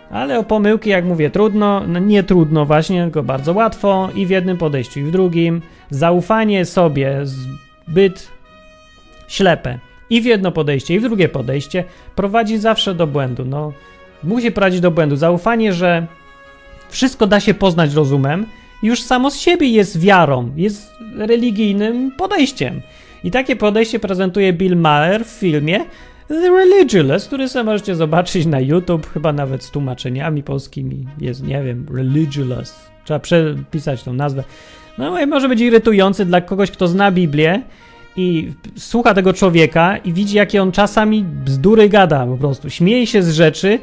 Ale 0.09 0.39
o 0.39 0.43
pomyłki, 0.43 0.89
jak 0.89 1.05
mówię, 1.05 1.29
trudno, 1.29 1.81
no 1.87 1.99
nie 1.99 2.23
trudno 2.23 2.65
właśnie, 2.65 3.03
tylko 3.03 3.23
bardzo 3.23 3.53
łatwo 3.53 4.09
i 4.15 4.25
w 4.25 4.29
jednym 4.29 4.57
podejściu, 4.57 4.99
i 4.99 5.03
w 5.03 5.11
drugim. 5.11 5.61
Zaufanie 5.89 6.65
sobie 6.65 7.19
zbyt 7.23 8.27
ślepe 9.27 9.79
i 10.09 10.21
w 10.21 10.25
jedno 10.25 10.51
podejście, 10.51 10.93
i 10.95 10.99
w 10.99 11.03
drugie 11.03 11.29
podejście 11.29 11.83
prowadzi 12.15 12.57
zawsze 12.57 12.95
do 12.95 13.07
błędu. 13.07 13.45
No, 13.45 13.73
musi 14.23 14.51
prowadzić 14.51 14.79
do 14.79 14.91
błędu. 14.91 15.15
Zaufanie, 15.15 15.73
że 15.73 16.07
wszystko 16.89 17.27
da 17.27 17.39
się 17.39 17.53
poznać 17.53 17.93
rozumem, 17.93 18.45
już 18.83 19.01
samo 19.01 19.31
z 19.31 19.39
siebie 19.39 19.67
jest 19.67 19.99
wiarą, 19.99 20.51
jest 20.55 20.91
religijnym 21.17 22.11
podejściem. 22.11 22.81
I 23.23 23.31
takie 23.31 23.55
podejście 23.55 23.99
prezentuje 23.99 24.53
Bill 24.53 24.77
Maher 24.77 25.25
w 25.25 25.29
filmie 25.29 25.79
The 26.27 26.49
Religious, 26.49 27.25
który 27.25 27.49
sobie 27.49 27.63
możecie 27.63 27.95
zobaczyć 27.95 28.45
na 28.45 28.59
YouTube, 28.59 29.13
chyba 29.13 29.33
nawet 29.33 29.63
z 29.63 29.71
tłumaczeniami 29.71 30.43
polskimi. 30.43 31.05
Jest, 31.21 31.43
nie 31.43 31.63
wiem, 31.63 31.85
Religious. 31.93 32.75
Trzeba 33.05 33.19
przepisać 33.19 34.03
tą 34.03 34.13
nazwę. 34.13 34.43
No 34.97 35.21
i 35.21 35.25
może 35.25 35.49
być 35.49 35.61
irytujący 35.61 36.25
dla 36.25 36.41
kogoś, 36.41 36.71
kto 36.71 36.87
zna 36.87 37.11
Biblię 37.11 37.61
i 38.15 38.51
słucha 38.77 39.13
tego 39.13 39.33
człowieka 39.33 39.97
i 39.97 40.13
widzi, 40.13 40.37
jakie 40.37 40.61
on 40.61 40.71
czasami 40.71 41.23
bzdury 41.23 41.89
gada 41.89 42.25
po 42.25 42.37
prostu. 42.37 42.69
Śmieje 42.69 43.07
się 43.07 43.23
z 43.23 43.33
rzeczy, 43.33 43.79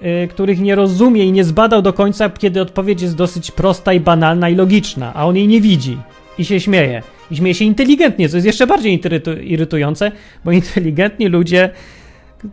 yy, 0.00 0.28
których 0.28 0.60
nie 0.60 0.74
rozumie 0.74 1.24
i 1.24 1.32
nie 1.32 1.44
zbadał 1.44 1.82
do 1.82 1.92
końca, 1.92 2.30
kiedy 2.30 2.60
odpowiedź 2.60 3.02
jest 3.02 3.16
dosyć 3.16 3.50
prosta 3.50 3.92
i 3.92 4.00
banalna 4.00 4.48
i 4.48 4.54
logiczna, 4.54 5.14
a 5.14 5.26
on 5.26 5.36
jej 5.36 5.48
nie 5.48 5.60
widzi 5.60 5.98
i 6.38 6.44
się 6.44 6.60
śmieje. 6.60 7.02
I 7.30 7.36
śmieje 7.36 7.54
się 7.54 7.64
inteligentnie, 7.64 8.28
co 8.28 8.36
jest 8.36 8.46
jeszcze 8.46 8.66
bardziej 8.66 9.00
irytujące, 9.42 10.12
bo 10.44 10.52
inteligentni 10.52 11.28
ludzie, 11.28 11.70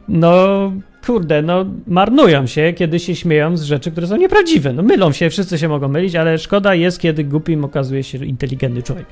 no 0.08 0.72
kurde, 1.06 1.42
no 1.42 1.66
marnują 1.88 2.48
się, 2.48 2.74
kiedy 2.74 3.00
się 3.00 3.16
śmieją 3.16 3.58
z 3.58 3.64
rzeczy, 3.64 3.92
które 3.92 4.08
są 4.08 4.18
nieprawdziwe. 4.18 4.74
No 4.74 4.84
mylą 4.84 5.12
się, 5.12 5.30
wszyscy 5.30 5.58
się 5.58 5.68
mogą 5.68 5.88
mylić, 5.88 6.16
ale 6.16 6.38
szkoda 6.38 6.76
jest, 6.76 7.00
kiedy 7.00 7.24
głupim 7.24 7.66
okazuje 7.66 8.04
się 8.04 8.26
inteligentny 8.26 8.84
człowiek. 8.84 9.06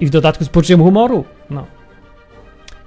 I 0.00 0.06
w 0.06 0.10
dodatku 0.10 0.44
z 0.44 0.48
poczuciem 0.48 0.82
humoru. 0.82 1.24
No. 1.50 1.66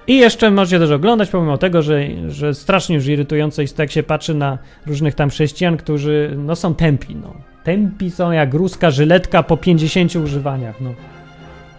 I 0.08 0.18
jeszcze 0.18 0.52
możecie 0.52 0.80
też 0.80 0.92
oglądać, 0.92 1.30
pomimo 1.30 1.58
tego, 1.58 1.82
że, 1.82 2.08
że 2.28 2.54
strasznie 2.54 2.96
już 2.96 3.08
irytujące 3.08 3.62
jest, 3.62 3.80
jak 3.80 3.92
się 3.92 4.04
patrzy 4.04 4.34
na 4.34 4.58
różnych 4.86 5.16
tam 5.16 5.30
chrześcijan, 5.30 5.78
którzy 5.78 6.34
no, 6.38 6.56
są 6.56 6.76
tępi. 6.76 7.16
No. 7.16 7.34
Tępi 7.64 8.12
są 8.12 8.32
jak 8.32 8.54
ruska 8.54 8.92
żyletka 8.92 9.44
po 9.44 9.58
50 9.58 10.16
używaniach. 10.16 10.82
No. 10.82 10.94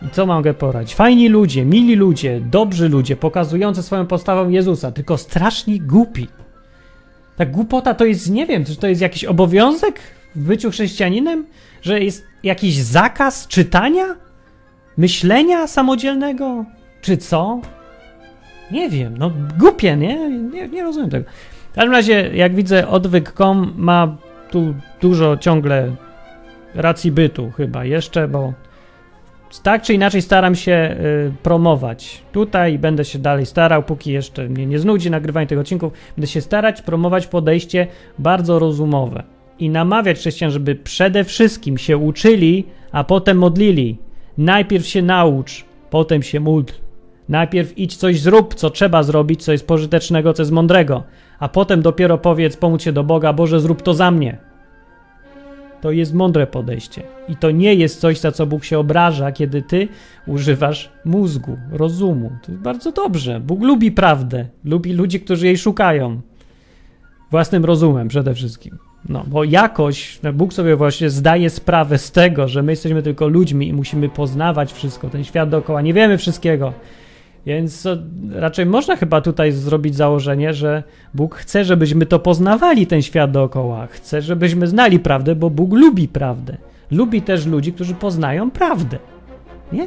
I 0.03 0.11
co 0.11 0.27
mogę 0.27 0.55
poradzić? 0.55 0.95
Fajni 0.95 1.29
ludzie, 1.29 1.65
mili 1.65 1.97
ludzie, 1.97 2.41
dobrzy 2.41 2.89
ludzie, 2.89 3.17
pokazujący 3.17 3.83
swoją 3.83 4.07
postawą 4.07 4.49
Jezusa, 4.49 4.93
tylko 4.93 5.19
strasznie 5.19 5.81
głupi. 5.81 6.29
Ta 7.37 7.47
głupota 7.47 7.95
to 7.95 8.05
jest, 8.05 8.31
nie 8.31 8.47
wiem, 8.47 8.65
czy 8.65 8.77
to 8.77 8.87
jest 8.87 9.01
jakiś 9.01 9.25
obowiązek 9.25 10.01
w 10.35 10.47
byciu 10.47 10.71
chrześcijaninem? 10.71 11.47
Że 11.83 12.01
jest 12.01 12.25
jakiś 12.43 12.77
zakaz 12.77 13.47
czytania? 13.47 14.05
Myślenia 14.97 15.67
samodzielnego? 15.67 16.65
Czy 17.01 17.17
co? 17.17 17.61
Nie 18.71 18.91
wiem, 18.91 19.19
no 19.19 19.33
głupie, 19.59 19.97
nie? 19.97 20.31
Nie, 20.31 20.69
nie 20.69 20.83
rozumiem 20.83 21.11
tego. 21.11 21.31
W 21.73 21.75
każdym 21.75 21.93
razie, 21.93 22.31
jak 22.35 22.55
widzę, 22.55 22.89
odwyk.com 22.89 23.73
ma 23.77 24.17
tu 24.51 24.75
dużo 25.01 25.37
ciągle 25.37 25.97
racji 26.75 27.13
bytu 27.13 27.51
chyba 27.57 27.85
jeszcze, 27.85 28.29
bo 28.29 28.53
tak 29.61 29.83
czy 29.83 29.95
inaczej 29.95 30.23
staram 30.23 30.55
się 30.55 30.97
y, 31.01 31.33
promować 31.43 32.23
tutaj 32.33 32.79
będę 32.79 33.05
się 33.05 33.19
dalej 33.19 33.47
starał, 33.47 33.83
póki 33.83 34.13
jeszcze 34.13 34.49
mnie 34.49 34.67
nie 34.67 34.79
znudzi 34.79 35.11
nagrywanie 35.11 35.47
tych 35.47 35.59
odcinków, 35.59 35.93
będę 36.17 36.27
się 36.27 36.41
starać 36.41 36.83
promować 36.83 37.27
podejście 37.27 37.87
bardzo 38.19 38.59
rozumowe 38.59 39.23
i 39.59 39.71
namawiać 39.71 40.19
chrześcijan, 40.19 40.51
żeby 40.51 40.75
przede 40.75 41.25
wszystkim 41.25 41.79
się 41.79 41.97
uczyli, 41.97 42.65
a 42.93 43.05
potem 43.05 43.39
modlili. 43.39 43.99
Najpierw 44.39 44.87
się 44.87 45.03
naucz, 45.03 45.65
potem 45.91 46.23
się 46.23 46.41
módl. 46.41 46.73
Najpierw 47.29 47.79
idź 47.79 47.97
coś 47.97 48.21
zrób, 48.21 48.55
co 48.55 48.71
trzeba 48.71 49.03
zrobić, 49.03 49.45
co 49.45 49.53
jest 49.53 49.67
pożytecznego, 49.67 50.33
co 50.33 50.43
jest 50.43 50.53
mądrego, 50.53 51.03
a 51.39 51.49
potem 51.49 51.83
dopiero 51.83 52.19
powiedz, 52.19 52.57
pomóc 52.57 52.83
się 52.83 52.93
do 52.93 53.05
Boga, 53.05 53.33
Boże, 53.33 53.61
zrób 53.61 53.83
to 53.83 53.95
za 53.95 54.11
mnie. 54.11 54.46
To 55.87 55.93
jest 55.93 56.15
mądre 56.15 56.47
podejście. 56.47 57.03
I 57.29 57.37
to 57.37 57.51
nie 57.51 57.75
jest 57.75 58.01
coś, 58.01 58.21
za 58.21 58.33
co 58.33 58.47
Bóg 58.47 58.65
się 58.65 58.79
obraża, 58.79 59.33
kiedy 59.33 59.63
ty 59.63 59.89
używasz 60.27 60.91
mózgu, 61.05 61.57
rozumu. 61.71 62.33
To 62.43 62.53
jest 62.53 62.63
bardzo 62.63 62.93
dobrze. 62.93 63.41
Bóg 63.41 63.63
lubi 63.63 63.93
prawdę, 63.93 64.47
lubi 64.65 64.93
ludzi, 64.93 65.21
którzy 65.21 65.47
jej 65.47 65.59
szukają. 65.59 66.21
Własnym 67.31 67.65
rozumem 67.65 68.09
przede 68.09 68.35
wszystkim. 68.35 68.79
No, 69.09 69.25
bo 69.27 69.45
jakoś 69.45 70.19
no, 70.23 70.33
Bóg 70.33 70.53
sobie 70.53 70.77
właśnie 70.77 71.11
zdaje 71.11 71.51
sprawę 71.51 71.99
z 71.99 72.13
tego, 72.13 72.49
że 72.49 72.63
my 72.63 72.73
jesteśmy 72.73 73.03
tylko 73.03 73.29
ludźmi 73.29 73.69
i 73.69 73.73
musimy 73.73 74.09
poznawać 74.09 74.73
wszystko, 74.73 75.11
ten 75.11 75.25
świat 75.25 75.49
dookoła. 75.49 75.83
Nie 75.83 75.95
wiemy 75.95 76.19
wszystkiego. 76.19 76.73
Więc 77.47 77.89
raczej 78.33 78.67
można 78.67 78.97
chyba 78.97 79.21
tutaj 79.21 79.53
zrobić 79.53 79.95
założenie, 79.95 80.55
że 80.55 80.83
Bóg 81.15 81.35
chce, 81.35 81.65
żebyśmy 81.65 82.07
to 82.07 82.19
poznawali, 82.19 82.87
ten 82.87 83.03
świat 83.03 83.31
dookoła. 83.31 83.87
Chce, 83.87 84.23
żebyśmy 84.23 84.67
znali 84.67 84.99
prawdę, 84.99 85.35
bo 85.35 85.51
Bóg 85.51 85.73
lubi 85.73 86.09
prawdę. 86.09 86.57
Lubi 86.91 87.23
też 87.23 87.47
ludzi, 87.47 87.73
którzy 87.73 87.95
poznają 87.95 88.51
prawdę. 88.51 88.99
Nie? 89.73 89.87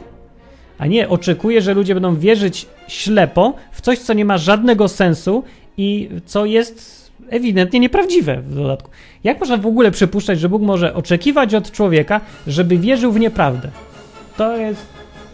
A 0.78 0.88
nie 0.88 1.10
oczekuje, 1.10 1.62
że 1.62 1.74
ludzie 1.74 1.94
będą 1.94 2.16
wierzyć 2.16 2.68
ślepo 2.88 3.54
w 3.72 3.82
coś, 3.82 4.00
co 4.00 4.14
nie 4.14 4.26
ma 4.26 4.38
żadnego 4.38 4.88
sensu 4.88 5.44
i 5.78 6.10
co 6.26 6.46
jest 6.46 7.00
ewidentnie 7.30 7.80
nieprawdziwe 7.80 8.42
w 8.42 8.56
dodatku. 8.56 8.90
Jak 9.24 9.40
można 9.40 9.58
w 9.58 9.68
ogóle 9.68 9.92
przypuszczać, 9.92 10.40
że 10.40 10.50
Bóg 10.50 10.62
może 10.62 10.94
oczekiwać 10.94 11.56
od 11.56 11.72
człowieka, 11.72 12.22
żeby 12.48 12.78
wierzył 12.78 13.12
w 13.12 13.20
nieprawdę? 13.20 13.70
To 14.38 14.58
jest 14.58 14.86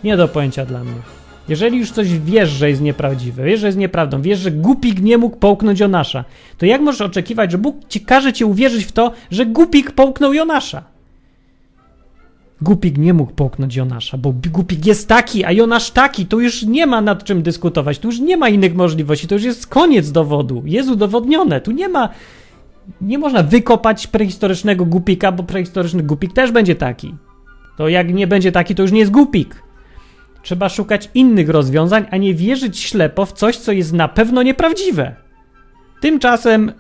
nie 0.04 0.18
do 0.18 0.28
pojęcia 0.28 0.66
dla 0.66 0.84
mnie. 0.84 1.15
Jeżeli 1.50 1.78
już 1.78 1.92
coś 1.92 2.20
wiesz, 2.20 2.50
że 2.50 2.70
jest 2.70 2.82
nieprawdziwe, 2.82 3.44
wiesz, 3.44 3.60
że 3.60 3.68
jest 3.68 3.78
nieprawdą, 3.78 4.22
wiesz, 4.22 4.40
że 4.40 4.52
głupik 4.52 5.02
nie 5.02 5.18
mógł 5.18 5.38
połknąć 5.38 5.80
Jonasza, 5.80 6.24
to 6.58 6.66
jak 6.66 6.82
możesz 6.82 7.02
oczekiwać, 7.02 7.52
że 7.52 7.58
Bóg 7.58 7.76
ci 7.90 8.02
każe 8.02 8.34
ci 8.34 8.46
uwierzyć 8.46 8.86
w 8.86 8.92
to, 8.92 9.12
że 9.32 9.46
głupik 9.46 9.92
połknął 9.92 10.34
Jonasza? 10.34 10.84
Głupik 12.62 12.98
nie 12.98 13.14
mógł 13.14 13.34
połknąć 13.34 13.76
Jonasza, 13.76 14.18
bo 14.18 14.34
głupik 14.52 14.86
jest 14.86 15.08
taki, 15.08 15.46
a 15.46 15.52
Jonasz 15.52 15.92
taki, 15.92 16.26
tu 16.26 16.42
już 16.42 16.64
nie 16.64 16.88
ma 16.88 17.02
nad 17.02 17.24
czym 17.24 17.44
dyskutować, 17.44 18.00
tu 18.00 18.08
już 18.08 18.20
nie 18.20 18.38
ma 18.38 18.50
innych 18.50 18.76
możliwości, 18.76 19.28
to 19.28 19.36
już 19.36 19.44
jest 19.44 19.68
koniec 19.68 20.12
dowodu, 20.12 20.64
jest 20.66 20.90
udowodnione, 20.90 21.62
tu 21.62 21.72
nie 21.72 21.90
ma, 21.90 22.10
nie 23.02 23.18
można 23.18 23.44
wykopać 23.44 24.08
prehistorycznego 24.08 24.86
głupika, 24.86 25.32
bo 25.32 25.44
prehistoryczny 25.44 26.04
głupik 26.04 26.34
też 26.34 26.52
będzie 26.52 26.76
taki. 26.76 27.14
To 27.78 27.90
jak 27.90 28.14
nie 28.14 28.28
będzie 28.28 28.52
taki, 28.52 28.76
to 28.76 28.82
już 28.82 28.92
nie 28.92 29.00
jest 29.00 29.12
głupik. 29.12 29.65
Trzeba 30.46 30.70
szukać 30.70 31.10
innych 31.14 31.50
rozwiązań, 31.50 32.06
a 32.12 32.18
nie 32.18 32.34
wierzyć 32.34 32.80
ślepo 32.80 33.26
w 33.26 33.34
coś, 33.34 33.58
co 33.58 33.72
jest 33.72 33.94
na 33.94 34.08
pewno 34.08 34.44
nieprawdziwe. 34.44 35.16
Tymczasem 36.02 36.72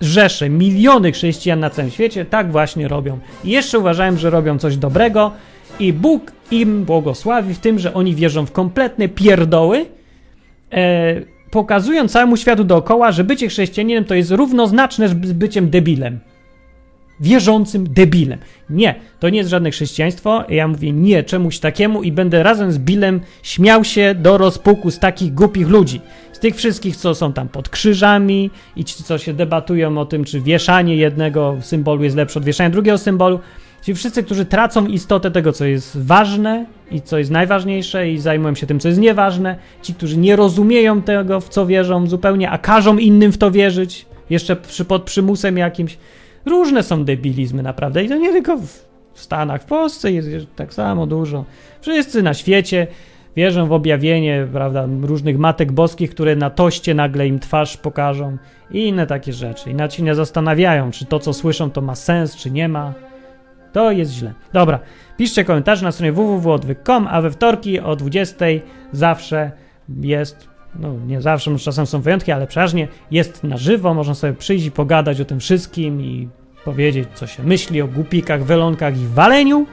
rzesze, 0.00 0.50
miliony 0.50 1.12
chrześcijan 1.12 1.60
na 1.60 1.70
całym 1.70 1.90
świecie 1.90 2.24
tak 2.24 2.52
właśnie 2.52 2.88
robią. 2.88 3.18
I 3.44 3.50
jeszcze 3.50 3.78
uważałem, 3.78 4.18
że 4.18 4.30
robią 4.30 4.58
coś 4.58 4.76
dobrego 4.76 5.32
i 5.80 5.92
Bóg 5.92 6.32
im 6.50 6.84
błogosławi 6.84 7.54
w 7.54 7.58
tym, 7.58 7.78
że 7.78 7.94
oni 7.94 8.14
wierzą 8.14 8.46
w 8.46 8.52
kompletne 8.52 9.08
pierdoły, 9.08 9.86
e, 10.72 11.20
pokazują 11.50 12.08
całemu 12.08 12.36
światu 12.36 12.64
dookoła, 12.64 13.12
że 13.12 13.24
bycie 13.24 13.48
chrześcijaninem 13.48 14.04
to 14.04 14.14
jest 14.14 14.30
równoznaczne 14.30 15.08
z 15.08 15.32
byciem 15.32 15.70
debilem 15.70 16.20
wierzącym 17.20 17.92
debilem. 17.92 18.38
Nie, 18.70 18.94
to 19.20 19.28
nie 19.28 19.38
jest 19.38 19.50
żadne 19.50 19.70
chrześcijaństwo. 19.70 20.44
Ja 20.48 20.68
mówię 20.68 20.92
nie 20.92 21.22
czemuś 21.22 21.58
takiemu 21.58 22.02
i 22.02 22.12
będę 22.12 22.42
razem 22.42 22.72
z 22.72 22.78
Billem 22.78 23.20
śmiał 23.42 23.84
się 23.84 24.14
do 24.14 24.38
rozpuku 24.38 24.90
z 24.90 24.98
takich 24.98 25.34
głupich 25.34 25.68
ludzi. 25.68 26.00
Z 26.32 26.38
tych 26.38 26.56
wszystkich, 26.56 26.96
co 26.96 27.14
są 27.14 27.32
tam 27.32 27.48
pod 27.48 27.68
krzyżami 27.68 28.50
i 28.76 28.84
ci, 28.84 29.04
co 29.04 29.18
się 29.18 29.34
debatują 29.34 29.98
o 29.98 30.06
tym, 30.06 30.24
czy 30.24 30.40
wieszanie 30.40 30.96
jednego 30.96 31.56
symbolu 31.60 32.04
jest 32.04 32.16
lepsze 32.16 32.38
od 32.38 32.44
wieszania 32.44 32.70
drugiego 32.70 32.98
symbolu. 32.98 33.40
Ci 33.82 33.94
wszyscy, 33.94 34.22
którzy 34.22 34.44
tracą 34.44 34.86
istotę 34.86 35.30
tego, 35.30 35.52
co 35.52 35.64
jest 35.64 35.98
ważne 36.04 36.66
i 36.90 37.00
co 37.00 37.18
jest 37.18 37.30
najważniejsze 37.30 38.10
i 38.10 38.18
zajmują 38.18 38.54
się 38.54 38.66
tym, 38.66 38.80
co 38.80 38.88
jest 38.88 39.00
nieważne. 39.00 39.56
Ci, 39.82 39.94
którzy 39.94 40.16
nie 40.16 40.36
rozumieją 40.36 41.02
tego, 41.02 41.40
w 41.40 41.48
co 41.48 41.66
wierzą 41.66 42.06
zupełnie, 42.06 42.50
a 42.50 42.58
każą 42.58 42.98
innym 42.98 43.32
w 43.32 43.38
to 43.38 43.50
wierzyć, 43.50 44.06
jeszcze 44.30 44.56
przy, 44.56 44.84
pod 44.84 45.02
przymusem 45.02 45.58
jakimś 45.58 45.98
Różne 46.46 46.82
są 46.82 47.04
debilizmy 47.04 47.62
naprawdę 47.62 48.04
i 48.04 48.08
to 48.08 48.16
nie 48.16 48.32
tylko 48.32 48.56
w 49.14 49.20
Stanach, 49.20 49.62
w 49.62 49.64
Polsce 49.64 50.12
jest 50.12 50.46
tak 50.56 50.74
samo 50.74 51.06
dużo. 51.06 51.44
Wszyscy 51.80 52.22
na 52.22 52.34
świecie 52.34 52.86
wierzą 53.36 53.66
w 53.66 53.72
objawienie, 53.72 54.46
prawda, 54.52 54.88
różnych 55.02 55.38
matek 55.38 55.72
boskich, 55.72 56.10
które 56.10 56.36
na 56.36 56.50
toście 56.50 56.94
nagle 56.94 57.28
im 57.28 57.38
twarz 57.38 57.76
pokażą 57.76 58.36
i 58.70 58.88
inne 58.88 59.06
takie 59.06 59.32
rzeczy. 59.32 59.70
I 59.70 59.74
nawet 59.74 59.94
się 59.94 60.02
nie 60.02 60.14
zastanawiają, 60.14 60.90
czy 60.90 61.04
to, 61.06 61.18
co 61.18 61.32
słyszą, 61.32 61.70
to 61.70 61.80
ma 61.80 61.94
sens, 61.94 62.36
czy 62.36 62.50
nie 62.50 62.68
ma. 62.68 62.94
To 63.72 63.90
jest 63.90 64.12
źle. 64.12 64.32
Dobra, 64.52 64.78
piszcie 65.16 65.44
komentarze 65.44 65.84
na 65.84 65.92
stronie 65.92 66.12
www.odwyk.com, 66.12 67.08
a 67.10 67.22
we 67.22 67.30
wtorki 67.30 67.80
o 67.80 67.96
20 67.96 68.44
zawsze 68.92 69.50
jest 70.00 70.53
no 70.80 70.94
nie 71.06 71.20
zawsze, 71.20 71.50
może 71.50 71.64
czasem 71.64 71.86
są 71.86 72.00
wyjątki, 72.00 72.32
ale 72.32 72.46
przeważnie 72.46 72.88
jest 73.10 73.44
na 73.44 73.56
żywo, 73.56 73.94
można 73.94 74.14
sobie 74.14 74.32
przyjść 74.32 74.66
i 74.66 74.70
pogadać 74.70 75.20
o 75.20 75.24
tym 75.24 75.40
wszystkim 75.40 76.02
i 76.02 76.28
powiedzieć, 76.64 77.08
co 77.14 77.26
się 77.26 77.42
myśli 77.42 77.82
o 77.82 77.88
głupikach, 77.88 78.44
welonkach 78.44 79.00
i 79.00 79.06
waleniu, 79.06 79.66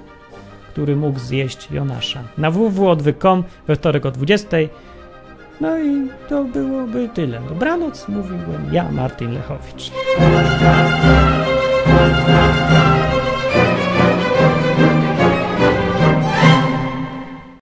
który 0.72 0.96
mógł 0.96 1.20
zjeść 1.20 1.72
Jonasza. 1.72 2.24
Na 2.38 2.52
www.odwyk.com 2.52 3.44
we 3.68 3.76
wtorek 3.76 4.06
o 4.06 4.12
20. 4.12 4.58
No 5.62 5.80
i 5.80 6.08
to 6.30 6.44
byłoby 6.44 7.10
tyle. 7.14 7.42
Dobranoc, 7.50 8.08
mówiłem 8.08 8.66
ja, 8.72 8.92
Martin 8.92 9.32
Lechowicz. 9.32 9.92